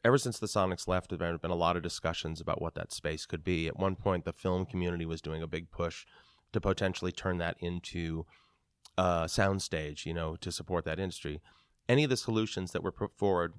Ever 0.05 0.19
since 0.19 0.37
the 0.37 0.45
Sonics 0.45 0.87
left, 0.87 1.17
there 1.17 1.31
have 1.31 1.41
been 1.41 1.49
a 1.49 1.55
lot 1.55 1.75
of 1.75 1.81
discussions 1.81 2.39
about 2.39 2.61
what 2.61 2.75
that 2.75 2.93
space 2.93 3.25
could 3.25 3.43
be. 3.43 3.67
At 3.67 3.79
one 3.79 3.95
point, 3.95 4.23
the 4.23 4.33
film 4.33 4.67
community 4.67 5.03
was 5.03 5.19
doing 5.19 5.41
a 5.41 5.47
big 5.47 5.71
push 5.71 6.05
to 6.53 6.61
potentially 6.61 7.11
turn 7.11 7.39
that 7.39 7.57
into 7.59 8.27
a 8.99 9.25
soundstage, 9.25 10.05
you 10.05 10.13
know, 10.13 10.35
to 10.35 10.51
support 10.51 10.85
that 10.85 10.99
industry. 10.99 11.41
Any 11.89 12.03
of 12.03 12.11
the 12.11 12.17
solutions 12.17 12.71
that 12.71 12.83
were 12.83 12.91
put 12.91 13.17
forward 13.17 13.55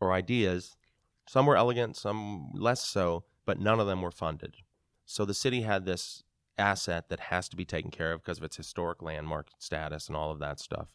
or 0.00 0.12
ideas, 0.12 0.76
some 1.28 1.44
were 1.44 1.58
elegant, 1.58 1.94
some 1.94 2.52
less 2.54 2.82
so, 2.82 3.24
but 3.44 3.60
none 3.60 3.78
of 3.78 3.86
them 3.86 4.00
were 4.00 4.10
funded. 4.10 4.54
So 5.04 5.26
the 5.26 5.34
city 5.34 5.60
had 5.60 5.84
this 5.84 6.22
asset 6.56 7.10
that 7.10 7.20
has 7.20 7.50
to 7.50 7.56
be 7.56 7.66
taken 7.66 7.90
care 7.90 8.14
of 8.14 8.22
because 8.22 8.38
of 8.38 8.44
its 8.44 8.56
historic 8.56 9.02
landmark 9.02 9.48
status 9.58 10.08
and 10.08 10.16
all 10.16 10.30
of 10.30 10.38
that 10.38 10.58
stuff. 10.58 10.88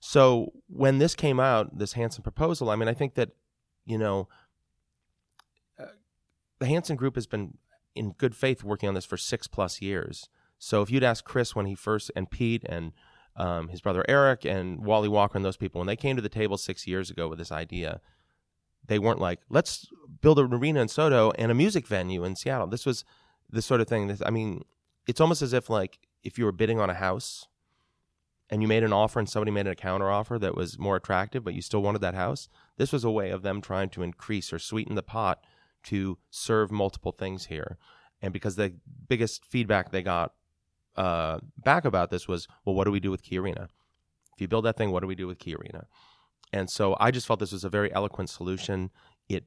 So 0.00 0.54
when 0.66 0.96
this 0.96 1.14
came 1.14 1.38
out, 1.38 1.76
this 1.78 1.92
handsome 1.92 2.22
proposal, 2.22 2.70
I 2.70 2.76
mean, 2.76 2.88
I 2.88 2.94
think 2.94 3.14
that, 3.16 3.32
you 3.88 3.96
know, 3.96 4.28
uh, 5.80 5.86
the 6.58 6.66
Hansen 6.66 6.96
Group 6.96 7.14
has 7.14 7.26
been 7.26 7.56
in 7.94 8.12
good 8.12 8.36
faith 8.36 8.62
working 8.62 8.88
on 8.88 8.94
this 8.94 9.06
for 9.06 9.16
six 9.16 9.48
plus 9.48 9.80
years. 9.80 10.28
So 10.58 10.82
if 10.82 10.90
you'd 10.90 11.02
ask 11.02 11.24
Chris 11.24 11.56
when 11.56 11.66
he 11.66 11.74
first 11.74 12.10
and 12.14 12.30
Pete 12.30 12.64
and 12.68 12.92
um, 13.34 13.68
his 13.68 13.80
brother 13.80 14.04
Eric 14.08 14.44
and 14.44 14.84
Wally 14.84 15.08
Walker 15.08 15.38
and 15.38 15.44
those 15.44 15.56
people 15.56 15.78
when 15.78 15.86
they 15.86 15.96
came 15.96 16.16
to 16.16 16.22
the 16.22 16.28
table 16.28 16.58
six 16.58 16.86
years 16.86 17.10
ago 17.10 17.28
with 17.28 17.38
this 17.38 17.50
idea, 17.50 18.00
they 18.86 18.98
weren't 18.98 19.20
like, 19.20 19.40
let's 19.48 19.86
build 20.20 20.38
an 20.38 20.52
arena 20.52 20.80
in 20.80 20.88
SoDo 20.88 21.32
and 21.38 21.50
a 21.50 21.54
music 21.54 21.86
venue 21.86 22.24
in 22.24 22.36
Seattle. 22.36 22.66
This 22.66 22.84
was 22.84 23.04
the 23.48 23.62
sort 23.62 23.80
of 23.80 23.88
thing 23.88 24.08
that 24.08 24.26
I 24.26 24.30
mean, 24.30 24.64
it's 25.06 25.20
almost 25.20 25.40
as 25.40 25.54
if 25.54 25.70
like 25.70 25.98
if 26.22 26.36
you 26.36 26.44
were 26.44 26.52
bidding 26.52 26.78
on 26.78 26.90
a 26.90 26.94
house 26.94 27.46
and 28.50 28.62
you 28.62 28.68
made 28.68 28.82
an 28.82 28.92
offer 28.92 29.18
and 29.18 29.28
somebody 29.28 29.50
made 29.50 29.66
a 29.66 29.74
counter 29.74 30.10
offer 30.10 30.38
that 30.38 30.54
was 30.54 30.78
more 30.78 30.96
attractive, 30.96 31.44
but 31.44 31.54
you 31.54 31.62
still 31.62 31.82
wanted 31.82 32.00
that 32.00 32.14
house. 32.14 32.48
This 32.76 32.92
was 32.92 33.04
a 33.04 33.10
way 33.10 33.30
of 33.30 33.42
them 33.42 33.60
trying 33.60 33.90
to 33.90 34.02
increase 34.02 34.52
or 34.52 34.58
sweeten 34.58 34.94
the 34.94 35.02
pot 35.02 35.42
to 35.84 36.18
serve 36.30 36.70
multiple 36.70 37.12
things 37.12 37.46
here. 37.46 37.76
And 38.22 38.32
because 38.32 38.56
the 38.56 38.74
biggest 39.08 39.44
feedback 39.44 39.90
they 39.90 40.02
got 40.02 40.32
uh, 40.96 41.38
back 41.56 41.84
about 41.84 42.10
this 42.10 42.26
was, 42.26 42.48
well, 42.64 42.74
what 42.74 42.84
do 42.84 42.90
we 42.90 43.00
do 43.00 43.10
with 43.10 43.22
Key 43.22 43.38
Arena? 43.38 43.68
If 44.34 44.40
you 44.40 44.48
build 44.48 44.64
that 44.64 44.76
thing, 44.76 44.90
what 44.90 45.00
do 45.00 45.06
we 45.06 45.14
do 45.14 45.26
with 45.26 45.38
Key 45.38 45.54
Arena? 45.54 45.86
And 46.52 46.70
so 46.70 46.96
I 46.98 47.10
just 47.10 47.26
felt 47.26 47.40
this 47.40 47.52
was 47.52 47.64
a 47.64 47.68
very 47.68 47.92
eloquent 47.92 48.30
solution. 48.30 48.90
It 49.28 49.44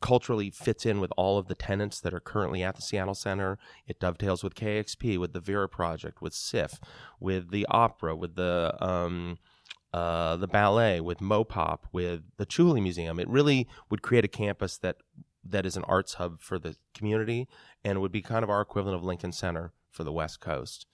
culturally 0.00 0.50
fits 0.50 0.84
in 0.84 1.00
with 1.00 1.12
all 1.16 1.38
of 1.38 1.48
the 1.48 1.54
tenants 1.54 2.00
that 2.00 2.12
are 2.12 2.20
currently 2.20 2.62
at 2.62 2.76
the 2.76 2.82
Seattle 2.82 3.14
Center. 3.14 3.58
It 3.86 4.00
dovetails 4.00 4.42
with 4.42 4.54
KEXP, 4.54 5.18
with 5.18 5.32
the 5.32 5.40
Vera 5.40 5.68
Project, 5.68 6.20
with 6.20 6.34
SIFF, 6.34 6.78
with 7.20 7.50
the 7.50 7.66
opera, 7.70 8.14
with 8.14 8.36
the 8.36 8.76
um, 8.80 9.38
uh, 9.92 10.36
the 10.36 10.48
ballet, 10.48 11.00
with 11.00 11.20
Mopop, 11.20 11.80
with 11.92 12.22
the 12.36 12.46
Chihuly 12.46 12.82
Museum. 12.82 13.20
It 13.20 13.28
really 13.28 13.68
would 13.90 14.02
create 14.02 14.24
a 14.24 14.28
campus 14.28 14.76
that 14.78 14.96
that 15.44 15.66
is 15.66 15.76
an 15.76 15.84
arts 15.84 16.14
hub 16.14 16.40
for 16.40 16.58
the 16.58 16.76
community 16.94 17.48
and 17.84 18.00
would 18.00 18.12
be 18.12 18.22
kind 18.22 18.42
of 18.42 18.50
our 18.50 18.60
equivalent 18.60 18.96
of 18.96 19.04
Lincoln 19.04 19.32
Center 19.32 19.72
for 19.90 20.02
the 20.04 20.12
West 20.12 20.40
Coast. 20.40 20.86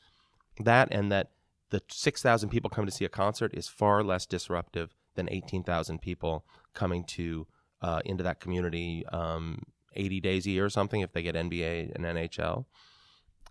That 0.58 0.88
and 0.90 1.10
that 1.10 1.30
the 1.70 1.82
6,000 1.88 2.48
people 2.48 2.68
coming 2.68 2.86
to 2.86 2.92
see 2.92 3.04
a 3.04 3.08
concert 3.08 3.54
is 3.54 3.68
far 3.68 4.02
less 4.02 4.26
disruptive 4.26 4.94
than 5.14 5.28
18,000 5.30 6.00
people 6.00 6.44
coming 6.74 7.04
to 7.04 7.46
uh, 7.82 8.00
into 8.04 8.22
that 8.24 8.40
community 8.40 9.04
um, 9.12 9.62
80 9.94 10.20
days 10.20 10.46
a 10.46 10.50
year 10.50 10.64
or 10.64 10.70
something 10.70 11.00
if 11.00 11.12
they 11.12 11.22
get 11.22 11.34
NBA 11.34 11.94
and 11.94 12.04
NHL. 12.04 12.66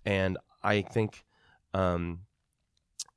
And 0.05 0.37
I 0.63 0.81
think 0.81 1.25
um, 1.73 2.21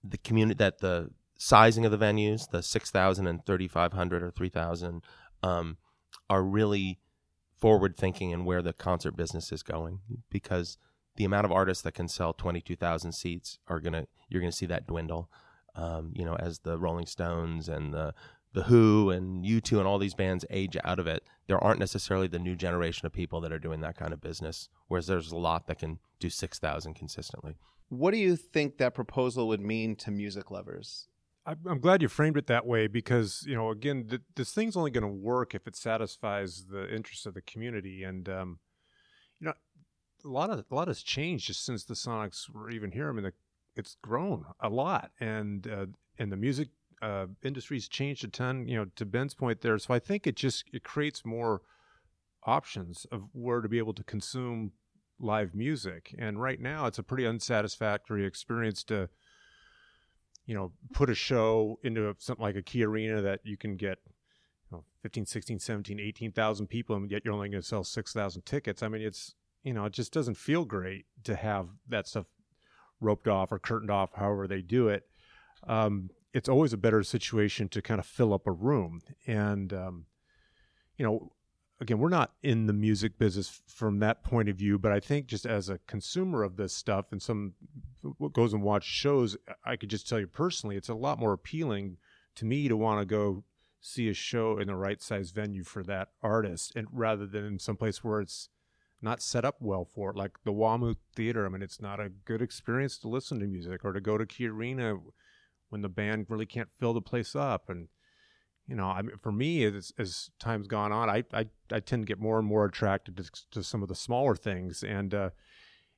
the 0.03 0.19
community 0.19 0.59
that 0.59 0.79
the 0.79 1.11
sizing 1.39 1.85
of 1.85 1.93
the 1.93 1.99
venues, 1.99 2.51
the 2.51 2.63
6,000 2.63 3.27
and 3.27 3.45
3,500 3.45 4.23
or 4.23 4.31
3,000, 4.31 5.03
um, 5.43 5.77
are 6.29 6.43
really 6.43 6.99
forward 7.59 7.97
thinking 7.97 8.33
and 8.33 8.45
where 8.45 8.63
the 8.63 8.73
concert 8.73 9.13
business 9.17 9.53
is 9.53 9.63
going 9.63 10.01
because– 10.31 10.79
the 11.17 11.25
amount 11.25 11.45
of 11.45 11.53
artists 11.53 11.83
that 11.83 11.95
can 11.95 12.09
sell 12.09 12.33
22,000 12.33 13.13
seats 13.13 13.59
are 13.69 13.81
going 13.81 13.93
to 13.93 14.07
you're 14.29 14.41
going 14.41 14.51
to 14.51 14.57
see 14.57 14.67
that 14.67 14.87
dwindle 14.87 15.31
um, 15.75 16.13
you 16.15 16.25
know 16.25 16.37
as 16.37 16.61
the 16.61 16.79
Rolling 16.79 17.07
Stones 17.07 17.69
and 17.69 17.93
the 17.93 18.15
the 18.53 18.65
Who 18.65 19.11
and 19.11 19.45
U2 19.45 19.79
and 19.79 19.87
all 19.87 19.99
these 19.99 20.15
bands 20.15 20.45
age 20.51 20.77
out 20.85 20.99
of 20.99 21.07
it 21.07 21.25
there 21.47 21.63
aren't 21.63 21.81
necessarily 21.81 22.29
the 22.29 22.39
new 22.39 22.57
generation 22.57 23.07
of 23.07 23.13
people 23.13 23.41
that 23.41 23.53
are 23.53 23.59
doing 23.59 23.81
that 23.81 23.97
kind 23.97 24.13
of 24.13 24.21
business 24.21 24.69
whereas 24.89 25.07
there's 25.07 25.33
a 25.33 25.37
lot 25.37 25.67
that 25.67 25.79
can 25.79 25.99
do 26.19 26.31
6,000 26.31 26.95
consistently 26.95 27.57
what 27.89 28.13
do 28.13 28.19
you 28.19 28.37
think 28.37 28.79
that 28.79 28.95
proposal 28.95 29.49
would 29.49 29.61
mean 29.61 29.97
to 29.97 30.11
music 30.11 30.51
lovers 30.51 31.09
I'm 31.45 31.81
glad 31.81 32.03
you 32.03 32.09
framed 32.09 32.37
it 32.37 32.47
that 32.47 32.67
way 32.67 32.87
because 32.87 33.45
you 33.49 33.57
know 33.57 33.71
again 33.71 34.07
th- 34.09 34.23
this 34.37 34.53
thing's 34.53 34.77
only 34.77 34.93
going 34.93 35.03
to 35.03 35.09
work 35.09 35.57
if 35.57 35.67
it 35.67 35.75
satisfies 35.75 36.67
the 36.71 36.89
interests 36.95 37.27
of 37.27 37.35
the 37.35 37.43
community 37.43 38.05
and 38.05 38.29
um, 38.29 38.59
you 39.41 39.47
know 39.47 39.55
a 40.25 40.29
lot 40.29 40.51
of 40.51 40.65
a 40.71 40.75
lot 40.75 40.89
has 40.89 41.03
changed 41.03 41.47
just 41.47 41.65
since 41.65 41.85
the 41.85 41.95
Sonics 41.95 42.49
were 42.53 42.71
even 42.71 42.93
here. 42.93 43.09
I 43.09 43.13
mean, 43.13 43.25
the, 43.25 43.33
it's 43.77 43.97
grown 44.03 44.45
a 44.61 44.69
lot, 44.69 45.11
and 45.21 45.67
uh, 45.67 45.87
and 46.19 46.31
the 46.31 46.37
music 46.37 46.69
uh, 47.03 47.27
industry's 47.43 47.89
changed 47.89 48.25
a 48.25 48.29
ton. 48.29 48.67
You 48.67 48.77
know, 48.77 48.87
to 48.97 49.05
Ben's 49.05 49.35
point 49.35 49.61
there, 49.61 49.79
so 49.79 49.93
I 49.93 49.99
think 49.99 50.27
it 50.27 50.37
just 50.37 50.65
it 50.73 50.85
creates 50.85 51.25
more 51.25 51.63
options 52.45 53.07
of 53.13 53.23
where 53.33 53.61
to 53.61 53.69
be 53.69 53.79
able 53.79 53.95
to 53.95 54.05
consume 54.05 54.73
live 55.21 55.55
music. 55.55 56.15
And 56.19 56.41
right 56.41 56.61
now, 56.61 56.87
it's 56.87 56.99
a 56.99 57.03
pretty 57.03 57.27
unsatisfactory 57.27 58.25
experience 58.27 58.83
to 58.85 59.09
you 60.47 60.55
know, 60.55 60.73
put 60.93 61.11
a 61.11 61.15
show 61.15 61.79
into 61.83 62.15
something 62.19 62.43
like 62.43 62.57
a 62.57 62.63
key 62.63 62.85
arena 62.85 63.23
that 63.23 63.41
you 63.45 63.57
can 63.57 63.77
get 63.77 63.99
you 64.71 64.79
know, 64.79 64.85
15, 65.03 65.27
16, 65.27 65.59
17, 65.59 66.01
18,000 66.01 66.67
people 66.67 66.97
and 66.97 67.11
yet 67.11 67.23
you're 67.25 67.35
only 67.35 67.49
going 67.49 67.63
to 67.63 67.67
sell 67.67 67.85
6,000 67.85 68.43
tickets. 68.45 68.83
I 68.83 68.89
mean, 68.89 69.03
it's, 69.03 69.35
you 69.63 69.73
know, 69.73 69.85
it 69.85 69.93
just 69.93 70.13
doesn't 70.13 70.37
feel 70.37 70.65
great 70.65 71.07
to 71.25 71.37
have 71.37 71.69
that 71.89 72.09
stuff 72.09 72.27
roped 73.01 73.29
off 73.29 73.53
or 73.53 73.59
curtained 73.59 73.91
off, 73.91 74.11
however 74.15 74.49
they 74.49 74.63
do 74.63 74.89
it. 74.89 75.05
Um, 75.67 76.11
it's 76.33 76.49
always 76.49 76.73
a 76.73 76.79
better 76.79 77.03
situation 77.03 77.69
to 77.69 77.83
kind 77.83 78.01
of 78.01 78.07
fill 78.07 78.33
up 78.33 78.47
a 78.47 78.53
room. 78.53 79.03
And, 79.27 79.73
um, 79.73 80.07
you 80.97 81.05
know, 81.05 81.33
again, 81.81 81.99
we're 81.99 82.09
not 82.09 82.33
in 82.43 82.67
the 82.67 82.73
music 82.73 83.19
business 83.19 83.61
from 83.67 83.99
that 83.99 84.25
point 84.25 84.49
of 84.49 84.57
view, 84.57 84.79
but 84.79 84.93
I 84.93 85.01
think 85.01 85.27
just 85.27 85.45
as 85.45 85.69
a 85.69 85.79
consumer 85.87 86.43
of 86.43 86.57
this 86.57 86.73
stuff 86.73 87.07
and 87.11 87.21
some 87.21 87.55
goes 88.33 88.53
and 88.53 88.63
watch 88.63 88.85
shows, 88.85 89.37
I 89.65 89.77
could 89.77 89.91
just 89.91 90.09
tell 90.09 90.21
you 90.21 90.27
personally, 90.27 90.77
it's 90.77 90.89
a 90.89 90.95
lot 90.95 91.19
more 91.19 91.33
appealing 91.33 91.97
to 92.37 92.45
me 92.45 92.69
to 92.69 92.77
want 92.77 93.01
to 93.01 93.05
go 93.05 93.45
see 93.81 94.09
a 94.09 94.15
show 94.15 94.59
in 94.59 94.69
the 94.69 94.77
right 94.77 95.03
size 95.03 95.33
venue 95.33 95.65
for 95.65 95.83
that 95.83 96.11
artist, 96.23 96.73
and 96.77 96.87
rather 96.93 97.27
than 97.27 97.45
in 97.45 97.59
some 97.59 97.77
place 97.77 98.05
where 98.05 98.21
it's 98.21 98.49
not 99.03 99.21
set 99.21 99.45
up 99.45 99.57
well 99.59 99.85
for 99.85 100.11
it, 100.11 100.17
like 100.17 100.39
the 100.45 100.53
WAMU 100.53 100.95
Theater. 101.17 101.45
I 101.45 101.49
mean, 101.49 101.63
it's 101.63 101.83
not 101.83 101.99
a 101.99 102.09
good 102.25 102.41
experience 102.41 102.97
to 102.99 103.09
listen 103.09 103.41
to 103.41 103.47
music 103.47 103.85
or 103.85 103.93
to 103.93 104.01
go 104.01 104.17
to 104.17 104.25
Key 104.25 104.47
Arena 104.47 104.99
when 105.73 105.83
the 105.83 105.89
band 105.89 106.27
really 106.29 106.47
can't 106.47 106.69
fill 106.79 106.93
the 106.93 107.01
place 107.01 107.35
up 107.35 107.69
and 107.69 107.89
you 108.69 108.77
know, 108.77 108.87
I 108.87 109.03
mean, 109.03 109.17
for 109.21 109.33
me, 109.33 109.65
as, 109.65 109.93
as 109.99 110.31
time's 110.39 110.69
gone 110.69 110.93
on, 110.93 111.11
I, 111.11 111.25
I, 111.33 111.47
I 111.73 111.81
tend 111.81 112.03
to 112.03 112.07
get 112.07 112.21
more 112.21 112.39
and 112.39 112.47
more 112.47 112.65
attracted 112.65 113.17
to, 113.17 113.25
to 113.51 113.63
some 113.63 113.83
of 113.83 113.89
the 113.89 113.95
smaller 113.95 114.37
things, 114.37 114.85
and 114.85 115.13
uh, 115.13 115.31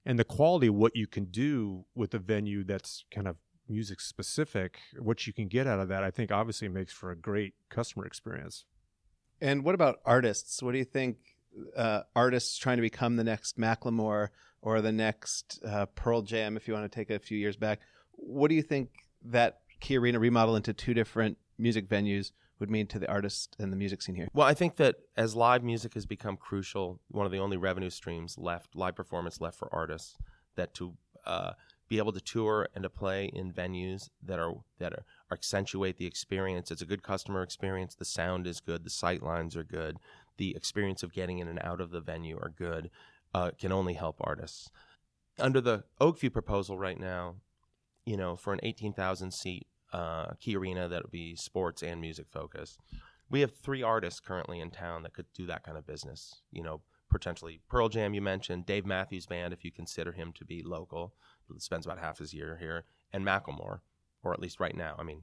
and 0.06 0.18
the 0.18 0.24
quality 0.24 0.68
of 0.68 0.74
what 0.74 0.96
you 0.96 1.06
can 1.06 1.26
do 1.26 1.84
with 1.94 2.14
a 2.14 2.18
venue 2.18 2.64
that's 2.64 3.04
kind 3.10 3.28
of 3.28 3.36
music 3.68 4.00
specific, 4.00 4.78
what 4.98 5.26
you 5.26 5.32
can 5.32 5.48
get 5.48 5.66
out 5.66 5.78
of 5.78 5.88
that, 5.88 6.04
I 6.04 6.10
think 6.10 6.30
obviously 6.30 6.68
makes 6.68 6.92
for 6.92 7.10
a 7.10 7.16
great 7.16 7.54
customer 7.70 8.06
experience. 8.06 8.64
And 9.40 9.64
what 9.64 9.74
about 9.74 10.00
artists? 10.04 10.62
What 10.62 10.72
do 10.72 10.78
you 10.78 10.84
think? 10.84 11.18
Uh, 11.76 12.00
artists 12.16 12.58
trying 12.58 12.78
to 12.78 12.82
become 12.82 13.14
the 13.14 13.22
next 13.22 13.56
Macklemore 13.56 14.28
or 14.60 14.80
the 14.80 14.90
next 14.90 15.60
uh, 15.64 15.86
Pearl 15.86 16.22
Jam, 16.22 16.56
if 16.56 16.66
you 16.66 16.74
want 16.74 16.90
to 16.90 16.94
take 16.94 17.10
a 17.10 17.18
few 17.18 17.38
years 17.38 17.56
back, 17.56 17.80
what 18.12 18.48
do 18.48 18.56
you 18.56 18.62
think 18.62 18.88
that 19.26 19.60
Key 19.84 19.98
Arena 19.98 20.18
remodel 20.18 20.56
into 20.56 20.72
two 20.72 20.94
different 20.94 21.36
music 21.58 21.90
venues 21.90 22.32
would 22.58 22.70
mean 22.70 22.86
to 22.86 22.98
the 22.98 23.06
artist 23.06 23.54
and 23.58 23.70
the 23.70 23.76
music 23.76 24.00
scene 24.00 24.14
here? 24.14 24.28
Well, 24.32 24.46
I 24.46 24.54
think 24.54 24.76
that 24.76 24.96
as 25.14 25.36
live 25.36 25.62
music 25.62 25.92
has 25.92 26.06
become 26.06 26.38
crucial, 26.38 27.02
one 27.08 27.26
of 27.26 27.32
the 27.32 27.38
only 27.38 27.58
revenue 27.58 27.90
streams 27.90 28.38
left, 28.38 28.74
live 28.74 28.96
performance 28.96 29.42
left 29.42 29.58
for 29.58 29.68
artists, 29.74 30.16
that 30.56 30.72
to 30.76 30.94
uh, 31.26 31.52
be 31.86 31.98
able 31.98 32.12
to 32.12 32.20
tour 32.22 32.66
and 32.74 32.82
to 32.82 32.88
play 32.88 33.26
in 33.26 33.52
venues 33.52 34.08
that 34.22 34.38
are 34.38 34.54
that 34.78 34.94
are, 34.94 35.04
accentuate 35.30 35.98
the 35.98 36.06
experience. 36.06 36.70
It's 36.70 36.80
a 36.80 36.86
good 36.86 37.02
customer 37.02 37.42
experience. 37.42 37.94
The 37.94 38.06
sound 38.06 38.46
is 38.46 38.60
good. 38.60 38.84
The 38.84 38.90
sight 38.90 39.22
lines 39.22 39.54
are 39.54 39.64
good. 39.64 39.98
The 40.38 40.56
experience 40.56 41.02
of 41.02 41.12
getting 41.12 41.40
in 41.40 41.48
and 41.48 41.60
out 41.62 41.82
of 41.82 41.90
the 41.90 42.00
venue 42.00 42.38
are 42.38 42.54
good. 42.56 42.88
Uh, 43.34 43.50
can 43.50 43.70
only 43.70 43.92
help 43.92 44.16
artists. 44.22 44.70
Under 45.38 45.60
the 45.60 45.84
Oak 46.00 46.20
View 46.20 46.30
proposal 46.30 46.78
right 46.78 46.98
now, 46.98 47.34
you 48.06 48.16
know, 48.16 48.34
for 48.34 48.54
an 48.54 48.60
18,000 48.62 49.30
seat 49.30 49.66
uh, 49.94 50.32
key 50.40 50.56
arena 50.56 50.88
that 50.88 51.04
would 51.04 51.12
be 51.12 51.36
sports 51.36 51.82
and 51.82 52.00
music 52.00 52.26
focused. 52.30 52.80
We 53.30 53.40
have 53.40 53.54
three 53.54 53.82
artists 53.82 54.20
currently 54.20 54.60
in 54.60 54.70
town 54.70 55.04
that 55.04 55.14
could 55.14 55.26
do 55.34 55.46
that 55.46 55.62
kind 55.62 55.78
of 55.78 55.86
business. 55.86 56.42
You 56.50 56.62
know, 56.62 56.80
potentially 57.10 57.60
Pearl 57.68 57.88
Jam, 57.88 58.12
you 58.12 58.20
mentioned, 58.20 58.66
Dave 58.66 58.84
Matthews 58.84 59.26
Band, 59.26 59.54
if 59.54 59.64
you 59.64 59.70
consider 59.70 60.12
him 60.12 60.32
to 60.32 60.44
be 60.44 60.62
local, 60.62 61.14
spends 61.58 61.86
about 61.86 62.00
half 62.00 62.18
his 62.18 62.34
year 62.34 62.56
here, 62.58 62.84
and 63.12 63.24
Macklemore, 63.24 63.80
or 64.24 64.32
at 64.32 64.40
least 64.40 64.60
right 64.60 64.76
now. 64.76 64.96
I 64.98 65.04
mean, 65.04 65.22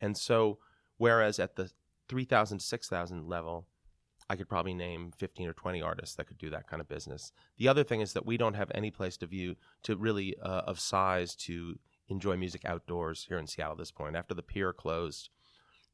and 0.00 0.16
so 0.16 0.58
whereas 0.98 1.38
at 1.38 1.56
the 1.56 1.70
3,000 2.08 2.58
to 2.58 2.64
6,000 2.64 3.26
level, 3.26 3.66
I 4.28 4.36
could 4.36 4.48
probably 4.48 4.74
name 4.74 5.12
15 5.16 5.48
or 5.48 5.52
20 5.54 5.80
artists 5.80 6.14
that 6.16 6.26
could 6.26 6.38
do 6.38 6.50
that 6.50 6.68
kind 6.68 6.80
of 6.80 6.88
business. 6.88 7.32
The 7.56 7.68
other 7.68 7.82
thing 7.82 8.00
is 8.00 8.12
that 8.12 8.26
we 8.26 8.36
don't 8.36 8.54
have 8.54 8.70
any 8.74 8.90
place 8.90 9.16
to 9.18 9.26
view 9.26 9.56
to 9.84 9.96
really 9.96 10.36
uh, 10.42 10.62
of 10.66 10.78
size 10.78 11.34
to 11.36 11.78
enjoy 12.10 12.36
music 12.36 12.64
outdoors 12.64 13.26
here 13.28 13.38
in 13.38 13.46
Seattle 13.46 13.72
at 13.72 13.78
this 13.78 13.90
point. 13.90 14.16
After 14.16 14.34
the 14.34 14.42
pier 14.42 14.72
closed, 14.72 15.30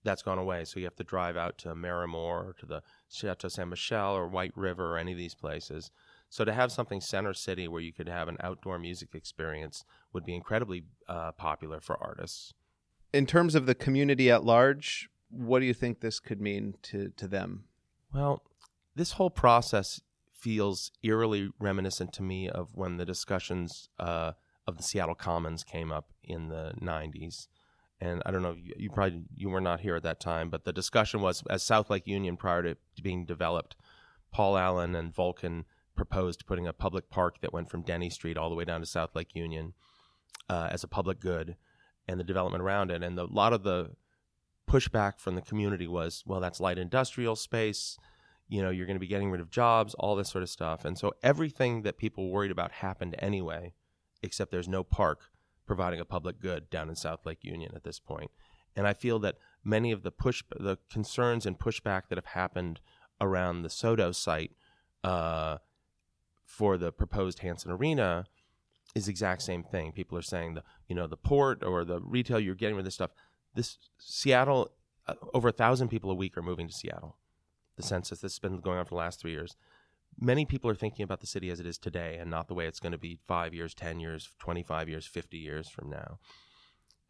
that's 0.03 0.23
gone 0.23 0.39
away. 0.39 0.65
So 0.65 0.79
you 0.81 0.87
have 0.87 0.97
to 0.97 1.05
drive 1.05 1.37
out 1.37 1.59
to 1.59 1.75
Marymoor 1.75 2.49
or 2.49 2.55
to 2.59 2.67
the 2.67 2.83
Chateau 3.11 3.49
Saint 3.49 3.69
Michelle 3.69 4.15
or 4.15 4.29
White 4.29 4.57
River 4.57 4.95
or 4.95 4.99
any 4.99 5.13
of 5.13 5.19
these 5.19 5.35
places. 5.35 5.91
So 6.29 6.45
to 6.45 6.53
have 6.53 6.73
something 6.73 7.01
center 7.01 7.35
city 7.35 7.69
where 7.69 7.83
you 7.83 7.93
could 7.93 8.09
have 8.09 8.29
an 8.29 8.37
outdoor 8.41 8.79
music 8.79 9.15
experience 9.15 9.85
would 10.13 10.25
be 10.25 10.35
incredibly 10.35 10.85
uh, 11.09 11.33
popular 11.33 11.81
for 11.81 12.03
artists. 12.03 12.55
In 13.13 13.27
terms 13.27 13.55
of 13.55 13.67
the 13.67 13.75
community 13.75 14.31
at 14.31 14.45
large, 14.45 15.09
what 15.31 15.61
do 15.61 15.67
you 15.67 15.75
think 15.75 16.01
this 16.01 16.21
could 16.21 16.41
mean 16.41 16.75
to, 16.83 17.11
to 17.17 17.29
them? 17.29 17.65
Well, 18.13 18.43
this 18.95 19.13
whole 19.13 19.31
process 19.31 20.01
feels 20.33 20.91
eerily 21.03 21.51
reminiscent 21.59 22.13
to 22.15 22.23
me 22.23 22.49
of 22.49 22.75
when 22.75 22.97
the 22.97 23.05
discussions 23.05 23.89
uh, 23.99 24.33
of 24.67 24.77
the 24.77 24.83
Seattle 24.83 25.15
Commons 25.15 25.65
came 25.65 25.93
up 25.93 26.13
in 26.23 26.49
the 26.49 26.73
90s. 26.81 27.49
And 28.01 28.23
I 28.27 28.31
don't 28.31 28.43
know, 28.43 28.57
you, 28.59 28.75
you 28.77 28.91
probably 28.91 29.23
you 29.35 29.49
were 29.49 29.61
not 29.61 29.81
here 29.81 29.97
at 29.97 30.03
that 30.03 30.21
time, 30.21 30.51
but 30.51 30.65
the 30.65 30.73
discussion 30.73 31.21
was 31.21 31.43
as 31.49 31.63
South 31.63 31.89
Lake 31.89 32.07
Union 32.07 32.37
prior 32.37 32.63
to 32.63 32.77
being 33.03 33.25
developed, 33.25 33.77
Paul 34.33 34.59
Allen 34.59 34.95
and 34.95 35.15
Vulcan 35.15 35.65
proposed 35.95 36.47
putting 36.47 36.67
a 36.67 36.75
public 36.75 37.09
park 37.09 37.41
that 37.41 37.55
went 37.55 37.71
from 37.71 37.83
Denny 37.83 38.11
Street 38.11 38.37
all 38.37 38.51
the 38.51 38.55
way 38.55 38.65
down 38.65 38.81
to 38.81 38.87
South 38.87 39.15
Lake 39.15 39.35
Union 39.35 39.73
uh, 40.51 40.69
as 40.71 40.85
a 40.85 40.89
public 40.89 41.21
good, 41.21 41.57
and 42.07 42.21
the 42.21 42.25
development 42.25 42.63
around 42.63 42.91
it. 42.91 43.03
And 43.03 43.19
a 43.19 43.25
lot 43.25 43.55
of 43.55 43.63
the 43.63 43.93
pushback 44.69 45.19
from 45.19 45.35
the 45.35 45.41
community 45.41 45.87
was, 45.87 46.23
well, 46.27 46.41
that's 46.41 46.61
light 46.61 46.79
industrial 46.79 47.35
space. 47.35 47.97
You 48.49 48.63
know, 48.63 48.71
you're 48.71 48.87
going 48.87 48.97
to 48.97 49.01
be 49.01 49.07
getting 49.07 49.31
rid 49.31 49.41
of 49.41 49.51
jobs, 49.51 49.95
all 49.95 50.17
this 50.17 50.29
sort 50.29 50.43
of 50.43 50.51
stuff. 50.51 50.85
And 50.85 50.99
so 50.99 51.15
everything 51.23 51.83
that 51.83 51.97
people 51.97 52.31
worried 52.31 52.51
about 52.51 52.73
happened 52.73 53.17
anyway 53.19 53.73
except 54.23 54.51
there's 54.51 54.69
no 54.69 54.83
park 54.85 55.31
providing 55.67 56.01
a 56.01 56.05
public 56.05 56.41
good 56.41 56.71
down 56.71 56.89
in 56.89 56.95
South 56.97 57.27
Lake 57.27 57.43
Union 57.43 57.73
at 57.75 57.85
this 57.85 57.99
point. 57.99 58.31
And 58.77 58.87
I 58.87 58.93
feel 58.93 59.19
that 59.21 59.37
many 59.65 59.91
of 59.91 60.03
the 60.03 60.11
push, 60.11 60.43
the 60.59 60.79
concerns 60.91 61.47
and 61.47 61.59
pushback 61.59 62.03
that 62.09 62.19
have 62.19 62.27
happened 62.27 62.81
around 63.21 63.63
the 63.63 63.69
SoDo 63.69 64.15
site 64.15 64.53
uh, 65.03 65.59
for 66.45 66.77
the 66.77 66.93
proposed 66.93 67.41
Hansen 67.41 67.71
Arena 67.71 68.27
is 68.95 69.09
exact 69.09 69.43
same 69.43 69.63
thing. 69.63 69.93
People 69.93 70.17
are 70.17 70.23
saying 70.23 70.55
the 70.55 70.63
you 70.89 70.95
know 70.95 71.07
the 71.07 71.17
port 71.17 71.65
or 71.65 71.85
the 71.85 72.01
retail 72.01 72.39
you're 72.39 72.55
getting 72.55 72.77
with 72.77 72.85
this 72.85 72.95
stuff. 72.95 73.11
This 73.55 73.79
Seattle, 73.99 74.71
uh, 75.07 75.15
over 75.35 75.49
a 75.49 75.53
thousand 75.53 75.89
people 75.89 76.11
a 76.11 76.15
week 76.15 76.37
are 76.37 76.43
moving 76.43 76.69
to 76.69 76.73
Seattle. 76.73 77.17
The 77.77 77.83
census 77.83 78.21
this 78.21 78.35
has 78.35 78.39
been 78.39 78.61
going 78.61 78.79
on 78.79 78.85
for 78.85 78.91
the 78.91 78.97
last 78.97 79.21
three 79.21 79.33
years 79.33 79.57
many 80.19 80.45
people 80.45 80.71
are 80.71 80.75
thinking 80.75 81.03
about 81.03 81.21
the 81.21 81.27
city 81.27 81.51
as 81.51 81.61
it 81.61 81.67
is 81.67 81.79
today 81.79 82.17
and 82.21 82.31
not 82.31 82.49
the 82.49 82.55
way 82.55 82.67
it's 82.67 82.81
going 82.81 82.93
to 82.93 82.99
be 82.99 83.19
five 83.27 83.55
years, 83.55 83.75
10 83.75 84.01
years, 84.01 84.29
25 84.39 84.89
years, 84.89 85.07
50 85.07 85.37
years 85.39 85.69
from 85.69 85.91
now. 85.91 86.19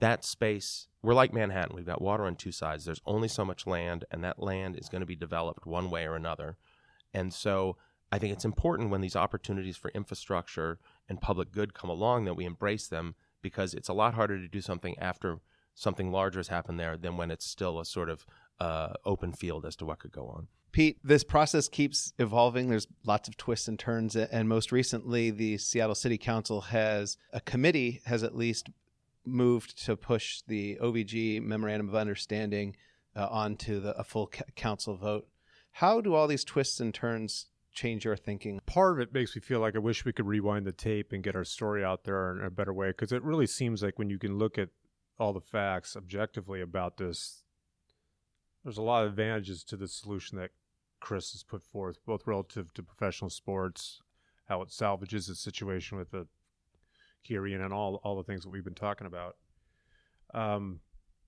That 0.01 0.25
space, 0.25 0.89
we're 1.03 1.15
like 1.15 1.33
Manhattan. 1.33 1.75
We've 1.75 1.87
got 1.87 2.03
water 2.03 2.25
on 2.25 2.37
two 2.37 2.53
sides. 2.53 2.85
There's 2.85 3.01
only 3.07 3.29
so 3.29 3.45
much 3.45 3.67
land, 3.67 4.05
and 4.11 4.23
that 4.25 4.43
land 4.43 4.77
is 4.77 4.89
going 4.89 5.01
to 5.01 5.07
be 5.07 5.17
developed 5.17 5.67
one 5.67 5.91
way 5.91 6.05
or 6.05 6.17
another. 6.17 6.59
And 7.15 7.33
so 7.33 7.77
I 8.13 8.19
think 8.19 8.33
it's 8.33 8.45
important 8.45 8.91
when 8.91 9.01
these 9.01 9.17
opportunities 9.17 9.77
for 9.77 9.91
infrastructure 9.95 10.79
and 11.09 11.21
public 11.21 11.51
good 11.51 11.75
come 11.75 11.91
along 11.91 12.25
that 12.25 12.35
we 12.35 12.45
embrace 12.45 12.89
them 12.89 13.15
because 13.41 13.73
it's 13.73 13.89
a 13.89 13.95
lot 13.95 14.15
harder 14.15 14.39
to 14.39 14.49
do 14.49 14.61
something 14.61 14.99
after 14.99 15.39
something 15.75 16.11
larger 16.11 16.39
has 16.39 16.49
happened 16.49 16.81
there 16.81 16.97
than 16.97 17.17
when 17.17 17.31
it's 17.31 17.47
still 17.47 17.79
a 17.81 17.85
sort 17.85 18.09
of 18.09 18.27
uh, 18.61 18.95
open 19.05 19.33
field 19.33 19.65
as 19.65 19.77
to 19.77 19.85
what 19.85 19.99
could 19.99 20.13
go 20.13 20.27
on. 20.27 20.49
Pete, 20.73 20.99
this 21.03 21.25
process 21.25 21.69
keeps 21.69 22.13
evolving. 22.19 22.69
There's 22.69 22.87
lots 23.05 23.29
of 23.29 23.37
twists 23.37 23.69
and 23.69 23.79
turns, 23.79 24.15
and 24.15 24.49
most 24.49 24.73
recently, 24.73 25.31
the 25.31 25.59
Seattle 25.59 25.95
City 25.95 26.19
Council 26.19 26.61
has 26.61 27.17
a 27.33 27.41
committee 27.41 28.03
has 28.05 28.23
at 28.23 28.37
least 28.37 28.69
moved 29.25 29.85
to 29.85 29.97
push 29.97 30.43
the 30.47 30.79
OVG 30.81 31.43
memorandum 31.43 31.89
of 31.89 31.95
understanding 31.95 32.77
uh, 33.15 33.27
onto 33.31 33.81
the, 33.81 33.97
a 33.97 34.05
full 34.05 34.31
council 34.55 34.97
vote. 34.97 35.27
How 35.73 36.01
do 36.01 36.15
all 36.15 36.27
these 36.27 36.45
twists 36.45 36.81
and 36.81 36.95
turns 36.95 37.47
change 37.73 38.05
your 38.05 38.17
thinking? 38.17 38.61
Part 38.67 38.95
of 38.95 39.01
it 39.01 39.13
makes 39.13 39.35
me 39.35 39.43
feel 39.43 39.61
like 39.61 39.77
I 39.77 39.81
wish 39.81 40.05
we 40.05 40.13
could 40.13 40.27
rewind 40.27 40.67
the 40.67 40.73
tape 40.73 41.13
and 41.13 41.23
get 41.23 41.37
our 41.37 41.45
story 41.45 41.85
out 41.85 42.05
there 42.05 42.39
in 42.39 42.45
a 42.45 42.51
better 42.51 42.73
way 42.73 42.89
because 42.89 43.13
it 43.13 43.23
really 43.23 43.47
seems 43.47 43.83
like 43.83 43.99
when 43.99 44.11
you 44.11 44.19
can 44.19 44.39
look 44.39 44.59
at 44.59 44.69
all 45.19 45.33
the 45.33 45.41
facts 45.41 45.97
objectively 45.97 46.61
about 46.61 46.99
this, 46.99 47.43
there's 48.67 48.79
a 48.79 48.83
lot 48.83 49.05
of 49.05 49.11
advantages 49.11 49.63
to 49.63 49.77
the 49.77 49.87
solution 49.87 50.37
that 50.39 50.51
Chris 50.99 51.31
has 51.31 51.45
put 51.45 51.63
forth, 51.63 51.99
both 52.05 52.27
relative 52.27 52.75
to 52.75 52.83
professional 52.83 53.31
sports, 53.31 54.03
how 54.49 54.61
it 54.61 54.73
salvages 54.73 55.29
the 55.29 55.37
situation 55.37 55.97
with 55.97 56.11
the 56.11 56.27
Key 57.23 57.37
Arena 57.37 57.65
and 57.65 57.73
all 57.73 58.01
all 58.03 58.17
the 58.17 58.25
things 58.25 58.43
that 58.43 58.51
we've 58.51 58.65
been 58.65 58.75
talking 58.75 59.07
about. 59.07 59.37
Um, 60.35 60.81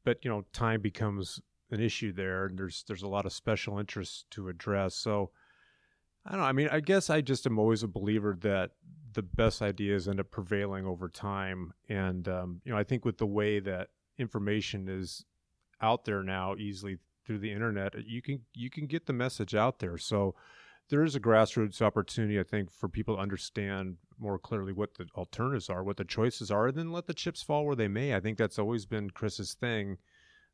but 0.05 0.24
you 0.24 0.30
know, 0.32 0.47
time 0.53 0.80
becomes 0.80 1.41
an 1.70 1.78
issue 1.78 2.12
there, 2.12 2.47
and 2.47 2.59
there's 2.59 2.82
there's 2.89 3.05
a 3.05 3.09
lot 3.09 3.24
of 3.24 3.32
special 3.32 3.78
interests 3.78 4.24
to 4.30 4.49
address. 4.49 4.97
So 4.97 5.30
I 6.26 6.32
don't 6.32 6.41
know. 6.41 6.47
I 6.47 6.53
mean, 6.53 6.68
I 6.72 6.80
guess 6.80 7.09
I 7.09 7.20
just 7.20 7.47
am 7.47 7.61
always 7.61 7.84
a 7.84 7.89
believer 7.89 8.36
that 8.41 8.72
the 9.12 9.22
best 9.22 9.62
ideas 9.62 10.09
end 10.09 10.18
up 10.18 10.32
prevailing 10.32 10.86
over 10.86 11.09
time, 11.09 11.72
and 11.89 12.26
um, 12.26 12.61
you 12.64 12.72
know, 12.72 12.78
I 12.78 12.82
think 12.82 13.05
with 13.05 13.18
the 13.18 13.26
way 13.26 13.61
that 13.61 13.91
information 14.18 14.89
is 14.89 15.24
out 15.80 16.05
there 16.05 16.24
now 16.24 16.57
easily 16.57 16.99
through 17.29 17.39
the 17.39 17.53
internet, 17.53 17.93
you 18.07 18.22
can 18.22 18.41
you 18.55 18.70
can 18.70 18.87
get 18.87 19.05
the 19.05 19.12
message 19.12 19.55
out 19.55 19.79
there. 19.79 19.99
So 19.99 20.35
there 20.89 21.05
is 21.05 21.14
a 21.14 21.20
grassroots 21.20 21.83
opportunity, 21.83 22.41
I 22.41 22.43
think, 22.43 22.72
for 22.72 22.89
people 22.89 23.16
to 23.16 23.20
understand 23.20 23.99
more 24.18 24.39
clearly 24.39 24.72
what 24.72 24.95
the 24.95 25.07
alternatives 25.14 25.68
are, 25.68 25.85
what 25.85 25.99
the 25.99 26.05
choices 26.05 26.51
are, 26.51 26.68
and 26.68 26.76
then 26.79 26.91
let 26.91 27.07
the 27.07 27.12
chips 27.12 27.43
fall 27.43 27.66
where 27.66 27.76
they 27.76 27.87
may. 27.87 28.14
I 28.14 28.20
think 28.20 28.39
that's 28.39 28.59
always 28.59 28.87
been 28.87 29.11
Chris's 29.11 29.53
thing. 29.53 29.99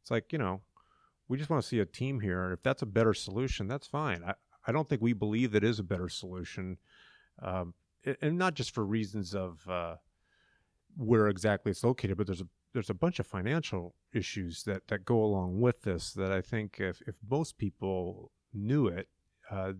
It's 0.02 0.10
like, 0.10 0.32
you 0.32 0.38
know, 0.38 0.62
we 1.28 1.38
just 1.38 1.48
want 1.48 1.62
to 1.62 1.68
see 1.68 1.78
a 1.78 1.86
team 1.86 2.18
here. 2.18 2.50
If 2.50 2.64
that's 2.64 2.82
a 2.82 2.86
better 2.86 3.14
solution, 3.14 3.68
that's 3.68 3.86
fine. 3.86 4.24
I, 4.26 4.34
I 4.66 4.72
don't 4.72 4.88
think 4.88 5.00
we 5.00 5.12
believe 5.12 5.52
that 5.52 5.62
is 5.62 5.78
a 5.78 5.84
better 5.84 6.08
solution. 6.08 6.78
Um, 7.40 7.74
and 8.20 8.36
not 8.36 8.54
just 8.54 8.74
for 8.74 8.84
reasons 8.84 9.32
of 9.32 9.66
uh, 9.68 9.94
where 10.96 11.28
exactly 11.28 11.70
it's 11.70 11.84
located, 11.84 12.16
but 12.16 12.26
there's 12.26 12.40
a 12.40 12.48
there's 12.74 12.90
a 12.90 12.94
bunch 12.94 13.20
of 13.20 13.26
financial 13.26 13.94
issues 14.12 14.64
that, 14.64 14.88
that 14.88 15.04
go 15.04 15.22
along 15.22 15.60
with 15.60 15.82
this 15.82 16.12
that 16.12 16.32
I 16.32 16.42
think 16.42 16.76
if, 16.80 17.00
if 17.06 17.14
most 17.30 17.56
people 17.56 18.32
knew 18.52 18.88
it, 18.88 19.08
uh, 19.50 19.74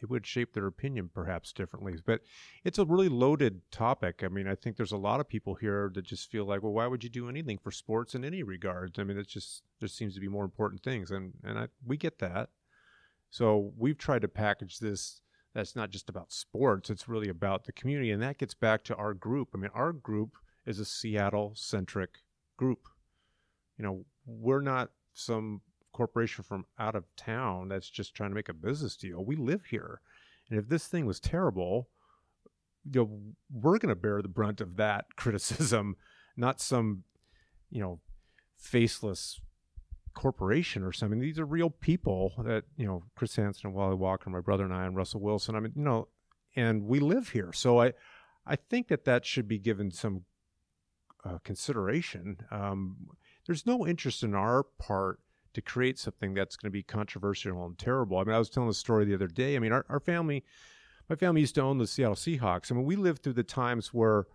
it 0.00 0.08
would 0.08 0.26
shape 0.26 0.52
their 0.52 0.66
opinion 0.66 1.10
perhaps 1.12 1.52
differently. 1.52 1.96
But 2.04 2.20
it's 2.62 2.78
a 2.78 2.84
really 2.84 3.08
loaded 3.08 3.62
topic. 3.70 4.22
I 4.22 4.28
mean, 4.28 4.46
I 4.46 4.54
think 4.54 4.76
there's 4.76 4.92
a 4.92 4.96
lot 4.96 5.18
of 5.18 5.28
people 5.28 5.56
here 5.56 5.90
that 5.94 6.04
just 6.04 6.30
feel 6.30 6.44
like, 6.44 6.62
well, 6.62 6.72
why 6.72 6.86
would 6.86 7.02
you 7.02 7.10
do 7.10 7.28
anything 7.28 7.58
for 7.58 7.72
sports 7.72 8.14
in 8.14 8.24
any 8.24 8.42
regards? 8.42 8.98
I 8.98 9.04
mean, 9.04 9.18
it's 9.18 9.32
just 9.32 9.62
there 9.80 9.88
seems 9.88 10.14
to 10.14 10.20
be 10.20 10.28
more 10.28 10.44
important 10.44 10.82
things, 10.82 11.10
and 11.10 11.32
and 11.42 11.58
I, 11.58 11.68
we 11.84 11.96
get 11.96 12.18
that. 12.20 12.50
So 13.30 13.72
we've 13.76 13.98
tried 13.98 14.22
to 14.22 14.28
package 14.28 14.78
this. 14.78 15.20
That's 15.54 15.74
not 15.74 15.90
just 15.90 16.10
about 16.10 16.32
sports; 16.32 16.90
it's 16.90 17.08
really 17.08 17.28
about 17.28 17.64
the 17.64 17.72
community, 17.72 18.10
and 18.10 18.22
that 18.22 18.38
gets 18.38 18.54
back 18.54 18.84
to 18.84 18.96
our 18.96 19.14
group. 19.14 19.50
I 19.54 19.58
mean, 19.58 19.70
our 19.74 19.92
group 19.92 20.36
is 20.66 20.78
a 20.78 20.84
Seattle 20.84 21.52
centric 21.54 22.18
group. 22.56 22.88
You 23.78 23.84
know, 23.84 24.04
we're 24.26 24.60
not 24.60 24.90
some 25.12 25.60
corporation 25.92 26.44
from 26.44 26.66
out 26.78 26.94
of 26.94 27.04
town 27.16 27.68
that's 27.68 27.88
just 27.88 28.14
trying 28.14 28.30
to 28.30 28.34
make 28.34 28.48
a 28.48 28.54
business 28.54 28.96
deal. 28.96 29.24
We 29.24 29.36
live 29.36 29.66
here. 29.66 30.00
And 30.50 30.58
if 30.58 30.68
this 30.68 30.86
thing 30.86 31.06
was 31.06 31.20
terrible, 31.20 31.88
you 32.92 33.00
know, 33.00 33.20
we're 33.50 33.78
going 33.78 33.94
to 33.94 34.00
bear 34.00 34.20
the 34.20 34.28
brunt 34.28 34.60
of 34.60 34.76
that 34.76 35.06
criticism, 35.16 35.96
not 36.36 36.60
some, 36.60 37.04
you 37.70 37.80
know, 37.80 38.00
faceless 38.58 39.40
corporation 40.14 40.82
or 40.82 40.92
something. 40.92 41.20
These 41.20 41.38
are 41.38 41.46
real 41.46 41.70
people 41.70 42.32
that, 42.38 42.64
you 42.76 42.86
know, 42.86 43.04
Chris 43.16 43.36
Hansen 43.36 43.68
and 43.68 43.74
Wally 43.74 43.96
Walker, 43.96 44.30
my 44.30 44.40
brother 44.40 44.64
and 44.64 44.74
I, 44.74 44.86
and 44.86 44.96
Russell 44.96 45.20
Wilson. 45.20 45.54
I 45.54 45.60
mean, 45.60 45.72
you 45.74 45.82
know, 45.82 46.08
and 46.56 46.84
we 46.84 47.00
live 47.00 47.30
here. 47.30 47.52
So 47.52 47.80
I, 47.80 47.94
I 48.46 48.56
think 48.56 48.88
that 48.88 49.04
that 49.04 49.24
should 49.24 49.48
be 49.48 49.58
given 49.58 49.90
some 49.90 50.22
uh, 51.24 51.38
consideration. 51.44 52.38
Um, 52.50 53.08
there's 53.46 53.66
no 53.66 53.86
interest 53.86 54.22
in 54.22 54.34
our 54.34 54.62
part 54.62 55.20
to 55.54 55.62
create 55.62 55.98
something 55.98 56.34
that's 56.34 56.56
going 56.56 56.68
to 56.68 56.72
be 56.72 56.82
controversial 56.82 57.64
and 57.64 57.78
terrible. 57.78 58.18
I 58.18 58.24
mean, 58.24 58.34
I 58.34 58.38
was 58.38 58.50
telling 58.50 58.68
a 58.68 58.74
story 58.74 59.04
the 59.04 59.14
other 59.14 59.28
day. 59.28 59.56
I 59.56 59.58
mean, 59.58 59.72
our, 59.72 59.86
our 59.88 60.00
family, 60.00 60.44
my 61.08 61.16
family 61.16 61.42
used 61.42 61.54
to 61.54 61.62
own 61.62 61.78
the 61.78 61.86
Seattle 61.86 62.16
Seahawks. 62.16 62.70
I 62.70 62.74
mean, 62.74 62.84
we 62.84 62.96
lived 62.96 63.22
through 63.22 63.34
the 63.34 63.44
times 63.44 63.94
where 63.94 64.26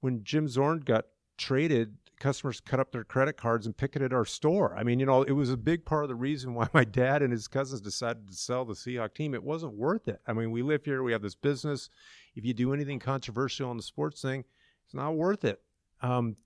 when 0.00 0.22
Jim 0.22 0.48
Zorn 0.48 0.80
got 0.80 1.06
traded, 1.36 1.96
customers 2.20 2.60
cut 2.60 2.78
up 2.78 2.92
their 2.92 3.02
credit 3.02 3.36
cards 3.36 3.66
and 3.66 3.76
picketed 3.76 4.12
our 4.12 4.24
store. 4.24 4.76
I 4.76 4.84
mean, 4.84 5.00
you 5.00 5.06
know, 5.06 5.22
it 5.22 5.32
was 5.32 5.50
a 5.50 5.56
big 5.56 5.84
part 5.84 6.04
of 6.04 6.08
the 6.08 6.14
reason 6.14 6.54
why 6.54 6.68
my 6.74 6.84
dad 6.84 7.22
and 7.22 7.32
his 7.32 7.48
cousins 7.48 7.80
decided 7.80 8.28
to 8.28 8.34
sell 8.34 8.64
the 8.64 8.74
Seahawk 8.74 9.14
team. 9.14 9.34
It 9.34 9.42
wasn't 9.42 9.74
worth 9.74 10.06
it. 10.06 10.20
I 10.26 10.32
mean, 10.32 10.52
we 10.52 10.62
live 10.62 10.84
here, 10.84 11.02
we 11.02 11.12
have 11.12 11.22
this 11.22 11.34
business. 11.34 11.90
If 12.36 12.44
you 12.44 12.54
do 12.54 12.72
anything 12.72 13.00
controversial 13.00 13.70
in 13.72 13.76
the 13.76 13.82
sports 13.82 14.22
thing, 14.22 14.44
it's 14.84 14.94
not 14.94 15.16
worth 15.16 15.44
it. 15.44 15.60
Um, 16.02 16.36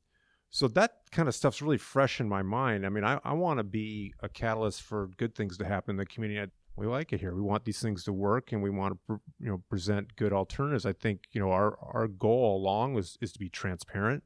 so 0.50 0.68
that 0.68 0.98
kind 1.11 1.28
of 1.28 1.34
stuff's 1.34 1.61
really 1.61 1.78
fresh 1.78 2.20
in 2.20 2.28
my 2.28 2.42
mind. 2.42 2.86
I 2.86 2.88
mean, 2.88 3.02
I, 3.02 3.18
I 3.24 3.32
want 3.32 3.59
to 3.59 3.64
be 3.64 4.14
a 4.20 4.28
catalyst 4.28 4.82
for 4.82 5.09
good 5.16 5.34
things 5.34 5.59
to 5.59 5.64
happen 5.64 5.94
in 5.94 5.96
the 5.96 6.07
community. 6.07 6.52
We 6.76 6.86
like 6.86 7.12
it 7.12 7.20
here. 7.20 7.34
We 7.34 7.42
want 7.42 7.64
these 7.64 7.80
things 7.80 8.05
to 8.05 8.12
work, 8.12 8.52
and 8.52 8.62
we 8.62 8.70
want 8.70 8.98
to 9.09 9.20
you 9.40 9.48
know 9.48 9.62
present 9.68 10.16
good 10.16 10.32
alternatives. 10.32 10.86
I 10.86 10.92
think 10.92 11.22
you 11.32 11.40
know 11.40 11.50
our 11.50 11.76
our 11.80 12.07
goal 12.07 12.57
along 12.57 12.94
was 12.94 13.18
is 13.20 13.32
to 13.32 13.38
be 13.38 13.48
transparent, 13.48 14.22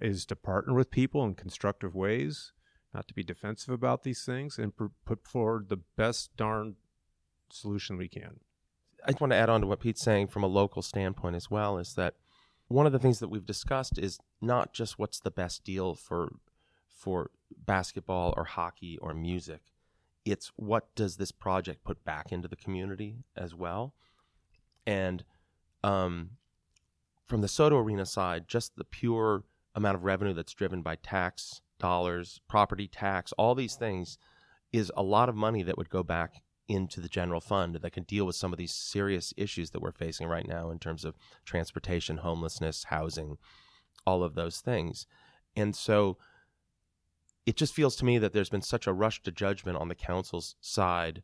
is 0.00 0.24
to 0.26 0.36
partner 0.36 0.74
with 0.74 0.90
people 0.90 1.24
in 1.24 1.34
constructive 1.34 1.94
ways, 1.94 2.52
not 2.92 3.06
to 3.08 3.14
be 3.14 3.22
defensive 3.22 3.72
about 3.72 4.02
these 4.02 4.24
things, 4.24 4.58
and 4.58 4.76
pr- 4.76 4.86
put 5.04 5.26
forward 5.26 5.68
the 5.68 5.80
best 5.96 6.36
darn 6.36 6.76
solution 7.50 7.96
we 7.96 8.08
can. 8.08 8.40
I 9.04 9.12
just 9.12 9.20
want 9.20 9.32
to 9.32 9.36
add 9.36 9.50
on 9.50 9.60
to 9.60 9.66
what 9.68 9.80
Pete's 9.80 10.02
saying 10.02 10.28
from 10.28 10.42
a 10.42 10.48
local 10.48 10.82
standpoint 10.82 11.36
as 11.36 11.50
well. 11.50 11.78
Is 11.78 11.94
that 11.94 12.14
one 12.68 12.86
of 12.86 12.92
the 12.92 12.98
things 12.98 13.18
that 13.18 13.28
we've 13.28 13.46
discussed 13.46 13.98
is 13.98 14.18
not 14.40 14.72
just 14.72 14.98
what's 14.98 15.20
the 15.20 15.30
best 15.30 15.64
deal 15.64 15.94
for 15.94 16.36
for 16.88 17.30
basketball 17.64 18.34
or 18.36 18.44
hockey 18.44 18.98
or 18.98 19.14
music. 19.14 19.60
It's 20.24 20.52
what 20.56 20.94
does 20.94 21.16
this 21.16 21.32
project 21.32 21.84
put 21.84 22.04
back 22.04 22.32
into 22.32 22.48
the 22.48 22.56
community 22.56 23.16
as 23.36 23.54
well. 23.54 23.94
And 24.86 25.24
um, 25.82 26.30
from 27.26 27.40
the 27.40 27.46
SoDo 27.46 27.82
Arena 27.82 28.04
side, 28.04 28.48
just 28.48 28.76
the 28.76 28.84
pure 28.84 29.44
amount 29.74 29.96
of 29.96 30.04
revenue 30.04 30.34
that's 30.34 30.52
driven 30.52 30.82
by 30.82 30.96
tax 30.96 31.62
dollars, 31.78 32.40
property 32.48 32.88
tax, 32.88 33.32
all 33.38 33.54
these 33.54 33.76
things 33.76 34.18
is 34.72 34.92
a 34.96 35.02
lot 35.02 35.28
of 35.28 35.34
money 35.34 35.62
that 35.62 35.78
would 35.78 35.88
go 35.88 36.02
back 36.02 36.42
into 36.68 37.00
the 37.00 37.08
general 37.08 37.40
fund 37.40 37.74
that 37.76 37.92
can 37.92 38.04
deal 38.04 38.26
with 38.26 38.36
some 38.36 38.52
of 38.52 38.58
these 38.58 38.74
serious 38.74 39.32
issues 39.36 39.70
that 39.70 39.80
we're 39.80 39.90
facing 39.90 40.28
right 40.28 40.46
now 40.46 40.70
in 40.70 40.78
terms 40.78 41.04
of 41.04 41.16
transportation, 41.44 42.18
homelessness, 42.18 42.84
housing, 42.84 43.38
all 44.06 44.22
of 44.22 44.34
those 44.34 44.60
things. 44.60 45.06
And 45.56 45.74
so 45.74 46.18
it 47.46 47.56
just 47.56 47.74
feels 47.74 47.96
to 47.96 48.04
me 48.04 48.18
that 48.18 48.34
there's 48.34 48.50
been 48.50 48.62
such 48.62 48.86
a 48.86 48.92
rush 48.92 49.22
to 49.22 49.32
judgment 49.32 49.78
on 49.78 49.88
the 49.88 49.94
council's 49.94 50.54
side 50.60 51.22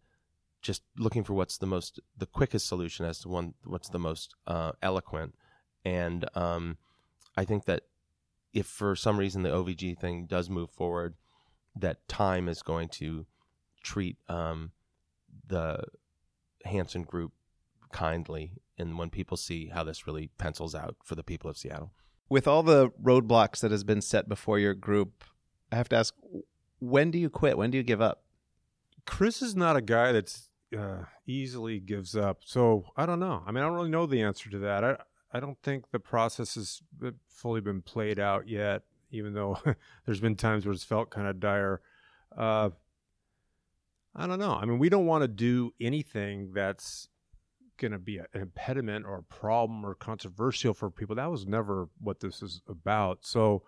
just 0.63 0.83
looking 0.97 1.23
for 1.23 1.35
what's 1.35 1.59
the 1.59 1.67
most 1.67 2.01
the 2.17 2.25
quickest 2.25 2.67
solution 2.67 3.05
as 3.05 3.19
to 3.19 3.29
one 3.29 3.53
what's 3.65 3.91
the 3.91 3.99
most 3.99 4.35
uh, 4.47 4.73
eloquent 4.83 5.35
and 5.85 6.25
um, 6.35 6.79
i 7.37 7.45
think 7.45 7.67
that 7.67 7.83
if 8.55 8.67
for 8.67 8.97
some 8.97 9.19
reason 9.19 9.43
the 9.43 9.51
ovg 9.51 9.99
thing 9.99 10.25
does 10.25 10.49
move 10.49 10.71
forward 10.71 11.15
that 11.77 12.09
time 12.09 12.49
is 12.49 12.63
going 12.63 12.89
to 12.89 13.27
treat 13.83 14.17
um, 14.29 14.73
the 15.47 15.85
Hansen 16.65 17.03
Group 17.03 17.33
kindly 17.93 18.53
and 18.79 18.99
when 18.99 19.11
people 19.11 19.37
see 19.37 19.69
how 19.69 19.85
this 19.85 20.07
really 20.07 20.31
pencils 20.39 20.75
out 20.75 20.97
for 21.05 21.15
the 21.15 21.23
people 21.23 21.49
of 21.49 21.57
Seattle. 21.57 21.93
With 22.29 22.49
all 22.49 22.63
the 22.63 22.91
roadblocks 23.03 23.61
that 23.61 23.71
has 23.71 23.85
been 23.85 24.01
set 24.01 24.29
before 24.29 24.59
your 24.59 24.75
group, 24.75 25.25
I 25.71 25.77
have 25.77 25.89
to 25.91 25.97
ask 25.97 26.15
when 26.81 27.11
do 27.11 27.19
you 27.19 27.31
quit? 27.31 27.57
When 27.57 27.71
do 27.71 27.79
you 27.79 27.85
give 27.85 28.01
up? 28.01 28.25
Chris 29.07 29.43
is 29.43 29.55
not 29.55 29.77
a 29.77 29.81
guy 29.81 30.13
that's 30.13 30.49
uh, 30.77 31.05
easily 31.27 31.79
gives 31.79 32.17
up. 32.17 32.39
So 32.45 32.87
I 32.97 33.07
don't 33.07 33.21
know. 33.21 33.43
I 33.47 33.53
mean, 33.53 33.63
I 33.63 33.67
don't 33.67 33.77
really 33.77 33.91
know 33.91 34.07
the 34.07 34.23
answer 34.23 34.51
to 34.51 34.59
that. 34.61 34.85
I 34.85 34.97
I 35.33 35.41
don't 35.41 35.61
think 35.63 35.91
the 35.91 35.99
process 35.99 36.55
has 36.55 36.81
fully 37.29 37.61
been 37.61 37.83
played 37.83 38.21
out 38.21 38.49
yet, 38.49 38.83
even 39.11 39.35
though 39.35 39.59
there's 40.07 40.21
been 40.21 40.37
times 40.37 40.65
where 40.65 40.73
it's 40.73 40.85
felt 40.85 41.11
kind 41.11 41.27
of 41.27 41.41
dire. 41.41 41.81
Uh, 42.37 42.71
I 44.17 44.27
don't 44.27 44.39
know. 44.39 44.55
I 44.55 44.65
mean, 44.65 44.79
we 44.79 44.89
don't 44.89 45.07
want 45.07 45.23
to 45.23 45.29
do 45.29 45.73
anything 45.81 46.53
that's 46.53 47.09
going 47.79 47.93
to 47.93 47.99
be 47.99 48.19
an 48.19 48.27
impediment 48.35 49.07
or 49.07 49.19
a 49.19 49.23
problem 49.23 49.85
or 49.85 49.95
controversial 49.95 50.75
for 50.75 50.91
people. 50.91 51.17
That 51.17 51.31
was 51.31 51.47
never 51.47 51.89
what 52.01 52.21
this 52.21 52.43
is 52.43 52.63
about. 52.69 53.19
So, 53.23 53.63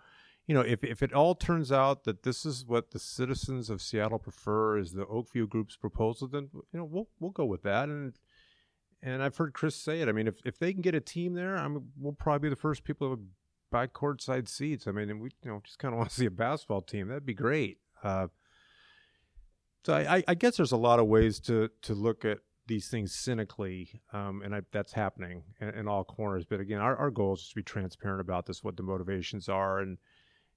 you 0.46 0.54
know, 0.54 0.60
if, 0.60 0.84
if 0.84 1.02
it 1.02 1.12
all 1.12 1.34
turns 1.34 1.72
out 1.72 2.04
that 2.04 2.22
this 2.22 2.46
is 2.46 2.64
what 2.64 2.92
the 2.92 3.00
citizens 3.00 3.68
of 3.68 3.82
Seattle 3.82 4.20
prefer 4.20 4.78
is 4.78 4.92
the 4.92 5.06
Oak 5.06 5.32
View 5.32 5.46
Group's 5.48 5.76
proposal, 5.76 6.28
then 6.28 6.48
you 6.54 6.78
know 6.78 6.84
we'll 6.84 7.08
we'll 7.18 7.32
go 7.32 7.44
with 7.44 7.62
that. 7.64 7.88
And 7.88 8.14
and 9.02 9.22
I've 9.22 9.36
heard 9.36 9.54
Chris 9.54 9.74
say 9.74 10.00
it. 10.00 10.08
I 10.08 10.12
mean, 10.12 10.28
if 10.28 10.36
if 10.44 10.58
they 10.58 10.72
can 10.72 10.82
get 10.82 10.94
a 10.94 11.00
team 11.00 11.34
there, 11.34 11.56
I 11.56 11.66
mean, 11.66 11.88
we'll 11.98 12.12
probably 12.12 12.48
be 12.48 12.50
the 12.50 12.60
first 12.60 12.84
people 12.84 13.16
to 13.16 13.22
buy 13.70 13.88
courtside 13.88 14.48
seats. 14.48 14.86
I 14.86 14.92
mean, 14.92 15.18
we 15.18 15.30
you 15.42 15.50
know 15.50 15.60
just 15.64 15.80
kind 15.80 15.92
of 15.92 15.98
want 15.98 16.10
to 16.10 16.16
see 16.16 16.26
a 16.26 16.30
basketball 16.30 16.82
team. 16.82 17.08
That'd 17.08 17.26
be 17.26 17.34
great. 17.34 17.78
Uh, 18.04 18.28
so 19.86 19.94
I, 19.94 20.24
I, 20.26 20.34
guess 20.34 20.56
there's 20.56 20.72
a 20.72 20.76
lot 20.76 20.98
of 20.98 21.06
ways 21.06 21.38
to 21.40 21.70
to 21.82 21.94
look 21.94 22.24
at 22.24 22.38
these 22.66 22.88
things 22.88 23.14
cynically, 23.14 24.02
um, 24.12 24.42
and 24.44 24.52
I, 24.52 24.62
that's 24.72 24.92
happening 24.92 25.44
in, 25.60 25.68
in, 25.68 25.86
all 25.86 26.02
corners. 26.02 26.44
But 26.44 26.58
again, 26.58 26.80
our, 26.80 26.96
our 26.96 27.08
goal 27.12 27.34
is 27.34 27.42
just 27.42 27.50
to 27.50 27.54
be 27.54 27.62
transparent 27.62 28.20
about 28.20 28.46
this, 28.46 28.64
what 28.64 28.76
the 28.76 28.82
motivations 28.82 29.48
are, 29.48 29.78
and 29.78 29.98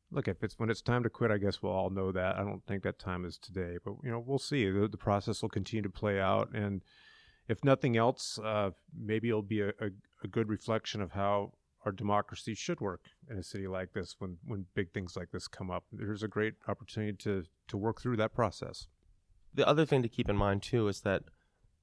look 0.09 0.27
if 0.27 0.43
it's 0.43 0.57
when 0.57 0.71
it's 0.71 0.81
time 0.81 1.03
to 1.03 1.11
quit. 1.11 1.29
I 1.29 1.37
guess 1.37 1.61
we'll 1.61 1.73
all 1.73 1.91
know 1.91 2.11
that. 2.11 2.37
I 2.37 2.43
don't 2.43 2.65
think 2.65 2.81
that 2.81 2.97
time 2.97 3.23
is 3.23 3.37
today, 3.37 3.77
but 3.85 3.97
you 4.03 4.09
know 4.09 4.17
we'll 4.17 4.39
see. 4.39 4.67
The, 4.67 4.87
the 4.87 4.97
process 4.97 5.43
will 5.43 5.49
continue 5.49 5.83
to 5.83 5.91
play 5.91 6.19
out, 6.19 6.49
and 6.55 6.81
if 7.47 7.63
nothing 7.63 7.97
else, 7.97 8.39
uh, 8.43 8.71
maybe 8.99 9.29
it'll 9.29 9.43
be 9.43 9.61
a, 9.61 9.69
a, 9.79 9.91
a 10.23 10.27
good 10.27 10.49
reflection 10.49 11.03
of 11.03 11.11
how 11.11 11.53
our 11.85 11.91
democracy 11.91 12.55
should 12.55 12.81
work 12.81 13.01
in 13.29 13.37
a 13.37 13.43
city 13.43 13.67
like 13.67 13.93
this 13.93 14.15
when 14.17 14.39
when 14.47 14.65
big 14.73 14.91
things 14.91 15.15
like 15.15 15.29
this 15.29 15.47
come 15.47 15.69
up. 15.69 15.83
There's 15.91 16.23
a 16.23 16.27
great 16.27 16.55
opportunity 16.67 17.15
to 17.25 17.43
to 17.67 17.77
work 17.77 18.01
through 18.01 18.17
that 18.17 18.33
process 18.33 18.87
the 19.59 19.67
other 19.67 19.85
thing 19.85 20.01
to 20.01 20.09
keep 20.09 20.29
in 20.29 20.37
mind 20.37 20.63
too 20.63 20.87
is 20.87 21.01
that 21.01 21.23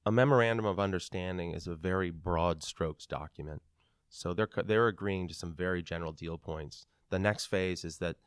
a 0.05 0.11
memorandum 0.11 0.65
of 0.65 0.79
understanding 0.79 1.51
is 1.51 1.67
a 1.67 1.75
very 1.75 2.09
broad 2.09 2.63
strokes 2.63 3.05
document. 3.05 3.61
So 4.09 4.33
they're 4.33 4.49
they're 4.65 4.87
agreeing 4.87 5.27
to 5.27 5.33
some 5.33 5.53
very 5.53 5.83
general 5.83 6.11
deal 6.11 6.37
points. 6.37 6.85
The 7.09 7.19
next 7.19 7.45
phase 7.45 7.85
is 7.85 7.97
that 7.97 8.17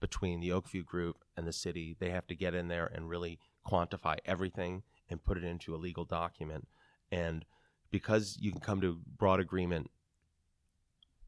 between 0.00 0.40
the 0.40 0.52
Oak 0.52 0.68
View 0.68 0.82
Group 0.82 1.24
and 1.36 1.46
the 1.46 1.52
city. 1.52 1.96
They 1.98 2.10
have 2.10 2.26
to 2.28 2.34
get 2.34 2.54
in 2.54 2.68
there 2.68 2.86
and 2.86 3.08
really 3.08 3.38
quantify 3.66 4.16
everything 4.24 4.82
and 5.08 5.22
put 5.22 5.36
it 5.36 5.44
into 5.44 5.74
a 5.74 5.76
legal 5.76 6.04
document. 6.04 6.66
And 7.12 7.44
because 7.90 8.38
you 8.40 8.50
can 8.50 8.60
come 8.60 8.80
to 8.80 9.00
broad 9.18 9.40
agreement 9.40 9.90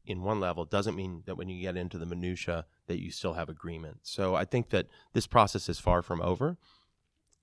in 0.05 0.21
one 0.21 0.39
level 0.39 0.65
doesn't 0.65 0.95
mean 0.95 1.23
that 1.25 1.37
when 1.37 1.47
you 1.47 1.61
get 1.61 1.77
into 1.77 1.97
the 1.97 2.05
minutia 2.05 2.65
that 2.87 3.01
you 3.01 3.11
still 3.11 3.33
have 3.33 3.47
agreement. 3.47 3.99
So 4.03 4.35
I 4.35 4.43
think 4.43 4.69
that 4.71 4.87
this 5.13 5.27
process 5.27 5.69
is 5.69 5.79
far 5.79 6.01
from 6.01 6.21
over 6.21 6.57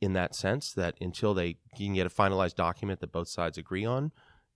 in 0.01 0.13
that 0.15 0.35
sense 0.35 0.73
that 0.73 0.95
until 1.01 1.35
they 1.35 1.59
can 1.77 1.95
get 1.95 2.07
a 2.07 2.11
finalized 2.11 2.55
document 2.55 3.01
that 3.01 3.13
both 3.13 3.29
sides 3.29 3.59
agree 3.59 3.85
on, 3.85 4.13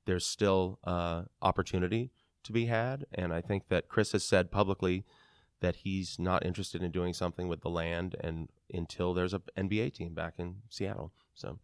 there's 0.07 0.27
still 0.27 0.79
uh, 0.85 1.23
opportunity 1.43 2.11
to 2.45 2.53
be 2.53 2.67
had. 2.67 3.05
And 3.13 3.33
I 3.33 3.41
think 3.41 3.69
that 3.69 3.89
Chris 3.89 4.13
has 4.13 4.25
said 4.25 4.51
publicly 4.51 5.05
that 5.61 5.77
he's 5.77 6.19
not 6.19 6.45
interested 6.45 6.83
in 6.83 6.91
doing 6.91 7.15
something 7.15 7.49
with 7.49 7.63
the 7.63 7.71
land 7.71 8.17
and 8.21 8.51
until 8.73 9.15
there's 9.15 9.35
a 9.35 9.41
NBA 9.57 9.95
team 9.95 10.15
back 10.15 10.35
in 10.39 10.57
Seattle. 10.69 11.13
So 11.35 11.59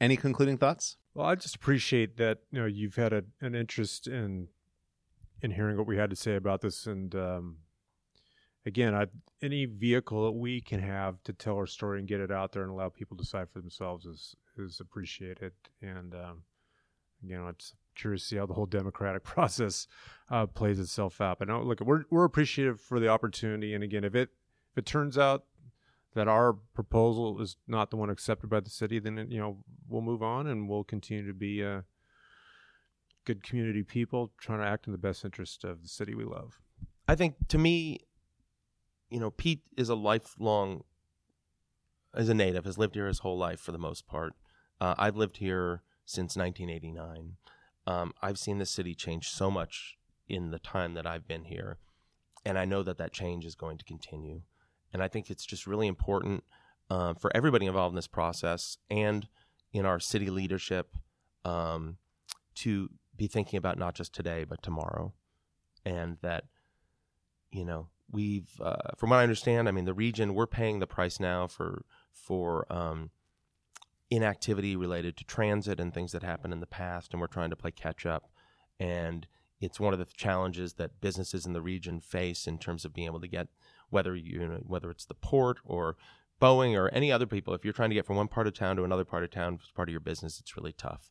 Any 0.00 0.16
concluding 0.16 0.58
thoughts? 0.58 0.96
Well, 1.14 1.26
I 1.26 1.34
just 1.34 1.56
appreciate 1.56 2.16
that 2.16 2.38
you 2.50 2.60
know 2.60 2.66
you've 2.66 2.96
had 2.96 3.12
a, 3.12 3.24
an 3.40 3.54
interest 3.54 4.06
in 4.06 4.48
in 5.42 5.52
hearing 5.52 5.76
what 5.76 5.86
we 5.86 5.96
had 5.96 6.10
to 6.10 6.16
say 6.16 6.36
about 6.36 6.60
this, 6.60 6.86
and 6.86 7.14
um, 7.14 7.56
again, 8.66 8.94
I, 8.94 9.06
any 9.42 9.64
vehicle 9.66 10.24
that 10.24 10.32
we 10.32 10.60
can 10.60 10.80
have 10.80 11.22
to 11.24 11.32
tell 11.32 11.56
our 11.56 11.66
story 11.66 11.98
and 11.98 12.08
get 12.08 12.20
it 12.20 12.30
out 12.30 12.52
there 12.52 12.62
and 12.62 12.70
allow 12.70 12.88
people 12.88 13.16
to 13.16 13.22
decide 13.22 13.48
for 13.50 13.60
themselves 13.60 14.06
is 14.06 14.36
is 14.58 14.80
appreciated. 14.80 15.52
And 15.80 16.14
um, 16.14 16.42
again, 17.24 17.40
I'm 17.40 17.56
curious 17.94 18.22
to 18.22 18.28
see 18.28 18.36
how 18.36 18.46
the 18.46 18.54
whole 18.54 18.66
democratic 18.66 19.24
process 19.24 19.86
uh, 20.30 20.46
plays 20.46 20.78
itself 20.78 21.20
out. 21.20 21.38
But 21.38 21.48
no, 21.48 21.62
look, 21.62 21.80
we're 21.80 22.04
we're 22.10 22.24
appreciative 22.24 22.80
for 22.80 23.00
the 23.00 23.08
opportunity, 23.08 23.74
and 23.74 23.84
again, 23.84 24.04
if 24.04 24.14
it 24.14 24.30
if 24.72 24.78
it 24.78 24.86
turns 24.86 25.18
out 25.18 25.44
that 26.14 26.28
our 26.28 26.52
proposal 26.52 27.40
is 27.40 27.56
not 27.68 27.90
the 27.90 27.96
one 27.96 28.10
accepted 28.10 28.50
by 28.50 28.60
the 28.60 28.70
city, 28.70 28.98
then 28.98 29.26
you 29.30 29.38
know 29.38 29.58
we'll 29.88 30.02
move 30.02 30.22
on 30.22 30.46
and 30.46 30.68
we'll 30.68 30.84
continue 30.84 31.26
to 31.26 31.34
be 31.34 31.64
uh, 31.64 31.82
good 33.24 33.42
community 33.42 33.82
people 33.82 34.32
trying 34.38 34.58
to 34.58 34.66
act 34.66 34.86
in 34.86 34.92
the 34.92 34.98
best 34.98 35.24
interest 35.24 35.64
of 35.64 35.82
the 35.82 35.88
city 35.88 36.14
we 36.14 36.24
love. 36.24 36.60
I 37.06 37.14
think 37.16 37.48
to 37.48 37.58
me, 37.58 38.00
you 39.10 39.18
know, 39.18 39.30
Pete 39.30 39.62
is 39.76 39.88
a 39.88 39.94
lifelong, 39.94 40.84
as 42.14 42.28
a 42.28 42.34
native, 42.34 42.64
has 42.64 42.78
lived 42.78 42.94
here 42.94 43.08
his 43.08 43.18
whole 43.18 43.36
life 43.36 43.60
for 43.60 43.72
the 43.72 43.78
most 43.78 44.06
part. 44.06 44.34
Uh, 44.80 44.94
I've 44.96 45.16
lived 45.16 45.38
here 45.38 45.82
since 46.04 46.36
1989. 46.36 47.36
Um, 47.86 48.12
I've 48.22 48.38
seen 48.38 48.58
the 48.58 48.66
city 48.66 48.94
change 48.94 49.28
so 49.28 49.50
much 49.50 49.96
in 50.28 50.52
the 50.52 50.58
time 50.58 50.94
that 50.94 51.06
I've 51.06 51.26
been 51.26 51.44
here, 51.44 51.78
and 52.44 52.56
I 52.56 52.64
know 52.64 52.82
that 52.84 52.98
that 52.98 53.12
change 53.12 53.44
is 53.44 53.54
going 53.56 53.78
to 53.78 53.84
continue. 53.84 54.42
And 54.92 55.02
I 55.02 55.08
think 55.08 55.28
it's 55.28 55.44
just 55.44 55.66
really 55.66 55.88
important 55.88 56.44
uh, 56.88 57.14
for 57.14 57.34
everybody 57.36 57.66
involved 57.66 57.92
in 57.92 57.96
this 57.96 58.06
process 58.06 58.78
and 58.88 59.28
in 59.72 59.86
our 59.86 60.00
city 60.00 60.30
leadership 60.30 60.96
um, 61.44 61.96
to 62.56 62.90
be 63.16 63.26
thinking 63.26 63.56
about 63.56 63.78
not 63.78 63.94
just 63.94 64.14
today 64.14 64.44
but 64.44 64.62
tomorrow, 64.62 65.12
and 65.84 66.18
that 66.22 66.44
you 67.50 67.64
know 67.64 67.88
we've 68.10 68.60
uh, 68.60 68.94
from 68.96 69.10
what 69.10 69.16
I 69.16 69.22
understand, 69.22 69.68
I 69.68 69.72
mean 69.72 69.84
the 69.84 69.94
region 69.94 70.34
we're 70.34 70.46
paying 70.46 70.78
the 70.78 70.86
price 70.86 71.20
now 71.20 71.46
for 71.46 71.84
for 72.12 72.70
um, 72.72 73.10
inactivity 74.10 74.76
related 74.76 75.16
to 75.16 75.24
transit 75.24 75.80
and 75.80 75.94
things 75.94 76.12
that 76.12 76.22
happened 76.22 76.52
in 76.52 76.60
the 76.60 76.66
past, 76.66 77.12
and 77.12 77.20
we're 77.20 77.26
trying 77.26 77.50
to 77.50 77.56
play 77.56 77.70
catch 77.70 78.04
up. 78.04 78.30
And 78.78 79.26
it's 79.60 79.78
one 79.78 79.92
of 79.92 79.98
the 79.98 80.06
challenges 80.06 80.74
that 80.74 81.00
businesses 81.00 81.46
in 81.46 81.52
the 81.52 81.60
region 81.60 82.00
face 82.00 82.46
in 82.46 82.58
terms 82.58 82.84
of 82.84 82.94
being 82.94 83.06
able 83.06 83.20
to 83.20 83.28
get 83.28 83.48
whether 83.90 84.14
you 84.14 84.46
know 84.46 84.60
whether 84.66 84.90
it's 84.90 85.04
the 85.04 85.14
port 85.14 85.58
or 85.64 85.96
Boeing 86.40 86.74
or 86.74 86.88
any 86.88 87.12
other 87.12 87.26
people. 87.26 87.54
If 87.54 87.64
you're 87.64 87.74
trying 87.74 87.90
to 87.90 87.94
get 87.94 88.06
from 88.06 88.16
one 88.16 88.28
part 88.28 88.46
of 88.46 88.54
town 88.54 88.76
to 88.76 88.84
another 88.84 89.04
part 89.04 89.24
of 89.24 89.30
town 89.30 89.58
as 89.62 89.70
part 89.70 89.88
of 89.88 89.92
your 89.92 90.00
business, 90.00 90.40
it's 90.40 90.56
really 90.56 90.72
tough. 90.72 91.10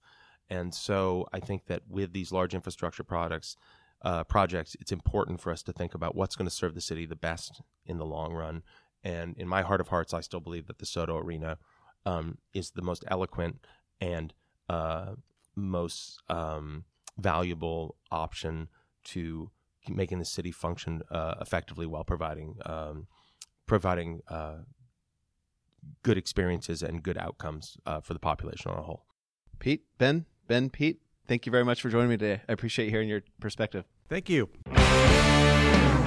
And 0.49 0.73
so 0.73 1.27
I 1.31 1.39
think 1.39 1.67
that 1.67 1.83
with 1.87 2.11
these 2.13 2.31
large 2.31 2.55
infrastructure 2.55 3.03
products, 3.03 3.55
uh, 4.01 4.23
projects, 4.23 4.75
it's 4.79 4.91
important 4.91 5.41
for 5.41 5.51
us 5.51 5.63
to 5.63 5.73
think 5.73 5.93
about 5.93 6.15
what's 6.15 6.35
going 6.35 6.47
to 6.47 6.53
serve 6.55 6.75
the 6.75 6.81
city 6.81 7.05
the 7.05 7.15
best 7.15 7.61
in 7.85 7.97
the 7.97 8.05
long 8.05 8.33
run. 8.33 8.63
And 9.03 9.37
in 9.37 9.47
my 9.47 9.61
heart 9.61 9.81
of 9.81 9.89
hearts, 9.89 10.13
I 10.13 10.21
still 10.21 10.39
believe 10.39 10.67
that 10.67 10.79
the 10.79 10.85
SoDo 10.85 11.21
Arena 11.21 11.57
um, 12.05 12.37
is 12.53 12.71
the 12.71 12.81
most 12.81 13.03
eloquent 13.07 13.65
and 14.01 14.33
uh, 14.69 15.13
most 15.55 16.21
um, 16.29 16.85
valuable 17.17 17.95
option 18.11 18.69
to 19.05 19.51
making 19.87 20.19
the 20.19 20.25
city 20.25 20.51
function 20.51 21.01
uh, 21.09 21.35
effectively 21.41 21.85
while 21.85 22.03
providing 22.03 22.55
um, 22.65 23.07
providing 23.65 24.21
uh, 24.27 24.57
good 26.03 26.17
experiences 26.17 26.81
and 26.81 27.03
good 27.03 27.17
outcomes 27.17 27.77
uh, 27.85 28.01
for 28.01 28.13
the 28.13 28.19
population 28.19 28.71
on 28.71 28.79
a 28.79 28.81
whole. 28.81 29.05
Pete, 29.59 29.83
Ben, 29.97 30.25
Ben, 30.47 30.69
Pete, 30.69 31.01
thank 31.29 31.45
you 31.45 31.51
very 31.51 31.63
much 31.63 31.81
for 31.81 31.89
joining 31.89 32.09
me 32.09 32.17
today. 32.17 32.41
I 32.49 32.51
appreciate 32.51 32.89
hearing 32.89 33.07
your 33.07 33.21
perspective. 33.39 33.85
Thank 34.09 34.29
you. 34.29 34.49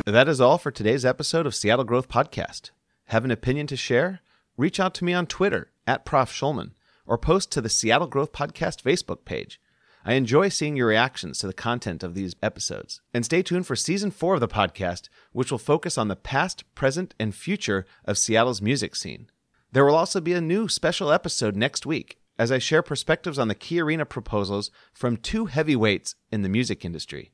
That 0.04 0.26
is 0.26 0.40
all 0.40 0.58
for 0.58 0.72
today's 0.72 1.04
episode 1.04 1.46
of 1.46 1.54
Seattle 1.54 1.84
Growth 1.84 2.08
Podcast. 2.08 2.72
Have 3.06 3.24
an 3.24 3.30
opinion 3.30 3.68
to 3.68 3.76
share? 3.76 4.20
Reach 4.56 4.80
out 4.80 4.94
to 4.94 5.04
me 5.04 5.14
on 5.14 5.26
Twitter 5.26 5.70
at 5.86 6.04
Prof. 6.04 6.30
Shulman 6.30 6.72
or 7.06 7.16
post 7.16 7.52
to 7.52 7.60
the 7.60 7.68
Seattle 7.68 8.08
Growth 8.08 8.32
Podcast 8.32 8.82
Facebook 8.82 9.24
page. 9.24 9.60
I 10.04 10.14
enjoy 10.14 10.48
seeing 10.48 10.76
your 10.76 10.88
reactions 10.88 11.38
to 11.38 11.46
the 11.46 11.52
content 11.52 12.02
of 12.02 12.14
these 12.14 12.34
episodes. 12.42 13.00
And 13.14 13.24
stay 13.24 13.42
tuned 13.42 13.68
for 13.68 13.76
season 13.76 14.10
four 14.10 14.34
of 14.34 14.40
the 14.40 14.48
podcast, 14.48 15.08
which 15.30 15.52
will 15.52 15.58
focus 15.58 15.96
on 15.96 16.08
the 16.08 16.16
past, 16.16 16.64
present, 16.74 17.14
and 17.20 17.32
future 17.32 17.86
of 18.04 18.18
Seattle's 18.18 18.60
music 18.60 18.96
scene. 18.96 19.30
There 19.70 19.84
will 19.84 19.94
also 19.94 20.20
be 20.20 20.32
a 20.32 20.40
new 20.40 20.68
special 20.68 21.12
episode 21.12 21.54
next 21.54 21.86
week 21.86 22.18
as 22.38 22.50
I 22.50 22.58
share 22.58 22.82
perspectives 22.82 23.38
on 23.38 23.48
the 23.48 23.54
key 23.54 23.80
arena 23.80 24.04
proposals 24.04 24.70
from 24.92 25.16
two 25.16 25.46
heavyweights 25.46 26.14
in 26.30 26.42
the 26.42 26.48
music 26.48 26.84
industry. 26.84 27.32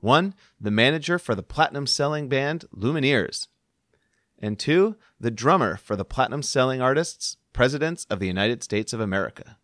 One, 0.00 0.34
the 0.60 0.70
manager 0.70 1.18
for 1.18 1.34
the 1.34 1.42
platinum 1.42 1.86
selling 1.86 2.28
band 2.28 2.64
Lumineers, 2.74 3.48
and 4.38 4.58
two, 4.58 4.96
the 5.18 5.30
drummer 5.30 5.76
for 5.76 5.96
the 5.96 6.04
platinum 6.04 6.42
selling 6.42 6.80
artists, 6.80 7.36
Presidents 7.52 8.06
of 8.10 8.20
the 8.20 8.26
United 8.26 8.62
States 8.62 8.92
of 8.92 9.00
America. 9.00 9.56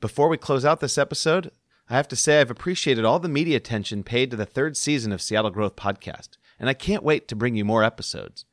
Before 0.00 0.28
we 0.28 0.36
close 0.36 0.66
out 0.66 0.80
this 0.80 0.98
episode, 0.98 1.50
I 1.88 1.96
have 1.96 2.08
to 2.08 2.16
say 2.16 2.40
I've 2.40 2.50
appreciated 2.50 3.04
all 3.04 3.18
the 3.18 3.28
media 3.28 3.56
attention 3.56 4.02
paid 4.04 4.30
to 4.30 4.36
the 4.36 4.44
third 4.44 4.76
season 4.76 5.12
of 5.12 5.22
Seattle 5.22 5.50
Growth 5.50 5.76
Podcast, 5.76 6.30
and 6.60 6.68
I 6.68 6.74
can't 6.74 7.02
wait 7.02 7.26
to 7.28 7.36
bring 7.36 7.56
you 7.56 7.64
more 7.64 7.82
episodes. 7.82 8.44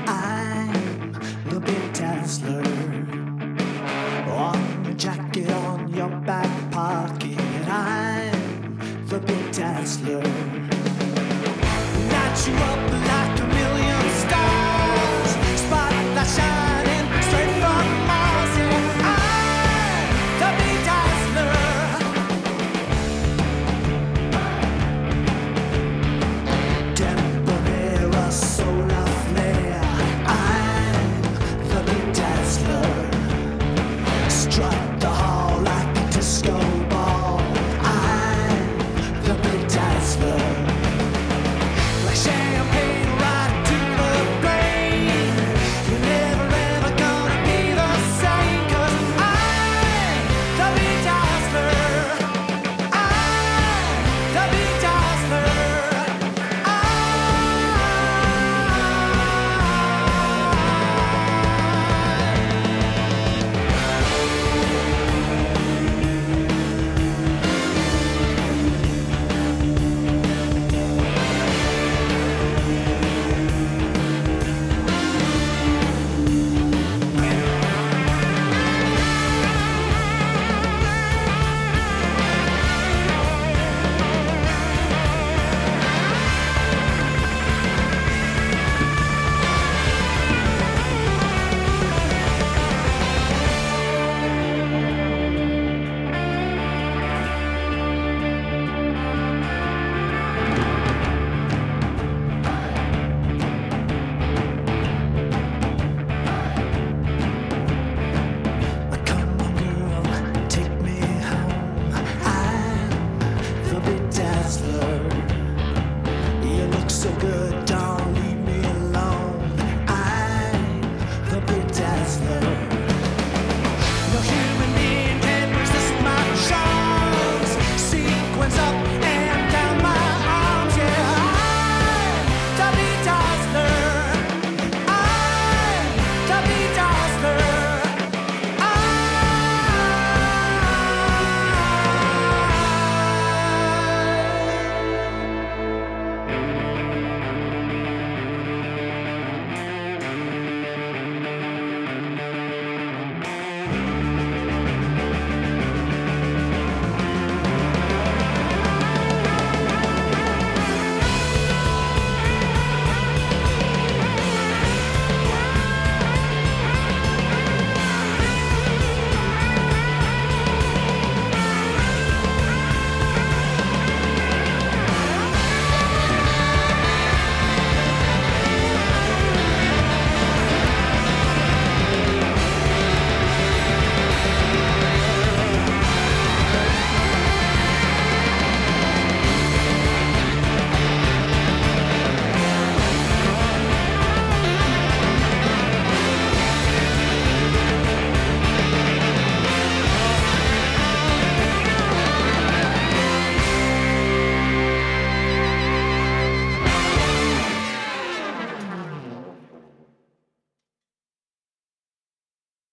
I'm 0.07 1.13
the 1.49 1.59
big 1.59 1.93
dazzler. 1.93 2.63
On 4.31 4.85
your 4.85 4.93
jacket, 4.95 5.49
on 5.51 5.93
your 5.93 6.09
back 6.21 6.71
pocket, 6.71 7.37
I'm 7.67 9.07
the 9.07 9.19
big 9.19 9.51
dazzler. 9.51 10.23
Light 12.11 12.47
you 12.47 12.53
up 12.55 12.92